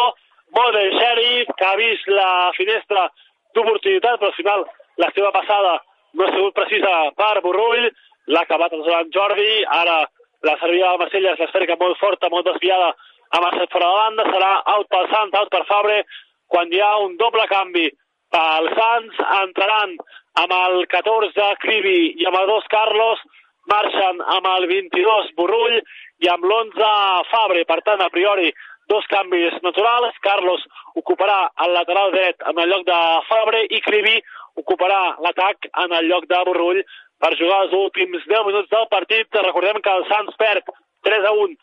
molt 0.58 0.76
bé 0.76 0.86
Sheriff, 0.94 1.50
que 1.58 1.66
ha 1.66 1.76
vist 1.78 2.08
la 2.10 2.52
finestra 2.58 3.08
d'oportunitat, 3.56 4.20
però 4.20 4.30
al 4.30 4.38
final 4.38 4.66
la 5.02 5.10
seva 5.16 5.32
passada 5.34 5.76
no 6.14 6.26
ha 6.26 6.32
sigut 6.34 6.56
precisa 6.58 6.94
per 7.18 7.42
Borrull, 7.46 7.90
l'ha 8.30 8.46
acabat 8.46 8.74
el 8.74 8.86
Jordi, 9.14 9.64
ara 9.66 10.02
la 10.46 10.58
servia 10.62 10.92
de 10.92 11.04
Macelles, 11.04 11.40
l'esfèrica 11.40 11.78
molt 11.80 11.98
forta, 11.98 12.30
molt 12.30 12.46
desviada, 12.46 12.94
amb 13.38 13.48
el 13.50 13.58
set 13.60 13.74
fora 13.74 13.90
de 13.90 13.98
banda, 14.04 14.28
serà 14.34 14.52
out 14.76 14.88
pel 14.94 15.10
Sants, 15.14 15.36
out 15.40 15.52
per 15.54 15.66
Fabre, 15.70 16.04
quan 16.50 16.72
hi 16.74 16.82
ha 16.82 16.94
un 17.06 17.18
doble 17.18 17.46
canvi. 17.52 17.90
Pel 18.34 18.70
Sants, 18.78 19.20
entraran 19.42 19.96
amb 20.44 20.56
el 20.56 20.86
14 20.90 21.52
Cribi 21.64 22.00
i 22.22 22.28
amb 22.30 22.40
el 22.42 22.50
2 22.50 22.68
Carlos, 22.74 23.22
marxen 23.70 24.22
amb 24.38 24.50
el 24.56 24.68
22 24.70 25.32
Borrull 25.38 25.78
i 26.26 26.30
amb 26.34 26.46
l'11 26.46 26.92
Fabre, 27.32 27.64
per 27.70 27.80
tant, 27.86 28.02
a 28.02 28.10
priori, 28.14 28.54
dos 28.90 29.06
canvis 29.10 29.58
naturals, 29.62 30.16
Carlos 30.26 30.64
ocuparà 30.98 31.40
el 31.66 31.76
lateral 31.78 32.14
dret 32.16 32.46
en 32.50 32.58
el 32.58 32.72
lloc 32.74 32.88
de 32.88 33.00
Fabre 33.30 33.62
i 33.70 33.82
Cribi 33.86 34.16
ocuparà 34.58 35.02
l'atac 35.24 35.70
en 35.84 35.94
el 36.00 36.10
lloc 36.10 36.26
de 36.32 36.40
Borrull 36.48 36.82
per 37.22 37.36
jugar 37.38 37.60
els 37.66 37.76
últims 37.78 38.26
10 38.26 38.48
minuts 38.48 38.72
del 38.74 38.88
partit. 38.92 39.28
Recordem 39.46 39.82
que 39.86 39.94
el 39.94 40.08
Sants 40.10 40.40
perd 40.42 40.74
3 41.06 41.28
a 41.30 41.36
1 41.46 41.54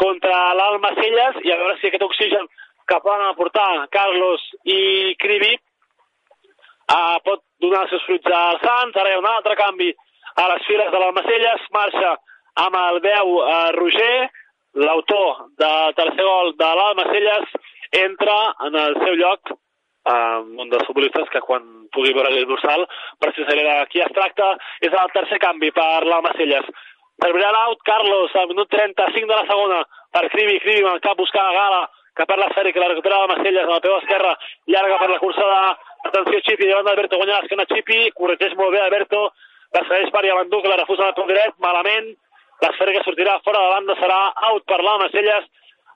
contra 0.00 0.54
l'Almacelles 0.58 1.40
i 1.44 1.52
a 1.52 1.58
veure 1.60 1.78
si 1.78 1.88
aquest 1.88 2.04
oxigen 2.06 2.46
que 2.88 3.00
poden 3.00 3.26
aportar 3.28 3.86
Carlos 3.94 4.42
i 4.64 5.14
Cribi 5.20 5.54
uh, 5.54 7.16
pot 7.24 7.44
donar 7.62 7.84
els 7.84 7.94
seus 7.94 8.04
fruits 8.08 8.30
al 8.30 8.60
Sants. 8.64 8.96
Ara 8.96 9.10
hi 9.12 9.16
ha 9.16 9.22
un 9.22 9.30
altre 9.30 9.56
canvi 9.60 9.90
a 10.36 10.48
les 10.52 10.66
files 10.68 10.90
de 10.92 11.00
l'Almacelles. 11.00 11.68
Marxa 11.72 12.14
amb 12.64 12.80
el 12.80 13.00
10 13.04 13.34
uh, 13.34 13.52
Roger, 13.78 14.28
l'autor 14.74 15.46
del 15.62 15.94
tercer 15.98 16.26
gol 16.26 16.54
de 16.60 16.70
l'Almacelles, 16.80 17.54
entra 18.04 18.38
en 18.66 18.80
el 18.84 18.98
seu 19.04 19.14
lloc 19.20 19.54
eh, 19.54 20.38
un 20.62 20.70
dels 20.70 20.86
futbolistes 20.86 21.30
que 21.32 21.42
quan 21.44 21.86
pugui 21.94 22.12
veure 22.16 22.32
el 22.32 22.48
dorsal 22.48 22.82
precisaré 23.22 23.62
de 23.68 23.76
qui 23.92 24.02
es 24.02 24.14
tracta. 24.16 24.54
És 24.82 24.92
el 24.92 25.14
tercer 25.14 25.38
canvi 25.42 25.70
per 25.76 26.04
l'Almacelles. 26.04 26.66
Servirà 27.22 27.50
l'out 27.54 27.82
Carlos 27.86 28.34
al 28.34 28.48
minut 28.50 28.68
35 28.74 29.28
de 29.30 29.36
la 29.36 29.46
segona 29.46 29.82
per 30.12 30.28
Cribi, 30.32 30.58
Cribi 30.64 30.82
amb 30.82 30.96
el 30.96 31.04
cap 31.04 31.16
buscar 31.18 31.44
a 31.46 31.54
Gala, 31.54 31.82
que 32.14 32.26
l'esfera 32.38 32.68
i 32.70 32.72
que 32.72 32.82
la 32.82 32.90
recupera 32.90 33.20
l'Almacelles 33.20 33.66
a 33.66 33.72
la 33.72 33.80
peu 33.82 33.96
esquerra, 33.98 34.34
llarga 34.70 34.98
per 34.98 35.08
la 35.10 35.18
cursada, 35.22 35.62
atenció 36.10 36.40
Xipi, 36.46 36.68
davant 36.68 36.86
d'Alberto, 36.86 37.18
guanya 37.18 37.40
l'esquena 37.40 37.66
Xipi, 37.70 38.10
corregeix 38.18 38.54
molt 38.58 38.74
bé 38.74 38.82
Alberto, 38.82 39.24
la 39.74 39.82
segueix 39.88 40.12
per 40.14 40.24
Iavandú, 40.26 40.60
que 40.62 40.70
la 40.70 40.78
refusa 40.82 41.08
el 41.08 41.16
peu 41.18 41.26
dret, 41.30 41.56
malament, 41.58 42.12
que 42.60 43.02
sortirà 43.04 43.40
fora 43.44 43.64
de 43.64 43.72
banda 43.74 43.96
serà 43.98 44.20
out 44.50 44.64
per 44.70 44.80
l'Almacelles 44.82 45.50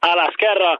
a 0.08 0.10
l'esquerra 0.18 0.74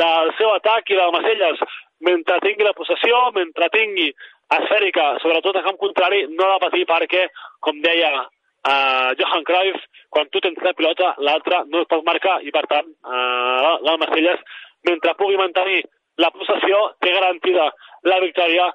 del 0.00 0.32
seu 0.38 0.54
atac 0.54 0.90
i 0.90 0.96
l'Almacelles, 0.96 1.60
mentre 2.00 2.40
tingui 2.44 2.64
la 2.64 2.76
possessió, 2.76 3.20
mentre 3.36 3.68
tingui 3.74 4.08
esfèrica, 4.56 5.18
sobretot 5.22 5.56
a 5.56 5.62
camp 5.66 5.76
contrari, 5.76 6.24
no 6.32 6.46
ha 6.46 6.56
de 6.56 6.64
patir 6.64 6.84
perquè, 6.88 7.28
com 7.60 7.80
deia 7.84 8.24
uh, 8.66 9.14
Johan 9.20 9.44
Cruyff, 9.44 9.84
quan 10.10 10.28
tu 10.32 10.40
tens 10.40 10.58
la 10.64 10.74
pilota, 10.74 11.14
l'altre 11.18 11.62
no 11.68 11.82
es 11.84 11.90
pot 11.90 12.04
marcar 12.06 12.38
i, 12.42 12.50
per 12.54 12.64
tant, 12.70 12.88
uh, 13.04 13.78
l'Almacelles, 13.84 14.42
mentre 14.88 15.14
pugui 15.18 15.38
mantenir 15.40 15.82
la 16.18 16.30
possessió, 16.34 16.82
té 17.02 17.12
garantida 17.14 17.70
la 18.08 18.20
victòria 18.24 18.68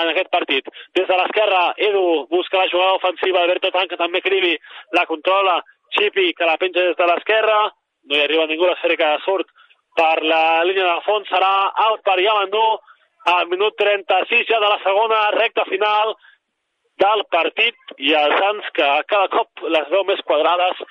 en 0.00 0.10
aquest 0.12 0.30
partit. 0.30 0.66
Des 0.94 1.06
de 1.08 1.16
l'esquerra, 1.18 1.62
Edu 1.76 2.26
busca 2.30 2.60
la 2.60 2.68
jugada 2.70 2.98
ofensiva, 2.98 3.42
Alberto 3.42 3.70
Tanca 3.74 3.98
també 4.00 4.20
cribi, 4.22 4.56
la 4.96 5.06
controla, 5.06 5.60
Chipi, 5.90 6.30
que 6.38 6.46
la 6.46 6.58
penja 6.60 6.84
des 6.86 6.98
de 6.98 7.06
l'esquerra, 7.08 7.64
no 8.06 8.16
hi 8.16 8.22
arriba 8.22 8.46
ningú, 8.46 8.68
l'esfèrica 8.68 9.16
surt 9.24 9.48
per 9.98 10.22
la 10.22 10.62
línia 10.64 10.86
de 10.86 11.02
fons, 11.06 11.26
serà 11.28 11.50
out 11.88 12.04
per 12.06 12.20
Yamandú, 12.22 12.62
al 13.30 13.48
minut 13.50 13.76
36 13.76 14.46
ja 14.48 14.60
de 14.62 14.68
la 14.70 14.78
segona 14.84 15.18
recta 15.34 15.66
final 15.68 16.14
del 17.00 17.24
partit 17.32 17.94
i 17.98 18.12
els 18.16 18.36
Sants 18.40 18.72
que 18.76 18.88
cada 19.12 19.28
cop 19.32 19.64
les 19.76 19.88
veu 19.92 20.04
més 20.08 20.20
quadrades 20.28 20.82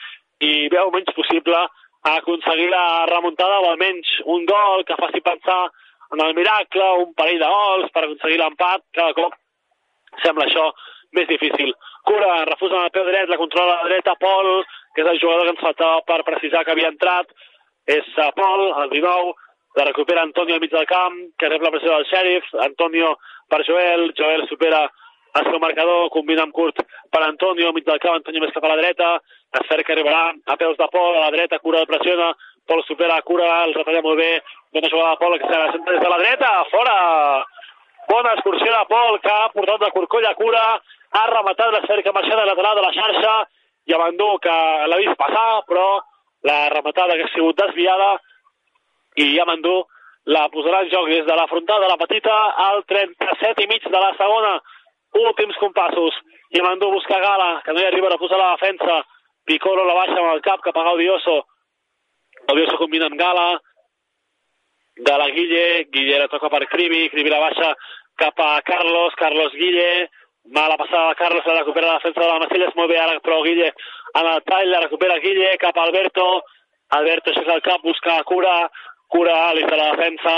i 0.46 0.68
veu 0.74 0.92
menys 0.94 1.14
possible 1.18 1.60
aconseguir 2.10 2.70
la 2.72 3.06
remuntada 3.12 3.60
o 3.60 3.70
almenys 3.72 4.10
un 4.36 4.46
gol 4.48 4.86
que 4.88 4.98
faci 5.00 5.22
pensar 5.22 5.68
en 6.14 6.24
el 6.26 6.34
miracle, 6.34 6.86
un 7.04 7.14
parell 7.14 7.42
de 7.42 7.50
gols 7.50 7.92
per 7.94 8.06
aconseguir 8.06 8.40
l'empat, 8.42 8.86
cada 8.96 9.14
cop 9.18 9.36
sembla 10.24 10.48
això 10.48 10.70
més 11.18 11.28
difícil. 11.30 11.74
Cura, 12.06 12.46
refusa 12.50 12.86
el 12.86 12.94
peu 12.96 13.06
dret, 13.06 13.30
la 13.30 13.38
controla 13.38 13.76
a 13.76 13.84
la 13.84 13.90
dreta, 13.90 14.16
Pol, 14.22 14.64
que 14.96 15.04
és 15.04 15.12
el 15.12 15.20
jugador 15.22 15.46
que 15.46 15.54
ens 15.56 15.66
faltava 15.66 16.02
per 16.08 16.26
precisar 16.26 16.64
que 16.66 16.74
havia 16.74 16.90
entrat, 16.94 17.30
és 17.90 18.08
uh, 18.18 18.32
Pol, 18.38 18.66
el 18.84 18.90
19, 18.96 19.36
la 19.78 19.86
recupera 19.90 20.24
Antonio 20.26 20.58
al 20.58 20.64
mig 20.64 20.74
del 20.74 20.88
camp, 20.90 21.20
que 21.38 21.50
rep 21.50 21.66
la 21.66 21.74
pressió 21.74 21.94
del 21.94 22.08
xèrif, 22.10 22.50
Antonio 22.66 23.14
per 23.50 23.62
Joel, 23.68 24.10
Joel 24.18 24.48
supera 24.50 24.88
el 25.38 25.50
seu 25.50 25.60
marcador, 25.62 26.10
combina 26.14 26.44
amb 26.46 26.54
curt 26.54 26.82
per 27.14 27.22
Antonio, 27.26 27.72
mig 27.74 27.86
del 27.86 28.00
camp, 28.04 28.20
Antonio 28.20 28.42
més 28.42 28.54
cap 28.56 28.66
a 28.66 28.72
la 28.72 28.80
dreta, 28.80 29.10
esfera 29.62 29.86
que 29.86 29.94
arribarà 29.96 30.22
a 30.34 30.58
peus 30.58 30.78
de 30.78 30.88
Pol, 30.94 31.18
a 31.18 31.26
la 31.26 31.34
dreta, 31.36 31.60
cura 31.60 31.82
el 31.82 31.90
pressiona, 31.90 32.32
Pol 32.70 32.84
supera, 32.86 33.22
cura, 33.26 33.50
el 33.66 33.74
retalla 33.78 34.02
molt 34.06 34.20
bé, 34.20 34.32
dona 34.74 34.92
jugada 34.94 35.14
a 35.16 35.22
Pol, 35.22 35.38
que 35.40 35.50
se 35.50 35.60
la 35.60 35.72
des 35.72 36.04
de 36.06 36.10
la 36.10 36.22
dreta, 36.24 36.52
fora! 36.74 36.98
Bona 38.10 38.34
excursió 38.34 38.72
de 38.74 38.86
Pol, 38.90 39.20
que 39.22 39.30
ha 39.30 39.52
portat 39.54 39.86
de 39.86 39.92
Corcolla 39.94 40.34
cura, 40.38 40.64
ha 41.14 41.26
rematat 41.30 41.74
l'esfera 41.74 42.06
que 42.06 42.14
marxa 42.14 42.38
de 42.38 42.46
lateral 42.46 42.80
de 42.80 42.86
la 42.86 42.96
xarxa, 42.96 43.36
i 43.90 43.94
Abandó, 43.94 44.38
que 44.42 44.56
l'ha 44.90 44.98
vist 45.02 45.18
passar, 45.18 45.62
però 45.70 46.00
la 46.46 46.58
rematada 46.74 47.18
que 47.18 47.26
ha 47.26 47.34
sigut 47.34 47.58
desviada, 47.58 48.18
i 49.20 49.36
Yamandú 49.36 49.82
la 50.30 50.48
posarà 50.54 50.84
en 50.84 50.92
joc 50.92 51.08
des 51.10 51.26
de 51.26 51.36
la 51.36 51.48
frontal 51.50 51.82
de 51.82 51.90
la 51.90 51.98
petita 51.98 52.36
al 52.66 52.84
37 52.86 53.64
i 53.64 53.70
mig 53.72 53.86
de 53.86 54.00
la 54.00 54.12
segona. 54.18 54.60
Últims 55.14 55.58
compassos. 55.58 56.14
Yamandú 56.54 56.92
busca 56.92 57.20
Gala, 57.20 57.62
que 57.66 57.74
no 57.74 57.82
hi 57.82 57.86
arriba 57.86 58.14
a 58.14 58.18
posar 58.18 58.38
la 58.38 58.52
defensa. 58.52 59.02
Piccolo 59.46 59.86
la 59.86 59.98
baixa 59.98 60.20
amb 60.20 60.34
el 60.34 60.42
cap 60.42 60.62
cap 60.62 60.78
a 60.78 60.84
Gaudioso. 60.84 61.40
Gaudioso 62.48 62.78
combina 62.78 63.10
amb 63.10 63.18
Gala. 63.20 63.48
Gala 65.00 65.30
Guille, 65.32 65.88
Guille 65.94 66.20
la 66.20 66.28
toca 66.28 66.50
per 66.50 66.68
Cribi, 66.68 67.08
Cribi 67.10 67.30
la 67.30 67.40
baixa 67.40 67.74
cap 68.20 68.40
a 68.44 68.62
Carlos, 68.68 69.16
Carlos 69.16 69.54
Guille, 69.56 70.10
mala 70.52 70.76
passada 70.78 71.10
de 71.10 71.16
Carlos, 71.16 71.46
la 71.46 71.60
recupera 71.60 71.88
la 71.88 72.00
defensa 72.00 72.20
de 72.20 72.28
la 72.28 72.40
Macelles, 72.40 72.76
molt 72.76 72.90
bé 72.92 72.98
ara, 73.00 73.20
però 73.24 73.42
Guille 73.44 73.70
en 73.70 74.26
el 74.28 74.42
tall, 74.44 74.70
la 74.70 74.82
recupera 74.84 75.20
Guille 75.24 75.56
cap 75.62 75.78
a 75.78 75.86
Alberto, 75.88 76.26
Alberto 76.98 77.32
aixeca 77.32 77.56
el 77.56 77.62
cap, 77.62 77.82
busca 77.86 78.18
cura, 78.28 78.56
cura, 79.08 79.38
li 79.54 79.64
la 79.64 79.92
defensa, 79.94 80.36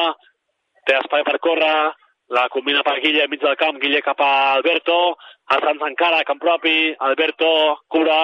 té 0.85 0.97
espai 0.99 1.23
per 1.23 1.39
córrer, 1.39 1.91
la 2.31 2.47
combina 2.47 2.81
per 2.81 2.99
Guille 3.03 3.25
enmig 3.25 3.41
del 3.43 3.57
camp, 3.59 3.77
Guille 3.79 3.99
cap 4.01 4.19
a 4.23 4.31
Alberto, 4.55 4.97
el 5.51 5.63
Sants 5.65 5.83
encara, 5.83 6.23
camp 6.23 6.39
propi, 6.39 6.93
Alberto, 7.07 7.49
cura, 7.91 8.19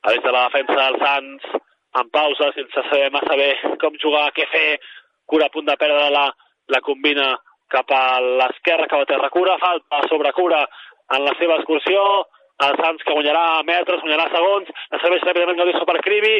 a 0.00 0.12
des 0.14 0.22
de 0.24 0.30
la 0.32 0.46
defensa 0.48 0.76
del 0.78 0.96
Sants, 1.02 1.48
en 2.00 2.08
pausa, 2.14 2.48
sense 2.56 2.84
saber 2.86 3.10
massa 3.12 3.36
bé 3.36 3.50
com 3.82 3.98
jugar, 4.00 4.30
què 4.32 4.46
fer, 4.48 4.78
cura 5.28 5.50
a 5.50 5.52
punt 5.52 5.68
de 5.68 5.76
perdre-la, 5.76 6.22
la 6.72 6.80
combina 6.86 7.34
cap 7.70 7.92
a 7.92 8.04
l'esquerra, 8.24 8.88
cap 8.88 9.04
a 9.04 9.08
terra 9.10 9.28
cura, 9.34 9.58
falta 9.60 10.00
sobre 10.08 10.32
cura 10.32 10.62
en 11.12 11.24
la 11.26 11.34
seva 11.40 11.58
excursió, 11.60 12.04
el 12.64 12.78
Sants 12.80 13.04
que 13.04 13.18
guanyarà 13.18 13.60
metres, 13.68 14.00
guanyarà 14.00 14.30
segons, 14.32 14.70
la 14.94 15.02
serveix 15.02 15.26
ràpidament 15.28 15.60
Gaudioso 15.60 15.84
per 15.84 16.00
Cribi, 16.06 16.38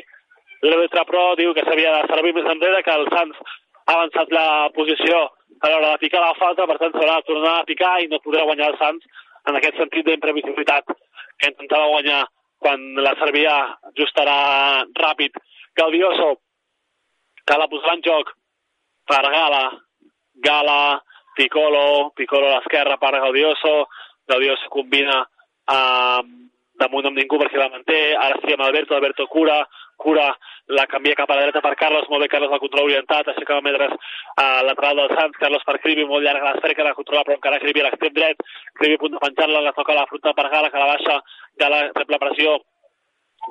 l'Electra 0.65 1.05
Pro 1.09 1.35
diu 1.37 1.53
que 1.53 1.67
s'havia 1.69 1.93
de 1.99 2.09
servir 2.09 2.33
més 2.39 2.49
enrere, 2.55 2.81
que 2.89 2.97
el 2.97 3.07
Sants 3.13 3.45
ha 3.85 3.99
avançat 3.99 4.33
la 4.33 4.49
posició 4.73 5.21
a 5.61 5.69
l'hora 5.69 5.93
de 5.93 6.03
picar 6.03 6.21
la 6.23 6.37
falta, 6.39 6.67
per 6.67 6.79
tant 6.79 6.93
s'haurà 6.95 7.17
de 7.21 7.29
tornar 7.29 7.55
a 7.59 7.67
picar 7.69 7.95
i 8.01 8.09
no 8.09 8.23
podrà 8.25 8.45
guanyar 8.49 8.71
el 8.73 8.79
Sants 8.81 9.05
en 9.49 9.57
aquest 9.57 9.77
sentit 9.81 10.07
d'imprevisibilitat 10.07 10.93
que 11.41 11.51
intentava 11.51 11.91
guanyar 11.95 12.25
quan 12.61 12.83
la 13.05 13.15
servia 13.21 13.55
just 13.97 14.19
ara 14.21 14.85
ràpid. 15.01 15.37
Gaudioso, 15.77 16.35
que 17.47 17.57
la 17.57 17.69
posarà 17.73 17.97
en 17.97 18.03
joc 18.05 18.35
per 19.09 19.23
Gala, 19.33 19.65
Gala, 20.45 21.01
Piccolo, 21.37 22.11
Piccolo 22.17 22.51
a 22.51 22.59
l'esquerra 22.59 22.99
per 22.99 23.15
Gaudioso, 23.17 23.75
Gaudioso 24.29 24.69
combina 24.69 25.23
amb 25.71 26.51
damunt 26.81 27.07
amb 27.11 27.19
ningú 27.21 27.39
perquè 27.41 27.61
la 27.61 27.69
manté, 27.73 27.99
ara 28.17 28.39
sí 28.43 28.55
amb 28.55 28.65
Alberto, 28.65 28.97
Alberto 28.97 29.27
cura, 29.29 29.61
cura, 30.01 30.27
la 30.73 30.87
canvia 30.87 31.17
cap 31.19 31.31
a 31.31 31.37
la 31.37 31.45
dreta 31.47 31.61
per 31.65 31.75
Carlos, 31.77 32.09
molt 32.09 32.25
bé 32.25 32.29
Carlos 32.33 32.53
el 32.55 32.63
control 32.63 32.89
orientat, 32.89 33.29
aixeca 33.29 33.59
de 33.59 33.67
metres 33.67 33.93
a 34.41 34.47
lateral 34.65 35.03
del 35.03 35.13
Sants, 35.13 35.39
Carlos 35.43 35.67
per 35.67 35.77
Cribi, 35.85 36.07
molt 36.09 36.25
llarga 36.25 36.55
l'esfera 36.55 36.77
que 36.79 36.87
la 36.87 36.97
controla, 36.97 37.25
però 37.27 37.37
encara 37.37 37.61
Cribi 37.63 37.85
a 37.85 37.89
l'extrem 37.89 38.17
dret, 38.17 38.43
Cribi 38.81 38.97
a 38.97 39.03
punt 39.03 39.17
de 39.17 39.23
penjar-la, 39.27 39.65
la 39.67 39.75
toca 39.77 39.93
a 39.93 40.01
la 40.01 40.09
fronta 40.11 40.35
per 40.37 40.49
Gala, 40.49 40.73
que 40.73 40.83
la 40.83 40.91
baixa, 40.95 41.21
Gala 41.61 41.83
rep 41.91 42.17
la 42.17 42.23
pressió 42.25 42.59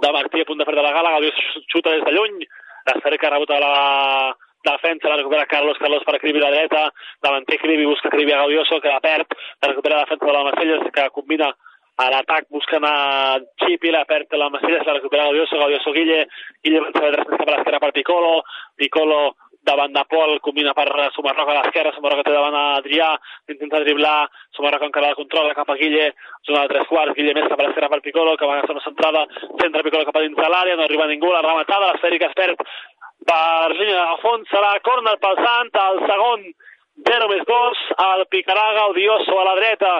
de 0.02 0.14
Martí 0.16 0.42
a 0.42 0.50
punt 0.50 0.62
de 0.62 0.70
fer 0.70 0.78
de 0.80 0.86
la 0.86 0.96
Gala, 0.96 1.16
Gaudí 1.18 1.34
xuta 1.70 1.94
des 1.94 2.06
de 2.08 2.18
lluny, 2.18 2.46
l'esfera 2.90 3.18
que 3.18 3.28
a 3.28 3.40
la 4.66 4.74
defensa, 4.74 5.08
la 5.08 5.16
recupera 5.16 5.46
Carlos, 5.46 5.78
Carlos 5.80 6.04
per 6.04 6.20
Cribi 6.20 6.40
a 6.40 6.50
la 6.50 6.52
dreta, 6.52 6.92
davanter 7.22 7.60
Cribi, 7.60 7.86
busca 7.86 8.10
Cribi 8.10 8.34
a 8.34 8.42
Gaudioso, 8.44 8.82
que 8.82 8.90
la 8.90 9.00
perd, 9.00 9.28
la 9.62 9.70
recupera 9.70 9.96
la 9.96 10.04
defensa 10.04 10.26
de 10.26 10.34
la 10.34 10.44
Marcelles, 10.44 10.92
que 10.92 11.10
combina 11.12 11.56
a 12.00 12.08
l'atac 12.10 12.48
busquen 12.50 12.86
a 12.88 13.40
Chipi, 13.60 13.92
la 13.92 14.06
perd 14.08 14.32
la 14.40 14.50
Macelles, 14.50 14.86
la 14.86 14.96
recupera 14.96 15.26
Gaudioso, 15.28 15.58
Gaudioso 15.60 15.92
Guille, 15.92 16.28
Guille 16.64 16.80
avança 16.80 17.12
de 17.12 17.24
cap 17.28 17.48
a 17.48 17.56
l'esquerra 17.58 17.80
per 17.84 17.92
Piccolo, 17.92 18.44
Piccolo 18.80 19.36
davant 19.68 19.92
de 19.92 20.04
Pol, 20.08 20.38
combina 20.40 20.72
per 20.74 20.88
Sumarroca 21.12 21.52
a 21.52 21.58
l'esquerra, 21.58 21.92
Sumarroca 21.92 22.24
té 22.24 22.32
davant 22.32 22.56
a 22.56 22.64
Adrià, 22.78 23.10
intenta 23.52 23.82
driblar, 23.84 24.30
Sumarroca 24.56 24.88
encara 24.88 25.12
la 25.12 25.18
controla 25.18 25.54
cap 25.58 25.70
a 25.70 25.76
Guille, 25.76 26.14
zona 26.48 26.62
de 26.64 26.72
tres 26.72 26.88
quarts, 26.88 27.16
Guille 27.18 27.34
més 27.36 27.50
cap 27.52 27.60
a 27.60 27.66
l'esquerra 27.68 27.90
per 27.92 28.00
Piccolo, 28.06 28.38
que 28.40 28.48
va 28.48 28.62
a 28.62 28.70
una 28.72 28.86
centrada, 28.86 29.26
centra 29.60 29.84
Piccolo 29.84 30.08
cap 30.08 30.16
a 30.16 30.24
dins 30.24 30.40
de 30.40 30.50
l'àrea, 30.54 30.78
no 30.80 30.88
arriba 30.88 31.10
ningú, 31.12 31.34
la 31.34 31.44
rematada, 31.44 31.92
l'esfèrica 31.92 32.32
es 32.32 32.38
perd 32.40 32.64
per 33.28 33.76
línia 33.76 34.06
de 34.06 34.22
fons, 34.24 34.48
serà 34.48 34.72
corner 34.88 35.18
pel 35.20 35.36
Sant, 35.44 35.74
el 35.84 36.00
segon 36.08 36.48
0 37.10 37.28
més 37.34 37.44
2, 37.52 37.84
el 38.08 38.26
picarà 38.32 38.66
Gaudioso 38.80 39.36
a 39.36 39.46
la 39.52 39.58
dreta, 39.60 39.92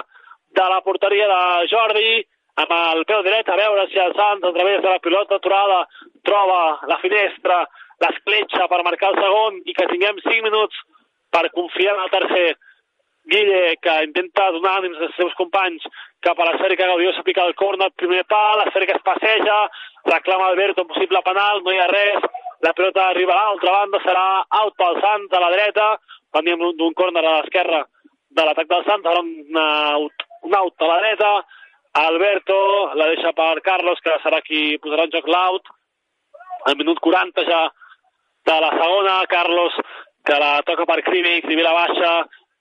de 0.56 0.68
la 0.72 0.80
porteria 0.86 1.26
de 1.30 1.68
Jordi, 1.70 2.22
amb 2.60 2.72
el 2.76 3.04
peu 3.08 3.22
dret, 3.26 3.48
a 3.48 3.58
veure 3.58 3.86
si 3.90 4.00
el 4.02 4.14
Sants, 4.16 4.44
a 4.44 4.52
través 4.56 4.82
de 4.82 4.88
la 4.88 5.02
pilota 5.02 5.38
aturada, 5.38 5.84
troba 6.26 6.80
la 6.90 6.98
finestra, 7.02 7.62
l'escletxa 8.00 8.66
per 8.68 8.82
marcar 8.84 9.12
el 9.12 9.20
segon 9.22 9.60
i 9.68 9.76
que 9.76 9.88
tinguem 9.92 10.18
5 10.24 10.42
minuts 10.48 10.82
per 11.30 11.50
confiar 11.54 11.94
en 11.94 12.04
el 12.04 12.12
tercer. 12.12 12.50
Guille, 13.30 13.76
que 13.84 13.94
intenta 14.06 14.48
donar 14.54 14.78
ànims 14.80 15.00
als 15.04 15.16
seus 15.18 15.34
companys 15.38 15.84
cap 16.24 16.38
a 16.40 16.46
l'esfera 16.48 16.76
que 16.76 16.88
Gaudioso 16.88 17.22
pica 17.22 17.44
el 17.46 17.54
corner, 17.54 17.90
primer 17.96 18.24
pal, 18.28 18.58
l'esfera 18.58 18.88
que 18.88 18.96
es 18.96 19.04
passeja, 19.06 19.58
reclama 20.08 20.48
Alberto 20.48 20.82
un 20.82 20.88
possible 20.88 21.20
penal, 21.24 21.60
no 21.62 21.72
hi 21.72 21.78
ha 21.80 21.88
res, 21.92 22.24
la 22.64 22.72
pilota 22.76 23.06
arriba 23.08 23.36
a 23.36 23.44
l'altra 23.44 23.76
banda, 23.76 24.00
serà 24.04 24.24
out 24.62 24.76
pel 24.80 24.98
Sants 25.04 25.36
a 25.36 25.42
la 25.44 25.52
dreta, 25.54 25.86
venim 26.36 26.64
d'un 26.80 26.96
corner 26.96 27.22
a 27.24 27.36
l'esquerra 27.38 27.84
de 28.30 28.48
l'atac 28.48 28.68
del 28.72 28.84
Sants, 28.88 29.06
ara 29.06 29.22
un 29.22 29.62
out, 29.62 30.26
out 30.48 30.74
a 30.80 30.86
la 30.86 30.98
dreta, 31.00 31.32
Alberto 31.92 32.94
la 32.94 33.06
deixa 33.10 33.32
per 33.32 33.60
Carlos, 33.60 34.00
que 34.00 34.14
serà 34.22 34.40
qui 34.46 34.78
posarà 34.78 35.04
en 35.04 35.14
joc 35.14 35.26
l'out, 35.26 35.66
al 36.70 36.76
minut 36.78 37.00
40 37.02 37.44
ja 37.48 37.64
de 38.46 38.60
la 38.60 38.70
segona, 38.76 39.16
Carlos 39.28 39.74
que 40.24 40.38
la 40.38 40.60
toca 40.62 40.86
per 40.86 41.02
Cribi, 41.02 41.40
Cribi 41.42 41.62
la 41.62 41.74
baixa, 41.74 42.12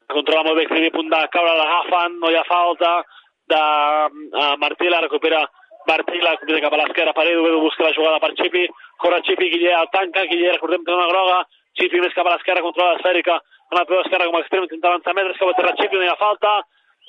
controla 0.08 0.44
molt 0.48 0.58
bé 0.58 0.66
Crivi, 0.70 0.90
a 0.90 0.96
punt 0.96 1.10
de 1.12 1.22
caure, 1.34 1.56
l'agafen, 1.58 2.20
no 2.22 2.32
hi 2.32 2.38
ha 2.40 2.46
falta, 2.48 2.92
de 3.50 3.60
uh, 3.60 4.56
Martí, 4.62 4.90
la 4.90 5.02
recupera 5.06 5.44
Martí, 5.88 6.20
la 6.22 6.36
recupera 6.36 6.62
cap 6.66 6.76
a 6.76 6.82
l'esquerra 6.84 7.14
per 7.18 7.26
Edu, 7.28 7.46
Edu 7.50 7.62
busca 7.64 7.86
la 7.86 7.94
jugada 7.96 8.20
per 8.24 8.34
Xipi, 8.38 8.66
corre 9.02 9.22
Xipi, 9.26 9.50
Guille 9.54 9.72
el 9.76 9.90
tanca, 9.94 10.26
Guille, 10.30 10.52
recordem 10.54 10.84
que 10.86 10.96
una 10.96 11.08
groga, 11.12 11.40
Xipi 11.80 12.02
més 12.04 12.14
cap 12.16 12.28
a 12.28 12.36
l'esquerra, 12.36 12.66
controla 12.66 12.96
l'esfèrica, 12.96 13.40
en 13.70 13.78
la 13.78 13.86
peu 13.90 14.02
esquerra 14.04 14.28
com 14.30 14.38
a 14.38 14.44
extrem, 14.44 14.68
intenta 14.68 14.92
avançar 14.92 15.16
metres, 15.18 15.40
cap 15.40 15.52
a 15.52 15.58
terra 15.58 15.76
Xipi, 15.80 15.98
no 15.98 16.06
hi 16.06 16.12
ha 16.12 16.20
falta, 16.22 16.54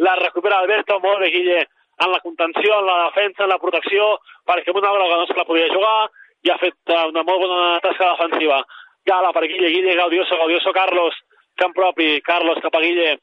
la 0.00 0.16
recupera 0.16 0.58
Alberto, 0.58 0.98
molt 1.02 1.20
bé 1.20 1.30
Guille, 1.34 1.60
en 2.00 2.12
la 2.12 2.20
contenció, 2.24 2.78
en 2.78 2.86
la 2.86 2.98
defensa, 3.04 3.44
en 3.44 3.52
la 3.52 3.58
protecció, 3.60 4.14
perquè 4.48 4.72
una 4.72 4.92
groga 4.94 5.18
no 5.20 5.26
se 5.28 5.36
la 5.36 5.44
podia 5.44 5.68
jugar, 5.72 6.08
i 6.40 6.50
ha 6.50 6.56
fet 6.60 6.76
eh, 6.88 7.02
una 7.10 7.24
molt 7.28 7.42
bona 7.44 7.80
tasca 7.84 8.14
defensiva. 8.14 8.62
Gala 9.04 9.32
per 9.36 9.44
Guille, 9.44 9.68
Guille, 9.74 9.96
Gaudioso, 9.98 10.38
Gaudioso, 10.40 10.72
Carlos, 10.72 11.18
camp 11.60 11.76
propi, 11.76 12.08
Carlos 12.24 12.60
cap 12.64 12.76
a 12.76 12.80
Guille, 12.80 13.18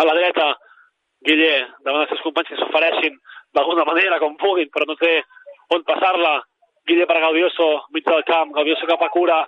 a 0.00 0.06
la 0.08 0.16
dreta, 0.16 0.48
Guille, 1.28 1.54
davant 1.84 2.06
dels 2.06 2.14
seus 2.14 2.24
companys 2.24 2.48
que 2.48 2.60
s'ofereixin 2.62 3.20
d'alguna 3.52 3.84
manera, 3.84 4.20
com 4.22 4.38
puguin, 4.40 4.70
però 4.72 4.88
no 4.88 4.96
té 4.96 5.18
on 5.76 5.84
passar-la. 5.84 6.38
Guille 6.88 7.04
per 7.06 7.20
Gaudioso, 7.20 7.66
mig 7.92 8.06
del 8.08 8.24
camp, 8.24 8.54
Gaudioso 8.56 8.88
cap 8.88 9.02
a 9.04 9.10
Cura, 9.12 9.42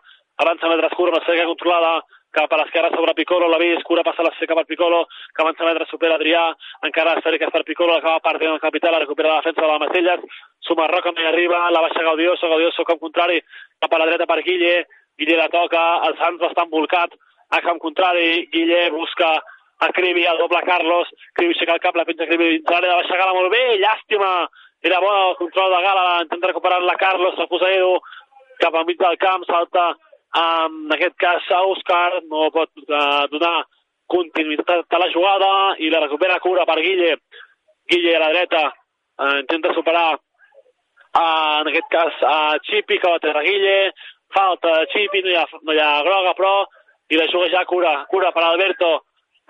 avança 0.44 0.68
metres 0.68 0.92
cura, 0.98 1.14
una 1.16 1.24
cerca 1.24 1.48
controlada, 1.48 2.02
cap 2.32 2.52
a 2.52 2.58
l'esquerra 2.58 2.90
sobre 2.94 3.12
Piccolo, 3.14 3.48
l'ha 3.48 3.60
vist, 3.60 3.84
Cura 3.84 4.02
passa 4.02 4.24
la 4.24 4.32
cerca 4.38 4.56
per 4.56 4.64
Piccolo, 4.64 5.04
que 5.36 5.42
avança 5.44 5.66
metres 5.68 5.90
supera 5.92 6.16
Adrià, 6.16 6.46
encara 6.88 7.18
esfèrica 7.18 7.50
per 7.52 7.62
Piccolo, 7.68 7.98
acaba 7.98 8.24
partint 8.24 8.54
el 8.54 8.62
capital, 8.62 8.96
la 8.96 9.02
recupera 9.04 9.34
la 9.34 9.42
defensa 9.42 9.60
de 9.60 9.68
la 9.68 9.78
Macelles, 9.82 10.24
Suma 10.64 10.88
Roca 10.88 11.12
hi 11.12 11.28
arriba, 11.28 11.68
la 11.70 11.82
baixa 11.84 12.02
Gaudioso, 12.02 12.48
Gaudioso 12.48 12.84
cap 12.88 12.98
contrari, 12.98 13.40
cap 13.80 13.92
a 13.92 14.00
la 14.00 14.08
dreta 14.08 14.26
per 14.26 14.40
Guille, 14.42 14.86
Guille 15.18 15.36
la 15.36 15.50
toca, 15.52 15.82
el 16.08 16.16
Sants 16.20 16.48
està 16.48 16.64
envolcat, 16.64 17.12
a 17.52 17.60
camp 17.60 17.78
contrari, 17.78 18.48
Guille 18.52 18.88
busca 18.96 19.34
a 19.82 19.88
Cribi, 19.92 20.24
el 20.24 20.38
doble 20.38 20.62
Carlos, 20.64 21.10
Cribi 21.36 21.52
aixeca 21.52 21.76
el 21.76 21.84
cap, 21.84 21.96
la 21.98 22.06
penja 22.08 22.28
Cribi 22.30 22.56
dins 22.56 22.70
l'àrea 22.70 22.96
baixa 23.02 23.18
Gala 23.18 23.36
molt 23.36 23.52
bé, 23.52 23.62
llàstima, 23.82 24.32
era 24.82 25.00
bo 25.02 25.10
el 25.28 25.36
control 25.40 25.74
de 25.74 25.82
Gala, 25.84 26.06
intenta 26.24 26.48
recuperar-la 26.48 26.96
Carlos, 26.96 27.36
el 27.36 27.50
posa 27.50 27.68
Edu, 27.70 27.98
cap 28.62 28.74
al 28.78 28.86
mig 28.86 28.98
del 28.98 29.18
camp, 29.18 29.44
salta, 29.50 29.90
en 30.38 30.92
aquest 30.94 31.16
cas 31.20 31.48
Òscar, 31.52 32.22
no 32.30 32.48
pot 32.54 32.70
uh, 32.88 33.28
donar 33.32 33.64
continuïtat 34.12 34.88
a 34.88 35.00
la 35.00 35.10
jugada 35.12 35.50
i 35.78 35.90
la 35.92 36.00
recupera 36.04 36.38
cura 36.40 36.64
per 36.68 36.80
Guille, 36.80 37.16
Guille 37.88 38.16
a 38.16 38.20
la 38.22 38.30
dreta, 38.32 38.62
uh, 39.20 39.38
intenta 39.40 39.72
superar 39.76 40.16
uh, 40.16 41.60
en 41.60 41.68
aquest 41.68 41.88
cas 41.92 42.22
a 42.24 42.36
Chipi, 42.64 42.98
que 42.98 43.10
va 43.12 43.20
terra 43.20 43.44
Guille, 43.44 43.92
falta 44.32 44.78
de 44.80 44.86
Chipi, 44.92 45.22
no 45.22 45.32
hi 45.32 45.36
ha, 45.36 45.46
no 45.62 45.72
hi 45.76 45.80
ha 45.80 45.90
groga, 46.06 46.36
però, 46.38 46.54
i 47.12 47.18
la 47.20 47.28
juga 47.28 47.50
ja 47.52 47.64
cura, 47.68 47.92
cura 48.08 48.32
per 48.32 48.44
Alberto, 48.46 48.92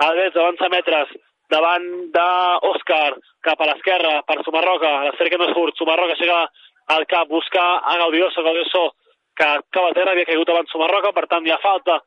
Alberto 0.03 0.43
avança 0.43 0.71
metres 0.73 1.13
davant 1.53 1.87
d'Òscar 2.11 3.13
cap 3.45 3.61
a 3.61 3.69
l'esquerra 3.71 4.17
per 4.27 4.41
Sumarroca, 4.43 4.91
la 5.07 5.15
cerca 5.19 5.39
no 5.39 5.53
surt, 5.53 5.77
Sumarroca 5.79 6.17
aixeca 6.17 6.43
el 6.97 7.07
cap, 7.07 7.29
busca 7.31 7.63
a 7.87 7.97
Gaudioso, 8.01 8.43
Gaudioso 8.43 8.89
que 9.43 9.51
cap 9.75 9.85
a 9.89 9.95
terra 9.97 10.15
havia 10.15 10.29
caigut 10.29 10.51
abans 10.53 10.71
Sumarroca, 10.71 11.11
per 11.17 11.27
tant 11.31 11.47
hi 11.47 11.51
ha 11.51 11.59
falta 11.63 11.99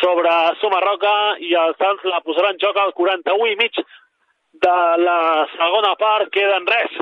sobre 0.00 0.32
Sumarroca 0.60 1.14
i 1.44 1.52
el 1.62 1.74
Sants 1.80 2.06
la 2.08 2.22
posarà 2.24 2.52
en 2.54 2.60
joc 2.62 2.78
al 2.80 2.94
41 2.96 3.50
i 3.52 3.56
mig 3.60 3.76
de 4.64 4.78
la 5.02 5.20
segona 5.56 5.94
part, 6.00 6.30
queden 6.32 6.66
res, 6.68 6.96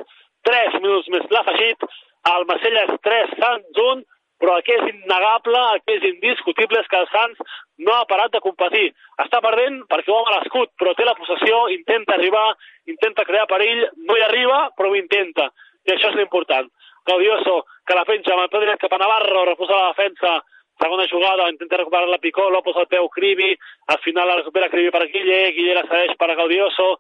3 0.49 0.81
minuts 0.83 1.09
més 1.15 1.27
l'afegit, 1.31 1.87
el 2.33 2.47
Macelles 2.51 2.93
3, 3.07 3.35
Sants 3.43 3.83
1, 3.85 4.03
però 4.43 4.57
el 4.59 4.65
que 4.67 4.75
és 4.77 4.89
innegable, 4.91 5.61
el 5.75 5.83
que 5.85 5.97
és 5.97 6.09
indiscutible 6.11 6.83
és 6.83 6.91
que 6.91 6.99
el 7.01 7.07
Sants 7.13 7.55
no 7.87 7.95
ha 7.95 8.09
parat 8.11 8.35
de 8.35 8.43
competir. 8.45 8.91
Està 9.23 9.41
perdent 9.45 9.79
perquè 9.91 10.13
ho 10.13 10.19
ha 10.19 10.35
l'escut, 10.35 10.73
però 10.81 10.93
té 10.97 11.07
la 11.07 11.15
possessió, 11.17 11.63
intenta 11.73 12.17
arribar, 12.19 12.49
intenta 12.91 13.25
crear 13.29 13.47
perill, 13.49 13.87
no 14.03 14.19
hi 14.19 14.27
arriba, 14.27 14.59
però 14.77 14.91
ho 14.91 14.99
intenta. 14.99 15.49
I 15.87 15.95
això 15.95 16.11
és 16.11 16.19
l'important. 16.21 16.69
Gaudioso, 17.07 17.65
que 17.87 17.95
la 17.95 18.05
penja 18.05 18.35
amb 18.35 18.45
el 18.45 18.51
peu 18.51 18.77
cap 18.83 18.93
a 18.93 18.99
Navarro, 18.99 19.45
reposa 19.47 19.77
la 19.79 19.93
defensa, 19.95 20.43
segona 20.83 21.07
jugada, 21.09 21.49
intenta 21.49 21.77
recuperar 21.77 22.09
la 22.09 22.19
Piccolo, 22.19 22.63
posa 22.63 22.81
el 22.81 22.89
peu 22.89 23.09
Cribi, 23.09 23.57
al 23.87 23.99
final 23.99 24.29
la 24.29 24.37
recupera 24.37 24.69
Cribi 24.69 24.91
per 24.91 25.07
Guille, 25.09 25.53
Guille 25.53 25.75
la 25.75 25.85
cedeix 25.89 26.17
per 26.19 26.35
Gaudioso, 26.35 26.97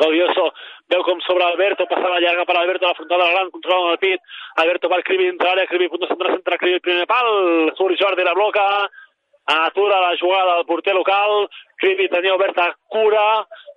Gaudioso 0.00 0.46
veu 0.88 1.02
com 1.04 1.20
sobre 1.20 1.44
Alberto, 1.44 1.86
passa 1.86 2.08
la 2.08 2.20
llarga 2.20 2.46
per 2.46 2.56
Alberto, 2.56 2.86
la 2.86 2.94
frontal 2.94 3.18
de 3.18 3.24
la 3.24 3.32
gran, 3.32 3.50
controla 3.50 3.92
el 3.92 3.98
pit, 3.98 4.20
Alberto 4.62 4.88
per 4.88 5.02
Cribi 5.02 5.28
dins 5.28 5.44
l'àrea, 5.44 5.68
Cribi 5.68 5.90
punt 5.90 6.04
de 6.04 6.08
centre, 6.08 6.32
centre, 6.36 6.58
Cribi 6.62 6.80
primer 6.80 7.06
pal, 7.10 7.30
surt 7.76 8.00
Jordi 8.00 8.24
la 8.24 8.36
bloca, 8.38 8.64
atura 9.50 10.00
la 10.00 10.14
jugada 10.16 10.54
del 10.54 10.68
porter 10.70 10.94
local, 10.94 11.48
Cribi 11.76 12.08
tenia 12.08 12.34
oberta 12.34 12.70
cura, 12.88 13.26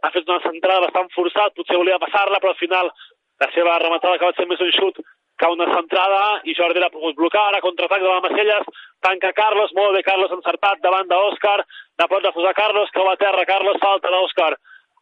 ha 0.04 0.14
fet 0.14 0.30
una 0.30 0.40
centrada 0.46 0.86
bastant 0.86 1.12
forçat, 1.18 1.58
potser 1.58 1.82
volia 1.82 2.00
passar-la, 2.00 2.40
però 2.40 2.54
al 2.54 2.62
final 2.62 2.94
la 3.42 3.50
seva 3.52 3.76
rematada 3.82 4.22
va 4.22 4.32
ser 4.38 4.48
més 4.48 4.62
un 4.64 4.72
xut 4.72 5.04
que 5.44 5.52
una 5.52 5.68
centrada 5.76 6.20
i 6.48 6.54
Jordi 6.56 6.80
l'ha 6.80 6.92
pogut 6.94 7.18
blocar, 7.20 7.50
ara 7.50 7.60
contraatac 7.60 8.00
de 8.00 8.08
la 8.08 8.22
Macelles, 8.24 8.68
tanca 9.04 9.34
Carlos, 9.36 9.74
molt 9.76 9.98
bé 9.98 10.04
Carlos 10.08 10.32
encertat 10.32 10.80
davant 10.80 11.10
d'Òscar, 11.10 11.58
la 12.00 12.08
pot 12.08 12.24
refusar 12.24 12.54
Carlos, 12.56 12.94
va 12.96 13.12
a 13.12 13.20
terra, 13.20 13.44
Carlos 13.50 13.82
falta 13.82 14.12
d'Òscar 14.14 14.54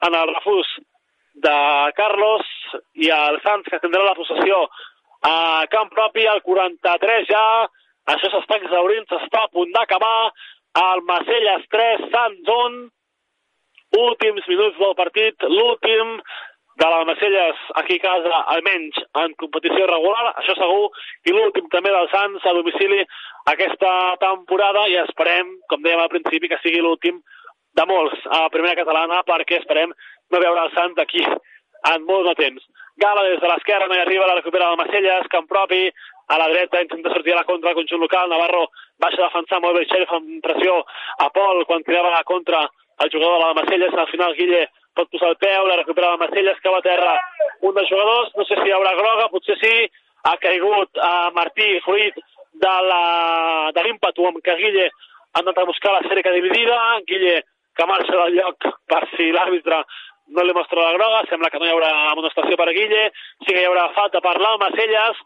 en 0.08 0.18
el 0.18 0.32
refús 0.34 0.72
de 1.46 1.58
Carlos 2.00 2.48
i 3.06 3.12
el 3.14 3.38
Sants 3.46 3.70
que 3.70 3.80
tindrà 3.84 4.02
la 4.04 4.18
possessió 4.18 4.64
a 5.30 5.68
camp 5.70 5.94
propi 5.94 6.26
al 6.26 6.42
43 6.42 7.30
ja, 7.30 7.46
això 8.10 8.34
s'està 8.34 8.58
exaurint, 8.58 9.06
s'està 9.12 9.46
a 9.46 9.52
punt 9.54 9.70
d'acabar, 9.78 10.32
el 10.90 11.06
Macelles 11.06 11.70
3, 11.70 12.10
Sants 12.16 12.50
1, 12.56 12.82
últims 14.02 14.50
minuts 14.50 14.82
del 14.82 14.98
partit, 14.98 15.46
l'últim 15.54 16.18
de 16.82 16.88
la 16.90 17.06
Macelles 17.06 17.58
aquí 17.76 17.96
a 18.00 18.02
casa, 18.02 18.38
almenys 18.56 18.96
en 19.22 19.36
competició 19.38 19.86
regular, 19.86 20.32
això 20.40 20.56
segur, 20.58 20.88
i 21.30 21.34
l'últim 21.36 21.68
també 21.70 21.92
del 21.94 22.10
Sants 22.10 22.48
a 22.48 22.54
domicili 22.58 23.04
aquesta 23.52 23.92
temporada. 24.24 24.88
I 24.90 24.98
esperem, 25.04 25.52
com 25.70 25.84
dèiem 25.86 26.02
al 26.02 26.10
principi, 26.10 26.50
que 26.50 26.58
sigui 26.64 26.82
l'últim 26.82 27.22
de 27.78 27.86
molts 27.86 28.26
a 28.34 28.48
primera 28.50 28.80
catalana 28.82 29.22
perquè 29.30 29.62
esperem 29.62 29.94
no 29.94 30.42
veure 30.42 30.66
el 30.66 30.74
Sants 30.74 31.06
aquí 31.06 31.22
en 31.22 32.10
molt 32.10 32.32
de 32.32 32.36
temps. 32.42 32.66
Gala 32.98 33.30
des 33.30 33.40
de 33.46 33.54
l'esquerra 33.54 33.86
no 33.88 33.96
hi 33.96 34.02
arriba, 34.02 34.26
la 34.28 34.42
recupera 34.42 34.74
el 34.74 34.82
Macelles, 34.82 35.30
camp 35.30 35.48
propi, 35.54 35.86
a 36.34 36.42
la 36.42 36.50
dreta 36.50 36.82
intenta 36.82 37.14
sortir 37.14 37.38
a 37.38 37.42
la 37.44 37.48
contra 37.48 37.70
del 37.70 37.78
conjunt 37.84 38.02
local, 38.02 38.30
Navarro 38.30 38.68
baixa 38.98 39.22
a 39.22 39.30
defensar 39.30 39.62
molt 39.62 39.78
bé 39.78 39.86
Xerif 39.86 40.18
amb 40.18 40.38
pressió 40.42 40.82
a 40.82 41.30
Pol 41.30 41.66
quan 41.70 41.86
tirava 41.86 42.10
la 42.10 42.26
contra 42.26 42.66
el 43.02 43.10
jugador 43.10 43.38
de 43.38 43.46
la 43.46 43.58
Macelles, 43.62 43.94
al 43.94 44.10
final 44.10 44.38
Guille 44.38 44.68
pot 44.96 45.10
posar 45.12 45.30
el 45.34 45.38
peu, 45.42 45.68
la 45.68 45.78
recupera 45.80 46.12
la 46.12 46.18
Macelles, 46.22 46.60
cau 46.64 46.76
a 46.76 46.82
terra 46.86 47.14
un 47.62 47.74
dels 47.76 47.90
jugadors, 47.90 48.32
no 48.38 48.46
sé 48.46 48.56
si 48.60 48.68
hi 48.70 48.74
haurà 48.76 48.94
groga, 48.98 49.30
potser 49.34 49.58
sí, 49.62 49.74
ha 50.24 50.36
caigut 50.38 50.98
a 51.02 51.32
Martí 51.34 51.80
fruit 51.86 52.16
de 52.62 52.74
la- 52.90 53.72
l'ímpetu 53.84 54.28
amb 54.28 54.38
què 54.44 54.56
Guille 54.58 54.88
ha 55.34 55.40
anat 55.40 55.58
a 55.58 55.66
buscar 55.66 55.94
la 55.94 56.08
cerca 56.10 56.32
dividida, 56.32 56.78
Guille 57.08 57.42
que 57.76 57.86
marxa 57.88 58.12
del 58.12 58.36
lloc 58.36 58.58
per 58.88 59.08
si 59.16 59.32
l'àrbitre 59.32 59.84
no 60.36 60.44
li 60.44 60.54
mostra 60.54 60.82
la 60.84 60.94
groga, 60.98 61.24
sembla 61.30 61.50
que 61.50 61.60
no 61.60 61.66
hi 61.66 61.72
haurà 61.72 61.92
amonestació 62.12 62.58
per 62.58 62.70
Guille, 62.74 63.12
sí 63.46 63.54
que 63.54 63.62
hi 63.62 63.66
haurà 63.70 63.90
falta 63.96 64.22
per 64.22 64.38
l'Almacelles, 64.40 65.18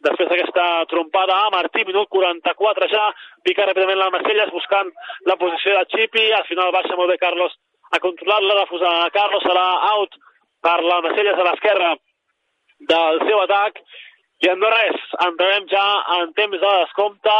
després 0.00 0.28
d'aquesta 0.28 0.84
trompada 0.86 1.34
a 1.46 1.50
Martí, 1.50 1.84
minut 1.84 2.08
44 2.08 2.88
ja, 2.88 3.08
pica 3.42 3.66
ràpidament 3.66 3.98
l'Almacelles 3.98 4.52
buscant 4.52 4.92
la 5.26 5.36
posició 5.36 5.74
de 5.78 5.84
Chipi, 5.86 6.30
al 6.32 6.44
final 6.46 6.70
baixa 6.72 6.94
molt 6.96 7.10
bé 7.10 7.18
Carlos 7.18 7.56
a 7.90 8.00
controlar-la, 8.00 8.60
refusa 8.60 8.90
a 9.04 9.10
Carlos, 9.14 9.44
serà 9.46 9.66
out 9.94 10.18
per 10.64 10.76
l'Almacelles 10.82 11.38
a 11.38 11.46
l'esquerra 11.48 11.94
del 12.90 13.22
seu 13.26 13.40
atac, 13.44 13.80
i 14.44 14.50
en 14.52 14.60
no 14.62 14.70
res, 14.70 14.98
entrarem 15.26 15.66
ja 15.70 15.84
en 16.18 16.34
temps 16.36 16.60
de 16.62 16.74
descompte, 16.82 17.38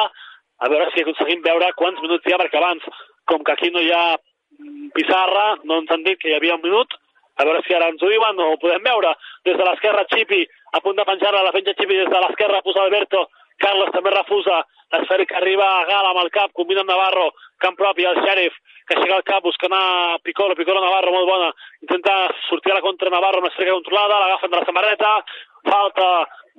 a 0.59 0.70
veure 0.72 0.88
si 0.90 1.05
aconseguim 1.05 1.44
veure 1.44 1.74
quants 1.78 2.01
minuts 2.03 2.26
hi 2.26 2.34
ha, 2.34 2.40
perquè 2.40 2.59
abans, 2.59 2.86
com 3.30 3.44
que 3.46 3.55
aquí 3.55 3.70
no 3.70 3.82
hi 3.84 3.92
ha 3.94 4.07
mm, 4.16 4.88
pissarra, 4.96 5.44
no 5.64 5.82
ens 5.82 5.92
han 5.94 6.03
dit 6.07 6.18
que 6.18 6.32
hi 6.32 6.38
havia 6.38 6.57
un 6.59 6.64
minut, 6.64 6.96
a 7.38 7.46
veure 7.46 7.62
si 7.62 7.74
ara 7.74 7.92
ens 7.92 8.03
ho 8.03 8.11
diuen 8.11 8.40
o 8.42 8.49
ho 8.53 8.57
podem 8.59 8.82
veure. 8.82 9.12
Des 9.46 9.55
de 9.59 9.66
l'esquerra, 9.66 10.07
Chipi, 10.11 10.40
a 10.74 10.80
punt 10.82 10.99
de 10.99 11.07
penjar-la, 11.07 11.44
la 11.46 11.55
penja 11.55 11.76
Chipi 11.78 12.01
des 12.01 12.11
de 12.11 12.22
l'esquerra, 12.24 12.64
posa 12.66 12.82
Alberto, 12.82 13.28
Carlos 13.59 13.92
també 13.94 14.12
refusa, 14.14 14.62
l'esfèric 14.94 15.34
arriba 15.36 15.66
a 15.66 15.84
Gala 15.88 16.12
amb 16.12 16.22
el 16.22 16.30
cap, 16.34 16.52
combina 16.56 16.84
amb 16.84 16.92
Navarro, 16.92 17.28
camp 17.62 17.76
propi, 17.78 18.06
el 18.09 18.20
xèrif, 18.24 18.56
que 18.88 18.96
aixeca 18.96 19.18
el 19.18 19.26
cap 19.28 19.44
buscant 19.44 19.74
a 19.76 20.18
Piccolo, 20.24 20.56
Piccolo 20.56 20.80
Navarro, 20.80 21.12
molt 21.12 21.28
bona, 21.28 21.48
intenta 21.84 22.16
sortir 22.48 22.72
a 22.72 22.78
la 22.78 22.84
contra 22.86 23.12
Navarro, 23.12 23.42
una 23.42 23.50
esfèrica 23.52 23.76
controlada, 23.76 24.20
l'agafen 24.22 24.52
de 24.52 24.61
la 24.61 24.68
samarreta, 24.68 25.14
falta 25.68 26.11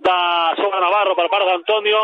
de 0.07 0.17
sobre 0.61 0.81
Navarro 0.83 1.15
per 1.15 1.29
part 1.31 1.47
d'Antonio, 1.49 2.03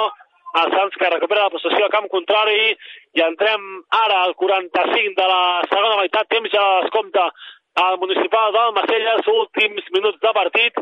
el 0.56 0.72
Sants 0.72 0.96
que 0.96 1.12
recupera 1.12 1.46
la 1.46 1.52
possessió 1.52 1.86
a 1.86 1.92
camp 1.92 2.08
contrari 2.12 2.72
i 2.72 3.24
entrem 3.24 3.64
ara 4.00 4.22
al 4.24 4.36
45 4.40 5.16
de 5.20 5.28
la 5.28 5.42
segona 5.68 5.98
meitat, 6.00 6.30
temps 6.32 6.52
ja 6.54 6.64
de 6.64 6.86
descompte 6.86 7.26
al 7.84 7.98
municipal 8.00 8.54
del 8.56 8.72
Macelles, 8.78 9.28
últims 9.28 9.90
minuts 9.92 10.22
de 10.24 10.32
partit, 10.38 10.80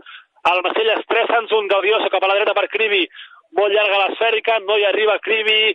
el 0.52 0.62
Macelles 0.66 1.06
3, 1.10 1.30
Sants 1.32 1.56
1, 1.58 1.72
Gaudioso 1.72 2.12
cap 2.14 2.24
a 2.24 2.30
la 2.30 2.38
dreta 2.38 2.54
per 2.54 2.68
Cribi, 2.70 3.02
molt 3.58 3.74
llarga 3.74 4.02
l'esfèrica, 4.04 4.60
no 4.68 4.78
hi 4.78 4.86
arriba 4.88 5.20
Cribi, 5.24 5.74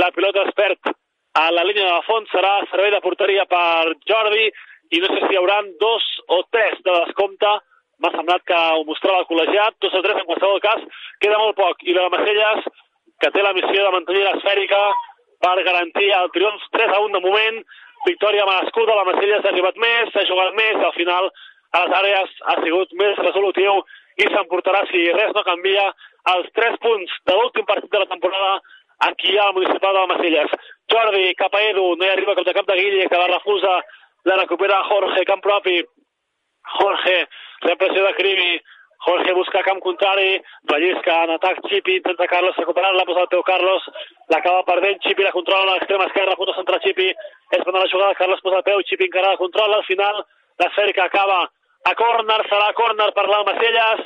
la 0.00 0.10
pilota 0.14 0.46
es 0.46 0.54
perd 0.58 0.92
a 1.38 1.46
la 1.54 1.64
línia 1.66 1.86
de 1.86 2.02
fons, 2.06 2.30
serà 2.32 2.58
servei 2.70 2.90
de 2.94 3.02
porteria 3.04 3.46
per 3.50 3.94
Jordi, 4.08 4.50
i 4.90 5.00
no 5.02 5.10
sé 5.12 5.20
si 5.22 5.34
hi 5.34 5.38
haurà 5.38 5.60
dos 5.82 6.06
o 6.26 6.40
tres 6.50 6.80
de 6.86 6.94
descompte, 7.04 7.50
m'ha 8.00 8.10
semblat 8.16 8.42
que 8.48 8.56
ho 8.56 8.82
mostrava 8.88 9.22
el 9.22 9.28
col·legiat, 9.28 9.76
dos 9.84 9.94
o 9.94 10.02
tres 10.02 10.18
en 10.18 10.26
qualsevol 10.26 10.62
cas, 10.64 10.82
queda 11.22 11.38
molt 11.38 11.58
poc, 11.58 11.84
i 11.86 11.94
la 11.94 12.08
Macelles, 12.10 12.66
que 13.20 13.30
té 13.30 13.44
la 13.44 13.54
missió 13.54 13.84
de 13.84 13.94
mantenir 13.94 14.24
l'esfèrica 14.26 14.80
per 15.44 15.54
garantir 15.66 16.10
el 16.16 16.30
triomf 16.34 16.66
3 16.74 16.96
a 16.96 17.00
1 17.04 17.16
de 17.16 17.22
moment, 17.26 17.62
victòria 18.06 18.46
merescuda, 18.48 18.96
la 18.96 19.06
Macelles 19.08 19.44
ha 19.44 19.52
arribat 19.52 19.78
més, 19.80 20.12
s'ha 20.12 20.26
jugat 20.28 20.56
més, 20.56 20.76
al 20.80 20.96
final 20.96 21.30
a 21.70 21.82
les 21.84 21.96
àrees 22.00 22.38
ha 22.50 22.56
sigut 22.64 22.94
més 22.98 23.20
resolutiu 23.20 23.82
i 24.20 24.26
s'emportarà, 24.26 24.82
si 24.90 25.04
res 25.14 25.32
no 25.36 25.44
canvia, 25.46 25.86
els 26.34 26.50
3 26.56 26.76
punts 26.82 27.12
de 27.26 27.36
l'últim 27.36 27.66
partit 27.68 27.90
de 27.90 28.02
la 28.02 28.10
temporada 28.10 28.60
aquí 29.08 29.36
al 29.38 29.54
municipal 29.54 29.94
de 29.94 30.00
la 30.00 30.06
Macelles. 30.06 30.50
Jordi, 30.92 31.34
cap 31.34 31.54
a 31.54 31.62
Edu, 31.70 31.94
no 31.96 32.04
hi 32.04 32.10
arriba 32.10 32.34
cap 32.36 32.44
de 32.44 32.54
cap 32.54 32.66
de 32.66 32.76
Guille, 32.76 33.08
que 33.08 33.22
la 33.22 33.30
refusa, 33.32 33.78
la 34.24 34.36
recupera 34.42 34.82
Jorge, 34.84 35.24
camp 35.24 35.40
propi. 35.40 35.80
Jorge, 36.76 37.16
repressió 37.62 38.04
de 38.04 38.14
Cribi, 38.14 38.60
Jorge 39.00 39.32
busca 39.32 39.62
camp 39.64 39.80
contrari, 39.80 40.42
rellisca 40.68 41.22
en 41.24 41.30
atac 41.38 41.62
Chipi, 41.68 41.96
intenta 41.96 42.26
Carlos 42.28 42.56
recuperar-la, 42.56 43.06
posa 43.08 43.22
el 43.24 43.30
teu 43.32 43.42
Carlos, 43.42 43.86
l'acaba 44.28 44.60
perdent, 44.68 45.00
Chipi 45.00 45.24
la 45.24 45.32
controla 45.32 45.72
a 45.72 45.78
l'extrema 45.78 46.04
esquerra, 46.04 46.36
punta 46.36 46.52
centre 46.58 46.80
Chipi, 46.84 47.08
és 47.08 47.64
quan 47.64 47.78
la 47.80 47.88
jugada, 47.88 48.18
Carlos 48.18 48.44
posa 48.44 48.60
el 48.60 48.66
peu, 48.66 48.82
Chipi 48.84 49.08
encara 49.08 49.32
la 49.32 49.40
controla, 49.40 49.78
al 49.80 49.88
final 49.88 50.20
l'esfèrica 50.60 51.06
acaba 51.08 51.46
a 51.88 51.94
córner, 51.96 52.42
serà 52.50 52.74
córner 52.76 53.08
per 53.16 53.24
l'Almacelles, 53.30 54.04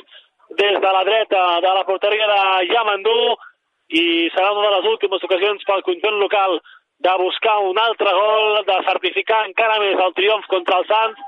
des 0.59 0.79
de 0.81 0.91
la 0.97 1.03
dreta 1.03 1.43
de 1.61 1.73
la 1.77 1.83
porteria 1.87 2.27
de 2.31 2.41
Yamandú, 2.71 3.35
i 3.89 4.29
serà 4.33 4.51
una 4.51 4.69
de 4.69 4.75
les 4.77 4.89
últimes 4.93 5.23
ocasions 5.23 5.63
pel 5.67 5.83
conjunt 5.85 6.17
local 6.19 6.59
de 7.05 7.13
buscar 7.21 7.59
un 7.59 7.77
altre 7.77 8.11
gol, 8.11 8.63
de 8.65 8.77
certificar 8.87 9.43
encara 9.45 9.79
més 9.79 9.99
el 9.99 10.15
triomf 10.17 10.47
contra 10.47 10.79
el 10.79 10.87
Sants, 10.89 11.19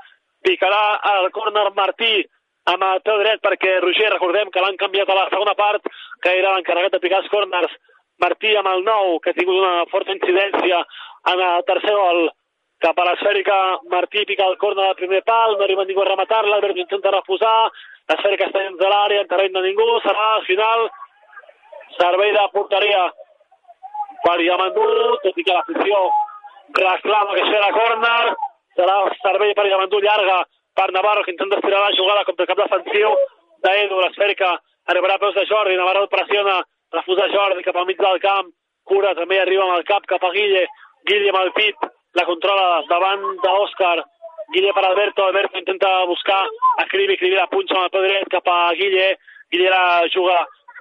picarà 0.42 0.82
el 1.18 1.30
córner 1.34 1.68
Martí 1.76 2.24
amb 2.72 2.84
el 2.84 3.00
peu 3.04 3.20
dret 3.22 3.40
perquè 3.44 3.78
Roger, 3.80 4.10
recordem 4.12 4.50
que 4.50 4.64
l'han 4.64 4.80
canviat 4.80 5.08
a 5.08 5.16
la 5.16 5.28
segona 5.30 5.54
part, 5.54 5.86
que 6.22 6.34
era 6.40 6.54
l'encarregat 6.54 6.96
de 6.96 7.00
picar 7.04 7.22
els 7.22 7.30
córners, 7.32 7.72
Martí 8.20 8.54
amb 8.56 8.68
el 8.72 8.82
nou, 8.84 9.18
que 9.22 9.30
ha 9.30 9.36
tingut 9.36 9.56
una 9.56 9.86
forta 9.92 10.12
incidència 10.12 10.82
en 11.32 11.44
el 11.50 11.64
tercer 11.68 11.94
gol, 11.94 12.26
cap 12.82 12.98
a 12.98 13.06
l'esfèrica, 13.08 13.56
Martí 13.90 14.24
pica 14.26 14.46
el 14.46 14.58
córner 14.58 14.88
del 14.88 14.98
primer 14.98 15.22
pal, 15.26 15.56
no 15.56 15.64
arriba 15.64 15.86
ningú 15.86 16.02
a 16.02 16.10
rematar-la, 16.10 16.58
Albert 16.58 16.82
intenta 16.82 17.14
refusar, 17.14 17.70
l'esfèrica 18.08 18.48
està 18.48 18.64
dins 18.64 18.78
de 18.80 18.88
l'àrea, 18.88 19.22
en 19.24 19.30
terreny 19.30 19.54
de 19.54 19.62
ningú, 19.66 19.88
serà 20.04 20.28
al 20.34 20.44
final 20.46 20.86
servei 21.98 22.32
de 22.32 22.44
porteria 22.52 23.02
per 24.24 24.38
Yamandú, 24.42 24.86
tot 25.24 25.36
i 25.36 25.44
que 25.44 25.56
l'afició 25.56 25.98
reclama 26.78 27.36
que 27.36 27.44
serà 27.48 27.68
córner, 27.74 28.34
serà 28.78 28.96
servei 29.22 29.54
per 29.58 29.66
Yamandú 29.68 30.00
llarga 30.04 30.38
per 30.78 30.88
Navarro, 30.94 31.24
que 31.24 31.34
intenta 31.34 31.58
estirar 31.58 31.80
la 31.82 31.96
jugada 31.96 32.24
contra 32.24 32.44
el 32.44 32.50
cap 32.50 32.60
defensiu 32.64 33.14
d'Edu, 33.64 34.00
l'esfèrica 34.00 34.52
arribarà 34.92 35.16
a 35.18 35.22
peus 35.22 35.34
de 35.34 35.44
Jordi, 35.48 35.76
Navarro 35.76 36.06
pressiona, 36.08 36.60
refusa 36.94 37.28
Jordi 37.32 37.64
cap 37.66 37.76
al 37.76 37.88
mig 37.88 37.98
del 38.00 38.20
camp, 38.22 38.52
cura 38.88 39.14
també 39.18 39.40
arriba 39.40 39.66
amb 39.66 39.76
el 39.78 39.88
cap 39.88 40.06
cap 40.08 40.22
a 40.24 40.30
Guille, 40.32 40.66
Guille 41.08 41.32
amb 41.32 41.42
el 41.42 41.52
pit, 41.56 41.88
la 42.16 42.24
controla 42.28 42.84
davant 42.88 43.26
d'Òscar, 43.42 43.98
Guille 44.52 44.72
per 44.72 44.84
Alberto, 44.84 45.24
Alberto 45.24 45.58
intenta 45.58 46.04
buscar 46.04 46.46
a 46.78 46.86
Cribi, 46.86 47.16
Cribi 47.16 47.36
la 47.36 47.48
punxa 47.52 47.76
amb 47.76 47.84
el 47.88 47.92
peu 47.92 48.06
dret 48.06 48.30
cap 48.32 48.48
a 48.48 48.72
Guille, 48.78 49.10
Guille 49.52 49.68
la 49.68 50.06
juga 50.14 50.38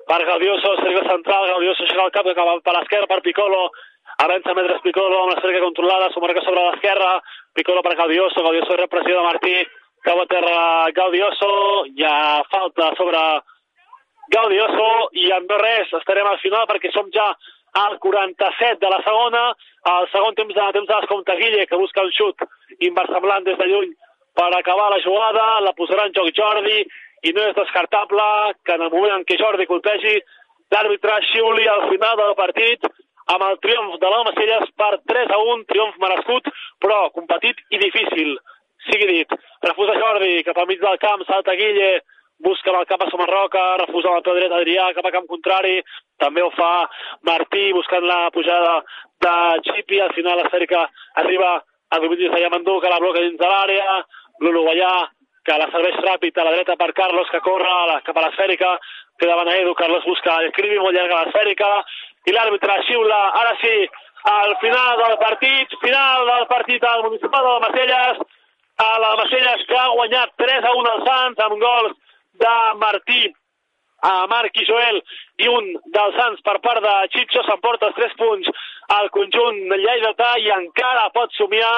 per 0.08 0.24
Gaudioso, 0.24 0.76
cercle 0.80 1.04
central, 1.10 1.50
Gaudioso 1.52 1.84
aixeca 1.84 2.06
el 2.06 2.14
cap 2.16 2.30
cap 2.38 2.64
per 2.64 2.76
l'esquerra 2.78 3.10
per 3.12 3.20
Piccolo, 3.26 3.66
avança 4.24 4.56
metres 4.56 4.80
Piccolo 4.86 5.20
amb 5.24 5.34
la 5.34 5.42
cerca 5.42 5.66
controlada, 5.66 6.08
s'ho 6.14 6.24
marca 6.24 6.46
sobre 6.46 6.64
l'esquerra, 6.64 7.12
Piccolo 7.54 7.84
per 7.84 7.98
Gaudioso, 8.00 8.46
Gaudioso 8.46 8.80
repressió 8.80 9.20
de 9.20 9.28
Martí, 9.28 9.58
cau 10.08 10.22
a 10.22 10.26
terra 10.32 10.58
Gaudioso, 10.96 11.52
hi 11.92 12.08
ha 12.08 12.44
falta 12.48 12.94
sobre 12.96 13.20
Gaudioso 14.32 14.88
i 15.20 15.30
en 15.32 15.46
no 15.48 15.60
res 15.60 15.92
estarem 16.00 16.28
al 16.28 16.40
final 16.40 16.66
perquè 16.68 16.92
som 16.92 17.08
ja 17.16 17.28
al 17.78 18.00
47 18.00 18.80
de 18.82 18.90
la 18.90 19.02
segona, 19.06 19.44
el 19.94 20.08
segon 20.12 20.36
temps 20.36 20.54
de 20.56 20.68
temps 20.74 20.88
de 20.90 21.00
descompte 21.00 21.36
Guille 21.38 21.68
que 21.70 21.80
busca 21.80 22.04
un 22.04 22.14
xut 22.16 22.46
inversemblant 22.90 23.46
des 23.46 23.58
de 23.58 23.68
lluny 23.70 23.92
per 24.38 24.50
acabar 24.54 24.90
la 24.94 25.02
jugada, 25.02 25.46
la 25.66 25.74
posarà 25.78 26.08
en 26.08 26.16
joc 26.18 26.32
Jordi 26.38 26.80
i 27.26 27.34
no 27.34 27.46
és 27.50 27.56
descartable 27.58 28.26
que 28.66 28.76
en 28.78 28.86
el 28.86 28.94
moment 28.94 29.16
en 29.18 29.26
què 29.30 29.38
Jordi 29.42 29.70
colpegi 29.70 30.16
l'àrbitre 30.74 31.22
xiuli 31.32 31.68
al 31.72 31.88
final 31.92 32.18
del 32.20 32.36
partit 32.38 32.90
amb 33.34 33.44
el 33.48 33.58
triomf 33.64 33.98
de 34.02 34.12
l'Almacelles 34.12 34.70
per 34.80 34.92
3 35.14 35.34
a 35.36 35.40
1, 35.54 35.66
triomf 35.72 35.98
merescut, 36.04 36.48
però 36.80 37.08
competit 37.16 37.60
i 37.76 37.82
difícil. 37.82 38.38
Sigui 38.88 39.08
dit, 39.10 39.34
refusa 39.66 39.98
Jordi 40.00 40.44
cap 40.48 40.62
al 40.62 40.70
mig 40.70 40.80
del 40.80 41.02
camp, 41.02 41.26
salta 41.28 41.56
Guille, 41.60 41.98
busca 42.40 42.72
el 42.72 42.86
cap 42.86 43.02
a 43.02 43.10
Somarroca, 43.10 43.64
refusa 43.82 44.14
el 44.16 44.24
peu 44.26 44.38
dret 44.38 44.54
Adrià 44.54 44.92
cap 44.96 45.06
a 45.06 45.14
camp 45.16 45.28
contrari, 45.30 45.82
també 46.22 46.44
ho 46.44 46.52
fa 46.58 46.88
Martí 47.26 47.72
buscant 47.74 48.06
la 48.06 48.30
pujada 48.34 48.82
de 49.26 49.36
Chipi, 49.66 50.00
al 50.02 50.14
final 50.14 50.38
l'esfèrica 50.38 50.86
arriba 51.24 51.58
a 51.90 52.00
domini 52.00 52.30
de 52.30 52.42
Yamandú 52.42 52.80
que 52.82 52.90
la 52.90 53.00
bloca 53.00 53.24
dins 53.24 53.40
de 53.40 53.48
l'àrea, 53.48 54.02
l'uruguaià 54.42 54.94
que 55.48 55.58
la 55.58 55.70
serveix 55.72 55.98
ràpid 56.04 56.38
a 56.38 56.44
la 56.44 56.54
dreta 56.58 56.76
per 56.76 56.92
Carlos, 56.94 57.30
que 57.32 57.40
corre 57.42 57.70
a 57.72 57.86
la, 57.92 58.02
cap 58.04 58.18
a 58.18 58.26
l'esfèrica, 58.26 58.74
que 59.18 59.30
davant 59.30 59.48
a 59.48 59.56
Edu, 59.58 59.74
Carlos 59.80 60.04
busca 60.06 60.36
el 60.44 60.52
cribi 60.52 60.78
molt 60.80 60.94
llarga 60.94 61.22
a 61.22 61.26
l'esfèrica, 61.26 61.70
i 62.28 62.34
l'àrbitre 62.36 62.82
xiula, 62.90 63.22
ara 63.42 63.54
sí, 63.62 63.78
al 64.28 64.58
final 64.60 64.98
del 65.00 65.16
partit, 65.22 65.78
final 65.82 66.28
del 66.28 66.46
partit 66.52 66.84
al 66.84 67.06
municipal 67.06 67.48
de 67.48 67.54
la 67.54 67.64
Macelles, 67.64 68.20
a 68.84 68.90
la 69.00 69.14
Macelles 69.22 69.64
que 69.70 69.78
ha 69.80 69.88
guanyat 69.96 70.36
3 70.44 70.68
a 70.68 70.74
1 70.82 70.92
al 70.92 71.06
Sants 71.08 71.46
amb 71.46 71.64
gols 71.64 71.96
de 72.44 72.56
Martí 72.82 73.28
a 74.06 74.28
Marc 74.30 74.58
Joel 74.68 75.00
i 75.42 75.48
un 75.50 75.72
dels 75.94 76.18
Sants 76.20 76.44
per 76.46 76.60
part 76.66 76.84
de 76.86 76.94
Chicho 77.14 77.42
s'emporta 77.46 77.90
els 77.90 77.98
3 77.98 78.14
punts 78.20 78.52
al 78.98 79.10
conjunt 79.16 79.58
lleidatà 79.74 80.36
i 80.44 80.52
encara 80.54 81.10
pot 81.16 81.34
somiar 81.38 81.74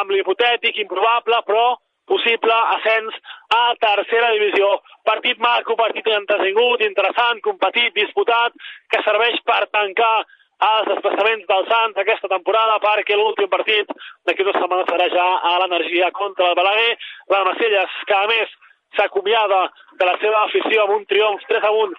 amb 0.00 0.12
l'hipotètic 0.12 0.76
improbable 0.84 1.40
però 1.48 1.64
possible 2.12 2.52
ascens 2.76 3.14
a 3.54 3.62
tercera 3.80 4.32
divisió. 4.34 4.68
Partit 5.06 5.38
maco, 5.38 5.76
partit 5.78 6.06
entretingut, 6.10 6.82
interessant, 6.84 7.40
competit, 7.46 7.92
disputat, 7.94 8.56
que 8.90 9.00
serveix 9.06 9.38
per 9.46 9.62
tancar 9.70 10.24
els 10.62 10.88
desplaçaments 10.90 11.46
del 11.48 11.64
Sants 11.70 12.02
aquesta 12.02 12.28
temporada 12.30 12.78
perquè 12.82 13.16
l'últim 13.18 13.48
partit 13.50 13.88
d'aquí 14.26 14.44
dues 14.44 14.58
setmanes 14.58 14.90
serà 14.90 15.08
ja 15.14 15.28
a 15.50 15.54
l'energia 15.62 16.10
contra 16.18 16.50
el 16.50 16.58
Balaguer. 16.58 16.92
La 17.32 17.44
Macelles, 17.48 17.96
que 18.06 18.18
a 18.18 18.26
més 18.30 18.52
s'acomiada 18.96 19.60
de 19.98 20.08
la 20.08 20.16
seva 20.22 20.46
afició 20.46 20.86
amb 20.86 20.96
un 20.98 21.04
triomf 21.10 21.44
3 21.50 21.68
a 21.68 21.72
1 21.82 21.94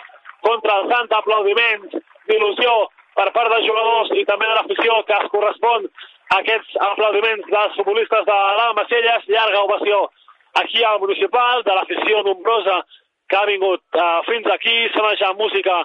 contra 0.47 0.79
el 0.79 0.89
Sant, 0.91 1.13
aplaudiments 1.19 1.95
d'il·lusió 2.29 2.73
per 3.17 3.29
part 3.35 3.51
dels 3.53 3.67
jugadors 3.67 4.11
i 4.17 4.25
també 4.29 4.49
de 4.49 4.57
l'afició 4.57 4.99
que 5.07 5.17
es 5.19 5.31
correspon 5.33 5.87
a 6.33 6.39
aquests 6.41 6.77
aplaudiments 6.89 7.49
dels 7.51 7.75
futbolistes 7.77 8.25
de 8.29 8.39
la 8.59 8.67
Macelles, 8.77 9.27
llarga 9.29 9.63
ovació 9.67 10.07
aquí 10.61 10.83
al 10.83 10.99
municipal, 10.99 11.63
de 11.67 11.75
l'afició 11.77 12.23
nombrosa 12.27 12.81
que 13.29 13.37
ha 13.37 13.45
vingut 13.49 13.81
uh, 13.97 14.21
fins 14.29 14.49
aquí, 14.53 14.75
sona 14.95 15.13
ja 15.21 15.33
música 15.37 15.83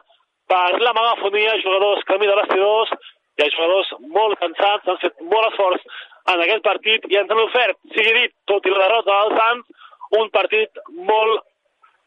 per 0.49 0.81
la 0.81 0.95
megafonia, 0.97 1.59
jugadors 1.63 2.05
camí 2.09 2.27
de 2.29 2.37
vestidors, 2.41 2.93
hi 3.39 3.45
ha 3.45 3.51
jugadors 3.55 3.91
molt 4.15 4.39
cansats, 4.41 4.89
han 4.89 5.01
fet 5.03 5.21
molt 5.33 5.51
esforç 5.51 5.85
en 6.33 6.43
aquest 6.45 6.65
partit 6.65 7.05
i 7.13 7.21
ens 7.21 7.31
han 7.33 7.45
ofert, 7.45 7.79
sigui 7.95 8.15
dit, 8.17 8.35
tot 8.51 8.67
i 8.67 8.73
la 8.73 8.81
derrota 8.87 9.21
del 9.21 9.37
Sants, 9.39 9.85
un 10.17 10.31
partit 10.33 10.81
molt 11.09 11.45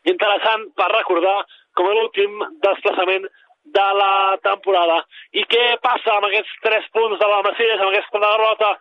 interessant 0.10 0.68
per 0.78 0.89
recordar 0.95 1.38
com 1.78 1.88
l'últim 1.88 2.39
desplaçament 2.66 3.28
de 3.76 3.88
la 3.97 4.38
temporada. 4.43 5.02
I 5.38 5.43
què 5.45 5.78
passa 5.84 6.16
amb 6.16 6.28
aquests 6.28 6.54
tres 6.66 6.88
punts 6.95 7.20
de 7.22 7.28
la 7.30 7.41
Macelles, 7.45 7.80
amb 7.80 7.91
aquesta 7.91 8.24
derrota 8.24 8.72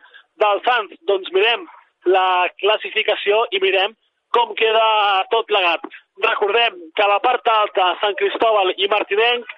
del 0.42 0.62
Sants? 0.66 0.96
Doncs 1.10 1.32
mirem 1.36 1.66
la 2.08 2.48
classificació 2.62 3.44
i 3.52 3.60
mirem 3.60 3.92
com 4.34 4.54
queda 4.58 4.86
tot 5.30 5.46
plegat. 5.50 5.84
Recordem 6.24 6.78
que 6.96 7.04
a 7.04 7.10
la 7.12 7.20
part 7.24 7.46
alta 7.48 7.94
Sant 8.00 8.16
Cristóbal 8.20 8.72
i 8.76 8.88
Martinenc 8.88 9.52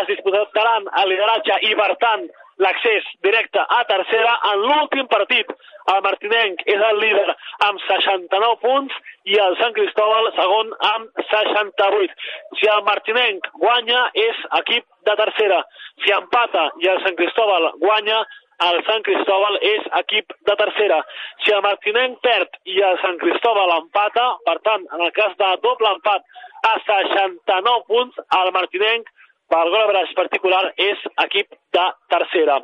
es 0.00 0.06
disputaran 0.08 0.88
el 1.00 1.10
lideratge 1.12 1.58
i, 1.68 1.74
per 1.78 1.92
tant, 2.02 2.26
l'accés 2.58 3.06
directe 3.22 3.58
a 3.58 3.80
tercera 3.88 4.34
en 4.52 4.66
l'últim 4.68 5.08
partit. 5.10 5.50
El 5.92 6.00
Martinenc 6.04 6.62
és 6.74 6.84
el 6.90 7.00
líder 7.02 7.34
amb 7.66 7.80
69 7.86 8.60
punts 8.62 8.94
i 9.28 9.36
el 9.46 9.56
Sant 9.60 9.74
Cristóbal 9.76 10.30
segon 10.38 10.70
amb 10.92 11.24
68. 11.32 12.14
Si 12.60 12.70
el 12.74 12.84
Martinenc 12.86 13.50
guanya 13.64 14.06
és 14.14 14.46
equip 14.60 14.86
de 15.08 15.16
tercera. 15.20 15.60
Si 16.04 16.14
empata 16.16 16.70
i 16.80 16.88
el 16.92 17.02
Sant 17.04 17.18
Cristóbal 17.20 17.70
guanya, 17.82 18.22
el 18.64 18.80
Sant 18.86 19.02
Cristóbal 19.02 19.58
és 19.66 19.86
equip 20.00 20.32
de 20.48 20.56
tercera. 20.60 21.00
Si 21.44 21.52
el 21.52 21.62
Martinenc 21.66 22.20
perd 22.24 22.60
i 22.70 22.80
el 22.88 22.98
Sant 23.02 23.18
Cristóbal 23.22 23.74
empata, 23.76 24.26
per 24.46 24.58
tant, 24.68 24.86
en 24.94 25.04
el 25.04 25.12
cas 25.18 25.34
de 25.40 25.50
doble 25.66 25.90
empat 25.98 26.22
a 26.70 26.74
69 26.86 27.84
punts, 27.90 28.22
el 28.40 28.52
Martinenc 28.56 29.10
per 29.50 29.64
gol 29.70 29.82
a 29.82 29.90
braç 29.90 30.14
particular 30.18 30.64
és 30.76 31.02
equip 31.26 31.52
de 31.76 31.84
tercera. 32.12 32.60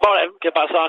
Veurem 0.00 0.30
què 0.40 0.50
passa 0.56 0.86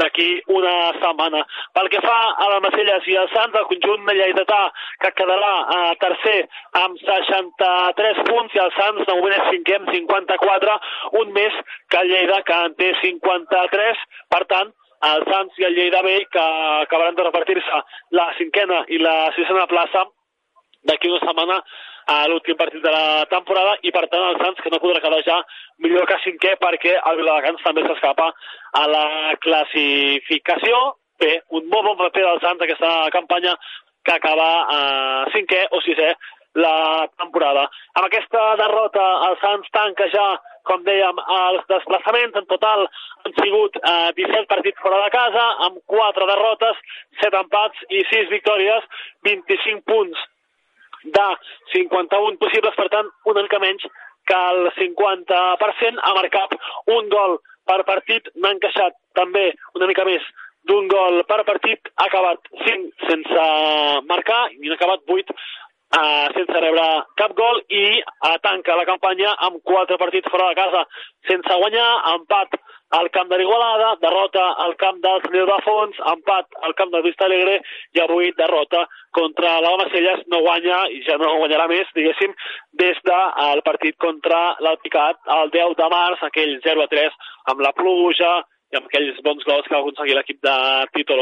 d'aquí 0.00 0.28
una 0.56 0.72
setmana. 0.96 1.42
Pel 1.76 1.90
que 1.92 2.00
fa 2.04 2.16
a 2.44 2.46
la 2.48 2.60
Macelles 2.64 3.08
i 3.12 3.16
el 3.20 3.28
Sants, 3.34 3.58
el 3.60 3.66
conjunt 3.68 4.06
de 4.08 4.14
Lleidatà, 4.16 4.60
que 5.02 5.10
quedarà 5.18 5.52
a 5.74 5.80
tercer 6.00 6.38
amb 6.80 6.96
63 7.02 8.22
punts, 8.30 8.56
i 8.56 8.62
el 8.64 8.72
Sants 8.78 9.04
de 9.04 9.18
moment 9.18 9.36
és 9.36 9.50
cinquè 9.52 9.76
amb 9.80 9.92
54, 9.92 10.78
un 11.20 11.36
més 11.36 11.60
que 11.92 12.00
el 12.00 12.14
Lleida, 12.14 12.40
que 12.48 12.62
en 12.70 12.78
té 12.80 12.90
53. 13.02 14.02
Per 14.32 14.42
tant, 14.54 14.72
el 15.12 15.28
Sants 15.28 15.60
i 15.60 15.68
el 15.68 15.76
Lleida 15.76 16.02
B, 16.06 16.18
que 16.32 16.44
acabaran 16.88 17.20
de 17.20 17.28
repartir-se 17.28 17.84
la 18.16 18.30
cinquena 18.40 18.84
i 18.88 19.02
la 19.02 19.18
sisena 19.36 19.68
plaça, 19.68 20.08
d'aquí 20.88 21.12
una 21.12 21.20
setmana 21.20 21.60
a 22.06 22.16
l'últim 22.28 22.56
partit 22.56 22.82
de 22.82 22.90
la 22.92 23.24
temporada 23.30 23.76
i 23.82 23.92
per 23.94 24.04
tant 24.12 24.24
el 24.28 24.38
Sants 24.42 24.60
que 24.60 24.72
no 24.72 24.80
podrà 24.82 25.00
quedar 25.04 25.22
ja 25.26 25.38
millor 25.84 26.06
que 26.10 26.20
cinquè 26.24 26.54
perquè 26.60 26.98
el 26.98 27.18
Viladecans 27.20 27.64
també 27.64 27.84
s'escapa 27.86 28.30
a 28.80 28.84
la 28.90 29.06
classificació. 29.44 30.84
Bé, 31.20 31.40
un 31.56 31.68
molt 31.70 31.88
bon 31.88 31.98
paper 32.02 32.24
del 32.26 32.40
Sants 32.44 32.64
aquesta 32.64 32.94
campanya 33.14 33.54
que 34.04 34.16
acaba 34.16 34.48
a 34.76 34.80
cinquè 35.32 35.68
o 35.72 35.80
sisè 35.84 36.12
la 36.54 37.08
temporada. 37.18 37.64
Amb 37.94 38.06
aquesta 38.06 38.42
derrota 38.60 39.04
el 39.28 39.38
Sants 39.42 39.70
tanca 39.74 40.06
ja, 40.12 40.26
com 40.68 40.84
dèiem, 40.86 41.18
els 41.38 41.64
desplaçaments. 41.70 42.36
En 42.38 42.46
total 42.50 42.86
han 43.24 43.34
sigut 43.40 43.80
eh, 43.80 44.12
17 44.20 44.46
partits 44.52 44.84
fora 44.84 45.00
de 45.02 45.10
casa, 45.14 45.48
amb 45.66 45.80
4 45.90 46.28
derrotes, 46.30 46.78
7 47.24 47.42
empats 47.42 47.82
i 47.90 48.04
6 48.12 48.30
victòries, 48.36 48.86
25 49.26 49.82
punts 49.90 50.28
de 51.04 51.26
51 51.74 52.38
possibles, 52.40 52.74
per 52.76 52.88
tant, 52.92 53.10
una 53.30 53.44
mica 53.44 53.60
menys 53.62 53.84
que 54.28 54.38
el 54.52 54.70
50%, 54.78 56.00
ha 56.00 56.14
marcat 56.16 56.56
un 56.96 57.10
gol 57.12 57.38
per 57.68 57.82
partit, 57.88 58.30
n'ha 58.36 58.54
encaixat 58.56 58.96
també 59.18 59.50
una 59.76 59.88
mica 59.90 60.04
més 60.08 60.24
d'un 60.68 60.88
gol 60.88 61.20
per 61.28 61.42
partit, 61.44 61.90
ha 62.00 62.06
acabat 62.08 62.48
5 62.64 63.08
sense 63.10 63.44
marcar 64.08 64.40
i 64.54 64.64
n'ha 64.64 64.78
acabat 64.78 65.04
8 65.16 65.36
uh, 65.98 66.26
sense 66.36 66.60
rebre 66.66 66.86
cap 67.20 67.34
gol 67.38 67.62
i 67.70 67.86
uh, 68.02 68.36
tanca 68.44 68.76
la 68.78 68.86
campanya 68.88 69.34
amb 69.48 69.62
4 69.62 69.98
partits 70.00 70.30
fora 70.32 70.50
de 70.50 70.58
casa 70.60 70.84
sense 71.30 71.58
guanyar, 71.62 71.90
empat 72.14 72.58
al 72.94 73.08
camp 73.10 73.30
de 73.30 73.38
l'Igualada, 73.40 73.94
derrota 74.02 74.44
al 74.64 74.76
camp 74.78 75.00
del 75.02 75.22
Sant 75.24 75.34
de 75.34 75.58
Fons, 75.66 75.96
empat 76.12 76.58
al 76.62 76.74
camp 76.78 76.92
de 76.92 77.00
Vista 77.02 77.26
Alegre 77.26 77.56
i 77.96 78.02
avui 78.02 78.30
derrota 78.38 78.84
contra 79.18 79.56
la 79.64 79.72
Macelles, 79.80 80.22
no 80.30 80.42
guanya 80.44 80.84
i 80.94 81.00
ja 81.06 81.16
no 81.18 81.32
guanyarà 81.40 81.66
més, 81.70 81.90
diguéssim, 81.96 82.34
des 82.82 83.00
del 83.08 83.62
partit 83.66 83.98
contra 83.98 84.40
l'Alpicat 84.62 85.18
el 85.40 85.50
10 85.56 85.78
de 85.80 85.88
març, 85.96 86.22
aquell 86.28 86.58
0-3 86.66 87.18
amb 87.52 87.64
la 87.66 87.74
pluja 87.74 88.34
i 88.72 88.78
amb 88.78 88.86
aquells 88.90 89.18
bons 89.26 89.46
gols 89.48 89.66
que 89.66 89.74
va 89.74 89.82
aconseguir 89.82 90.18
l'equip 90.18 90.42
de 90.42 90.56
Tito 90.94 91.18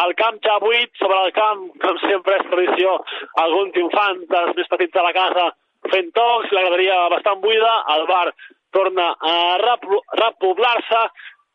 El 0.00 0.14
camp 0.16 0.38
ja 0.44 0.54
buit, 0.62 0.88
sobre 0.96 1.18
el 1.26 1.32
camp, 1.36 1.66
com 1.82 1.98
sempre 2.00 2.38
és 2.38 2.46
tradició, 2.48 2.94
algun 3.42 3.72
triomfant 3.74 4.22
dels 4.30 4.54
més 4.56 4.70
petits 4.72 4.94
de 4.94 5.02
la 5.04 5.12
casa 5.12 5.50
fent 5.92 6.08
tocs, 6.16 6.52
la 6.54 6.62
graderia 6.64 6.96
bastant 7.12 7.42
buida, 7.42 7.72
el 7.96 8.06
bar 8.08 8.28
torna 8.72 9.10
a 9.20 9.34
repoblar-se 9.60 11.02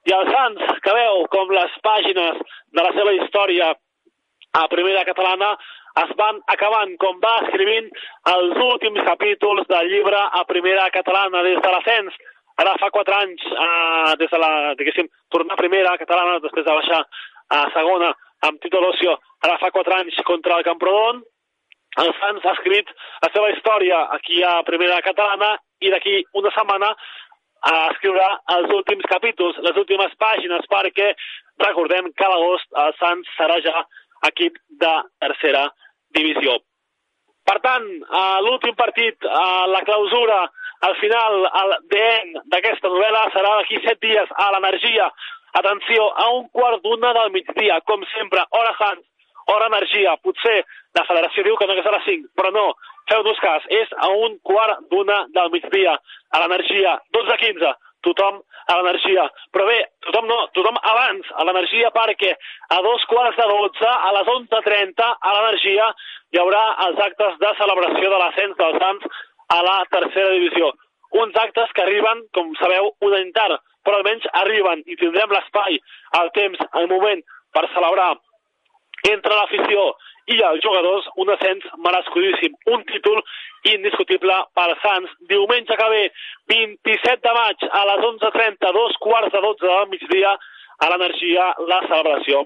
i 0.07 0.13
els 0.15 0.29
Sants, 0.31 0.77
que 0.83 0.93
veu 0.95 1.25
com 1.33 1.49
les 1.51 1.73
pàgines 1.83 2.37
de 2.77 2.85
la 2.85 2.93
seva 2.95 3.15
història 3.17 3.73
a 4.57 4.67
primera 4.71 5.03
catalana 5.07 5.55
es 6.03 6.13
van 6.19 6.37
acabant, 6.53 6.93
com 7.01 7.17
va 7.23 7.33
escrivint 7.47 7.89
els 8.31 8.59
últims 8.67 9.01
capítols 9.07 9.65
del 9.71 9.89
llibre 9.91 10.19
a 10.39 10.43
primera 10.49 10.85
catalana 10.93 11.41
des 11.45 11.57
de 11.63 11.71
l'ascens. 11.73 12.19
Ara 12.61 12.75
fa 12.81 12.89
quatre 12.93 13.15
anys, 13.17 13.41
eh, 13.49 14.13
des 14.21 14.29
de 14.29 14.39
la, 14.41 14.51
diguéssim, 14.77 15.09
tornar 15.33 15.57
a 15.57 15.61
primera 15.61 15.97
catalana, 15.97 16.39
després 16.45 16.65
de 16.65 16.77
baixar 16.79 17.01
a 17.57 17.65
segona 17.73 18.13
amb 18.45 18.61
Tito 18.61 18.81
Locio, 18.81 19.17
ara 19.45 19.57
fa 19.61 19.71
quatre 19.71 19.95
anys 20.01 20.17
contra 20.27 20.57
el 20.57 20.65
Camprodon, 20.67 21.23
el 21.97 22.11
Sants 22.19 22.45
ha 22.45 22.53
escrit 22.53 22.89
la 23.23 23.29
seva 23.33 23.49
història 23.53 24.03
aquí 24.13 24.43
a 24.45 24.59
Primera 24.67 24.99
Catalana 25.05 25.55
i 25.81 25.89
d'aquí 25.93 26.19
una 26.37 26.51
setmana 26.53 26.91
a 27.67 27.73
escriure 27.91 28.27
els 28.53 28.73
últims 28.75 29.07
capítols, 29.09 29.57
les 29.65 29.77
últimes 29.81 30.13
pàgines, 30.21 30.67
perquè 30.69 31.09
recordem 31.63 32.11
que 32.13 32.25
a 32.25 32.29
l'agost 32.33 32.69
el 32.85 32.93
Sants 32.99 33.33
serà 33.39 33.57
ja 33.65 33.81
equip 34.29 34.59
de 34.83 34.93
tercera 35.23 35.65
divisió. 36.13 36.59
Per 37.47 37.57
tant, 37.63 37.85
l'últim 38.45 38.75
partit, 38.75 39.23
la 39.73 39.81
clausura, 39.87 40.41
al 40.81 40.95
final, 41.01 41.39
el 41.61 41.75
DN 41.91 42.43
d'aquesta 42.53 42.89
novel·la 42.91 43.23
serà 43.33 43.55
d'aquí 43.57 43.79
set 43.85 43.99
dies 44.03 44.33
a 44.35 44.51
l'Energia. 44.53 45.09
Atenció, 45.57 46.09
a 46.13 46.27
un 46.37 46.49
quart 46.53 46.83
d'una 46.83 47.13
del 47.17 47.31
migdia, 47.33 47.79
com 47.89 48.03
sempre, 48.13 48.43
hora 48.51 48.75
Sants, 48.77 49.05
hora 49.53 49.71
Energia. 49.71 50.13
Potser 50.21 50.59
la 50.97 51.05
federació 51.07 51.45
diu 51.47 51.57
que 51.57 51.67
no 51.67 51.77
és 51.79 51.87
a 51.87 51.95
les 51.95 52.05
5, 52.05 52.29
però 52.37 52.51
no, 52.53 52.67
feu-nos 53.09 53.39
cas, 53.41 53.65
és 53.73 53.91
a 53.97 54.11
un 54.27 54.37
quart 54.45 54.85
d'una 54.91 55.23
del 55.33 55.51
migdia, 55.55 55.95
a 56.33 56.41
l'energia, 56.43 56.97
12-15, 57.15 57.73
tothom 58.05 58.41
a 58.67 58.75
l'energia. 58.77 59.25
Però 59.55 59.65
bé, 59.69 59.79
tothom 60.05 60.27
no, 60.29 60.39
tothom 60.57 60.77
abans 60.91 61.31
a 61.33 61.47
l'energia 61.47 61.89
perquè 61.95 62.33
a 62.75 62.81
dos 62.85 63.05
quarts 63.09 63.39
de 63.39 63.47
12, 63.49 63.87
a 63.87 64.13
les 64.19 64.29
11.30, 64.35 65.07
a 65.07 65.33
l'energia, 65.37 65.89
hi 66.35 66.43
haurà 66.43 66.63
els 66.87 67.01
actes 67.07 67.39
de 67.41 67.55
celebració 67.61 68.11
de 68.11 68.21
l'ascens 68.21 68.59
dels 68.59 68.79
Sants 68.83 69.25
a 69.53 69.61
la 69.63 69.77
tercera 69.91 70.35
divisió. 70.35 70.73
Uns 71.17 71.35
actes 71.39 71.71
que 71.73 71.83
arriben, 71.83 72.23
com 72.35 72.53
sabeu, 72.59 72.91
un 73.01 73.15
any 73.15 73.31
tard, 73.35 73.61
però 73.85 74.01
almenys 74.01 74.27
arriben 74.41 74.83
i 74.85 74.97
tindrem 74.99 75.31
l'espai, 75.31 75.79
el 76.19 76.31
temps, 76.35 76.63
el 76.81 76.89
moment 76.91 77.23
per 77.55 77.67
celebrar 77.73 78.15
entre 79.07 79.37
l'afició 79.37 79.93
i 80.27 80.41
els 80.43 80.59
jugadors 80.63 81.07
un 81.23 81.29
ascens 81.31 81.63
merescudíssim, 81.85 82.55
un 82.73 82.83
títol 82.89 83.21
indiscutible 83.71 84.35
per 84.57 84.67
Sants. 84.83 85.13
Diumenge 85.29 85.77
que 85.79 85.89
ve, 85.93 86.03
27 86.51 87.23
de 87.23 87.35
maig, 87.37 87.63
a 87.71 87.85
les 87.91 88.03
11.30, 88.09 88.73
dos 88.75 88.97
quarts 89.03 89.31
de 89.31 89.41
12 89.45 89.63
del 89.63 89.87
migdia, 89.93 90.33
a 90.83 90.89
l'energia, 90.91 91.53
la 91.71 91.79
celebració 91.87 92.43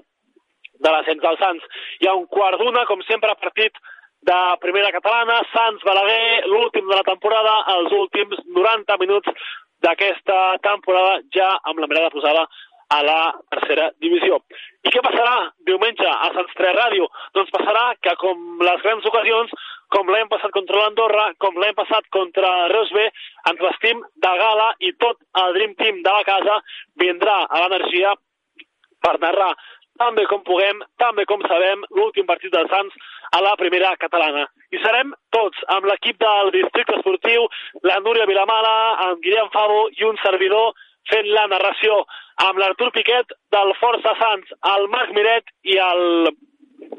de 0.82 0.92
l'ascens 0.92 1.22
dels 1.24 1.42
Sants. 1.42 1.66
Hi 2.00 2.10
ha 2.10 2.14
un 2.18 2.28
quart 2.30 2.62
d'una, 2.62 2.86
com 2.86 3.02
sempre, 3.08 3.34
partit 3.42 3.82
de 4.28 4.40
primera 4.62 4.92
catalana, 4.94 5.40
Sants 5.52 5.82
Balaguer, 5.86 6.46
l'últim 6.50 6.86
de 6.88 6.94
la 6.94 7.06
temporada, 7.06 7.54
els 7.76 7.94
últims 7.98 8.38
90 8.46 8.98
minuts 9.02 9.48
d'aquesta 9.82 10.58
temporada, 10.62 11.16
ja 11.34 11.48
amb 11.66 11.82
la 11.82 11.88
mirada 11.90 12.12
posada 12.14 12.46
a 12.92 13.00
la 13.02 13.20
tercera 13.50 13.88
divisió. 14.04 14.38
I 14.84 14.92
què 14.92 15.02
passarà 15.04 15.50
diumenge 15.66 16.06
a 16.06 16.30
Sants 16.36 16.54
3 16.58 16.76
Ràdio? 16.76 17.08
Doncs 17.34 17.52
passarà 17.54 17.84
que, 18.04 18.14
com 18.22 18.62
les 18.62 18.82
grans 18.86 19.06
ocasions, 19.10 19.54
com 19.92 20.08
l'hem 20.12 20.28
passat 20.32 20.52
contra 20.54 20.80
l'Andorra, 20.80 21.26
com 21.42 21.58
l'hem 21.60 21.74
passat 21.76 22.06
contra 22.14 22.50
Reus 22.72 22.92
B, 22.96 23.06
ens 23.50 23.62
vestim 23.66 24.02
de 24.24 24.34
gala 24.42 24.72
i 24.80 24.92
tot 25.04 25.18
el 25.42 25.56
Dream 25.58 25.74
Team 25.80 26.02
de 26.06 26.14
la 26.18 26.26
casa 26.28 26.60
vindrà 27.00 27.42
a 27.48 27.64
l'energia 27.64 28.14
per 29.02 29.18
narrar 29.20 29.52
tan 30.02 30.16
bé 30.18 30.24
com 30.26 30.42
puguem, 30.42 30.80
tan 30.98 31.14
bé 31.14 31.24
com 31.30 31.42
sabem, 31.46 31.84
l'últim 31.94 32.26
partit 32.26 32.50
dels 32.50 32.70
Sants 32.74 32.94
a 33.38 33.40
la 33.44 33.52
primera 33.60 33.92
catalana. 34.02 34.48
I 34.74 34.80
serem 34.82 35.12
tots, 35.34 35.60
amb 35.74 35.86
l'equip 35.86 36.18
del 36.22 36.50
districte 36.56 36.96
esportiu, 36.98 37.46
la 37.86 38.00
Núria 38.02 38.26
Vilamala, 38.26 38.74
amb 39.06 39.22
Guillem 39.22 39.52
Favo 39.54 39.84
i 39.94 40.08
un 40.08 40.18
servidor 40.24 40.74
fent 41.10 41.28
la 41.36 41.46
narració 41.50 42.00
amb 42.48 42.58
l'Artur 42.58 42.90
Piquet 42.96 43.34
del 43.54 43.74
Força 43.78 44.16
Sants, 44.18 44.50
el 44.74 44.88
Marc 44.90 45.14
Miret 45.14 45.54
i 45.70 45.78
el 45.86 46.32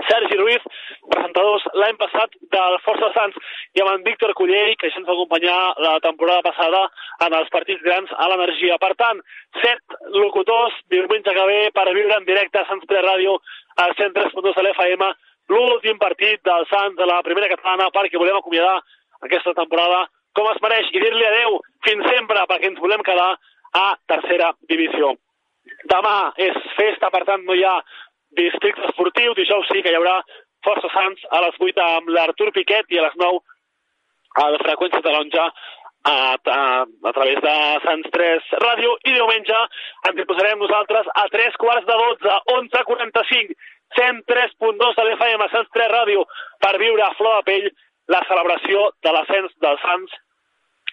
Sergi 0.09 0.37
Ruiz, 0.39 0.63
presentadors 1.09 1.65
l'any 1.79 1.97
passat 1.99 2.35
del 2.55 2.77
Força 2.85 3.09
Sants, 3.15 3.37
i 3.75 3.83
amb 3.83 3.91
en 3.93 4.05
Víctor 4.07 4.33
Cullell, 4.37 4.75
que 4.79 4.89
ja 4.91 4.99
ens 4.99 5.07
va 5.07 5.15
acompanyar 5.15 5.57
la 5.85 5.93
temporada 6.05 6.45
passada 6.45 6.81
en 7.25 7.35
els 7.39 7.51
partits 7.53 7.83
grans 7.85 8.11
a 8.17 8.29
l'energia. 8.31 8.79
Per 8.81 8.93
tant, 8.99 9.21
set 9.61 9.97
locutors, 10.15 10.75
diumenge 10.93 11.35
que 11.37 11.45
ve, 11.51 11.59
per 11.75 11.87
viure 11.91 12.17
en 12.17 12.27
directe 12.29 12.61
a 12.61 12.67
Sants 12.69 12.89
3 12.89 13.05
Ràdio, 13.07 13.37
al 13.83 13.95
103.2 13.99 14.57
de 14.59 14.65
l'FM, 14.65 15.13
l'últim 15.53 15.99
partit 15.99 16.43
del 16.47 16.67
Sants 16.71 16.99
de 16.99 17.07
la 17.09 17.21
primera 17.25 17.51
catalana, 17.51 17.89
perquè 17.95 18.19
volem 18.21 18.39
acomiadar 18.39 18.77
aquesta 19.23 19.55
temporada 19.57 20.05
com 20.37 20.49
es 20.49 20.61
mereix 20.63 20.89
i 20.91 21.01
dir-li 21.01 21.25
adeu 21.27 21.59
fins 21.85 22.07
sempre, 22.09 22.45
perquè 22.49 22.71
ens 22.71 22.81
volem 22.81 23.03
quedar 23.05 23.33
a 23.77 23.85
tercera 24.09 24.53
divisió. 24.69 25.13
Demà 25.87 26.33
és 26.41 26.57
festa, 26.77 27.09
per 27.13 27.23
tant 27.27 27.43
no 27.47 27.55
hi 27.55 27.63
ha 27.63 27.75
districte 28.37 28.89
esportiu, 28.89 29.35
dijous 29.37 29.69
sí 29.71 29.81
que 29.83 29.91
hi 29.93 29.99
haurà 29.99 30.17
Força 30.63 30.89
Sants 30.93 31.23
a 31.31 31.41
les 31.43 31.59
8 31.59 31.85
amb 31.85 32.11
l'Artur 32.15 32.51
Piquet 32.55 32.91
i 32.93 32.99
a 32.99 33.07
les 33.07 33.15
9 33.19 33.41
a 34.43 34.49
la 34.55 34.61
freqüència 34.63 35.01
de 35.05 35.13
l'onja 35.13 35.45
a, 36.03 36.15
a, 36.35 36.85
a 37.09 37.13
través 37.15 37.39
de 37.43 37.53
Sants 37.85 38.09
3 38.15 38.49
Ràdio 38.63 38.95
i 39.07 39.13
diumenge 39.15 39.59
ens 40.09 40.19
hi 40.19 40.27
posarem 40.29 40.59
nosaltres 40.63 41.07
a 41.21 41.27
3 41.35 41.59
quarts 41.61 41.87
de 41.87 41.97
12, 42.01 42.33
11.45, 42.55 43.55
103.2 43.99 44.99
de 44.99 45.07
l'FM 45.07 45.47
Sants 45.53 45.71
3 45.77 45.93
Ràdio 45.93 46.25
per 46.65 46.75
viure 46.81 47.05
a 47.05 47.13
flor 47.19 47.39
de 47.39 47.47
pell 47.51 47.69
la 48.11 48.23
celebració 48.27 48.89
de 49.05 49.15
l'ascens 49.15 49.55
dels 49.63 49.83
Sants 49.85 50.19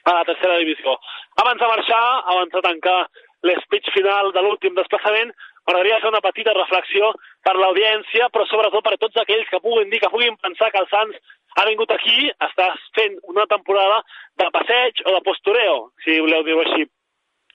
a 0.04 0.14
la 0.14 0.24
tercera 0.24 0.60
divisió. 0.62 0.94
Abans 1.42 1.60
de 1.60 1.68
marxar, 1.68 2.04
abans 2.32 2.52
de 2.54 2.62
tancar 2.64 3.00
l'espeig 3.48 3.88
final 3.94 4.30
de 4.32 4.42
l'últim 4.44 4.76
desplaçament, 4.76 5.32
m'agradaria 5.70 6.00
fer 6.02 6.10
una 6.10 6.20
petita 6.20 6.52
reflexió 6.56 7.12
per 7.46 7.54
l'audiència, 7.54 8.28
però 8.34 8.46
sobretot 8.46 8.82
per 8.82 8.96
tots 8.98 9.20
aquells 9.22 9.48
que 9.48 9.62
puguin 9.62 9.90
dir, 9.90 10.00
que 10.02 10.10
puguin 10.10 10.36
pensar 10.42 10.70
que 10.70 10.82
el 10.82 10.88
Sants 10.90 11.18
ha 11.58 11.66
vingut 11.68 11.90
aquí, 11.94 12.30
està 12.42 12.72
fent 12.98 13.18
una 13.30 13.46
temporada 13.46 14.02
de 14.42 14.48
passeig 14.50 15.04
o 15.06 15.14
de 15.14 15.20
postureo, 15.26 15.76
si 16.04 16.18
voleu 16.18 16.42
dir-ho 16.42 16.64
així. 16.64 16.88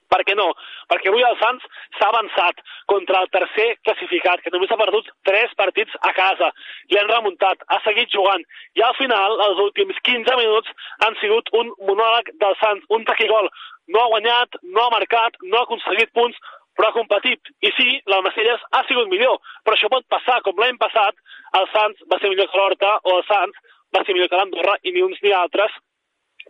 Per 0.06 0.20
què 0.22 0.36
no? 0.38 0.46
Perquè 0.88 1.10
avui 1.10 1.24
el 1.26 1.36
Sants 1.40 1.64
s'ha 1.98 2.08
avançat 2.08 2.60
contra 2.88 3.20
el 3.20 3.30
tercer 3.34 3.68
classificat, 3.84 4.40
que 4.40 4.52
només 4.54 4.70
ha 4.70 4.78
perdut 4.80 5.08
tres 5.26 5.52
partits 5.58 5.96
a 6.00 6.12
casa. 6.16 6.52
I 6.94 7.00
han 7.00 7.10
remuntat, 7.10 7.64
ha 7.68 7.80
seguit 7.84 8.12
jugant. 8.14 8.44
I 8.78 8.84
al 8.86 8.94
final, 9.00 9.40
els 9.48 9.64
últims 9.66 9.98
15 10.08 10.38
minuts, 10.40 10.70
han 11.04 11.18
sigut 11.20 11.50
un 11.58 11.74
monòleg 11.90 12.30
del 12.38 12.54
Sants, 12.62 12.86
un 12.88 13.04
taquigol. 13.08 13.50
No 13.90 14.02
ha 14.02 14.12
guanyat, 14.14 14.60
no 14.62 14.86
ha 14.86 14.94
marcat, 14.94 15.36
no 15.42 15.58
ha 15.58 15.66
aconseguit 15.66 16.14
punts, 16.14 16.38
però 16.76 16.90
ha 16.90 16.96
competit. 16.96 17.52
I 17.64 17.72
sí, 17.76 17.88
l'Almacelles 18.10 18.62
ha 18.76 18.84
sigut 18.88 19.08
millor, 19.12 19.40
però 19.64 19.76
això 19.76 19.90
pot 19.92 20.06
passar, 20.12 20.42
com 20.44 20.60
l'any 20.60 20.78
passat, 20.82 21.16
el 21.60 21.66
Sants 21.72 22.04
va 22.12 22.20
ser 22.20 22.30
millor 22.32 22.50
que 22.52 22.60
l'Horta, 22.60 22.98
o 23.04 23.18
el 23.18 23.26
Sants 23.30 23.58
va 23.96 24.04
ser 24.04 24.14
millor 24.14 24.30
que 24.30 24.40
l'Andorra, 24.40 24.76
i 24.84 24.92
ni 24.92 25.04
uns 25.06 25.20
ni 25.24 25.32
altres 25.32 25.74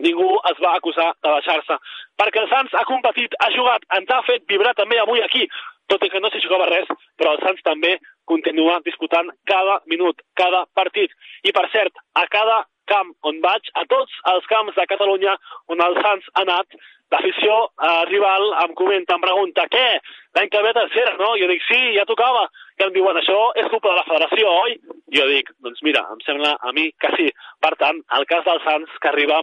ningú 0.05 0.29
es 0.51 0.59
va 0.61 0.74
acusar 0.77 1.12
de 1.24 1.31
deixar-se. 1.39 1.79
Perquè 2.20 2.43
el 2.43 2.51
Sants 2.51 2.74
ha 2.77 2.85
competit, 2.89 3.37
ha 3.41 3.49
jugat, 3.55 3.87
ens 3.97 4.11
ha 4.12 4.20
fet 4.27 4.45
vibrar 4.51 4.74
també 4.77 4.99
avui 5.01 5.22
aquí, 5.24 5.47
tot 5.89 6.03
i 6.03 6.11
que 6.11 6.20
no 6.20 6.31
s'hi 6.33 6.43
jugava 6.43 6.68
res, 6.68 6.89
però 7.16 7.33
el 7.33 7.43
Sants 7.45 7.62
també 7.64 7.97
continua 8.27 8.81
disputant 8.85 9.31
cada 9.47 9.81
minut, 9.87 10.20
cada 10.35 10.64
partit. 10.74 11.12
I 11.47 11.55
per 11.57 11.68
cert, 11.72 11.95
a 12.18 12.27
cada 12.33 12.64
camp 12.91 13.14
on 13.28 13.41
vaig, 13.45 13.70
a 13.74 13.84
tots 13.91 14.12
els 14.32 14.47
camps 14.51 14.76
de 14.76 14.87
Catalunya 14.91 15.37
on 15.72 15.82
el 15.87 15.99
Sants 16.03 16.28
ha 16.34 16.45
anat, 16.47 16.78
l'afició 17.14 17.57
eh, 17.66 18.05
rival 18.11 18.49
em 18.64 18.74
comenta, 18.78 19.16
em 19.16 19.24
pregunta, 19.24 19.66
què? 19.70 19.89
L'any 20.37 20.51
que 20.53 20.62
ve 20.64 20.72
tercera, 20.76 21.16
no? 21.20 21.34
Jo 21.41 21.49
dic, 21.51 21.62
sí, 21.68 21.80
ja 21.97 22.07
tocava. 22.09 22.47
I 22.80 22.87
em 22.87 22.95
diuen, 22.95 23.18
això 23.20 23.39
és 23.57 23.68
culpa 23.72 23.93
de 23.93 23.99
la 24.01 24.07
federació, 24.09 24.55
oi? 24.66 24.78
Jo 25.16 25.26
dic, 25.30 25.53
doncs 25.64 25.84
mira, 25.87 26.07
em 26.12 26.22
sembla 26.26 26.57
a 26.61 26.72
mi 26.76 26.91
que 27.01 27.12
sí. 27.16 27.28
Per 27.62 27.74
tant, 27.82 28.03
el 28.18 28.26
cas 28.32 28.45
del 28.49 28.62
Sants 28.66 28.99
que 29.01 29.12
arriba 29.12 29.43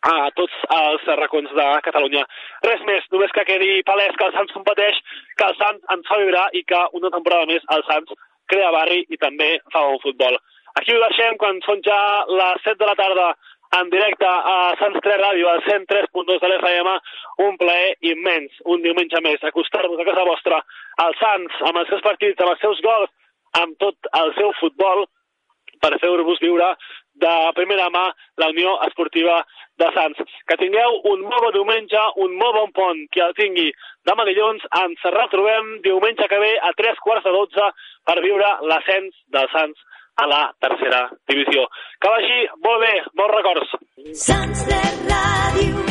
a 0.00 0.30
tots 0.32 0.52
els 0.72 1.04
racons 1.20 1.52
de 1.56 1.66
Catalunya. 1.84 2.24
Res 2.64 2.82
més, 2.88 3.04
només 3.12 3.32
que 3.36 3.44
quedi 3.48 3.82
palès 3.88 4.16
que 4.16 4.28
el 4.28 4.34
Sants 4.36 4.54
competeix, 4.56 4.98
que 5.36 5.48
el 5.48 5.56
Sants 5.60 5.94
ens 5.94 6.08
fa 6.08 6.20
vibrar 6.22 6.46
i 6.56 6.64
que 6.64 6.80
una 6.96 7.12
temporada 7.12 7.48
més 7.50 7.66
el 7.76 7.84
Sants 7.88 8.16
crea 8.50 8.72
barri 8.74 9.04
i 9.08 9.20
també 9.20 9.58
fa 9.72 9.84
bon 9.86 10.00
futbol. 10.02 10.38
Aquí 10.78 10.94
ho 10.94 11.00
deixem 11.02 11.38
quan 11.40 11.58
són 11.66 11.80
ja 11.86 12.00
les 12.30 12.62
7 12.66 12.78
de 12.78 12.86
la 12.90 12.98
tarda 12.98 13.30
en 13.78 13.90
directe 13.90 14.26
a 14.26 14.74
Sants 14.80 14.98
3 15.02 15.20
Ràdio, 15.20 15.48
al 15.50 15.62
103.2 15.66 16.40
de 16.42 16.48
l'FM, 16.48 16.94
un 17.46 17.56
plaer 17.58 17.92
immens, 18.12 18.56
un 18.74 18.82
diumenge 18.82 19.20
més, 19.22 19.42
acostar-nos 19.46 20.00
a 20.00 20.06
casa 20.08 20.26
vostra 20.26 20.58
al 21.04 21.14
Sants, 21.20 21.60
amb 21.68 21.82
els 21.82 21.90
seus 21.92 22.02
partits, 22.06 22.40
amb 22.42 22.54
els 22.54 22.64
seus 22.64 22.82
gols, 22.86 23.12
amb 23.60 23.78
tot 23.82 24.10
el 24.22 24.34
seu 24.38 24.50
futbol, 24.58 25.06
per 25.80 25.96
fer-vos 26.02 26.42
viure 26.42 26.66
de 27.20 27.34
primera 27.56 27.86
mà 27.94 28.02
la 28.42 28.48
Unió 28.52 28.74
Esportiva 28.86 29.38
de 29.80 29.88
Sants. 29.94 30.18
Que 30.48 30.58
tingueu 30.60 30.98
un 31.12 31.22
molt 31.26 31.46
bon 31.46 31.54
diumenge, 31.54 32.02
un 32.24 32.34
molt 32.40 32.58
bon 32.58 32.74
pont, 32.76 33.04
qui 33.14 33.22
el 33.24 33.36
tingui. 33.38 33.70
Demà 34.08 34.26
dilluns 34.28 34.66
ens 34.82 35.06
retrobem 35.14 35.78
diumenge 35.86 36.28
que 36.28 36.42
ve 36.42 36.52
a 36.58 36.74
tres 36.78 36.98
quarts 37.06 37.24
de 37.26 37.32
dotze 37.36 37.70
per 38.08 38.18
viure 38.24 38.50
l'ascens 38.66 39.14
del 39.34 39.48
Sants 39.54 39.86
a 40.22 40.26
la 40.26 40.42
tercera 40.60 41.04
divisió. 41.28 41.66
Que 42.00 42.12
vagi 42.16 42.42
molt 42.66 42.84
bé, 42.86 42.92
molts 43.20 43.38
records. 43.38 43.78
Sants 44.26 44.66
de 44.68 44.82
Ràdio. 45.08 45.89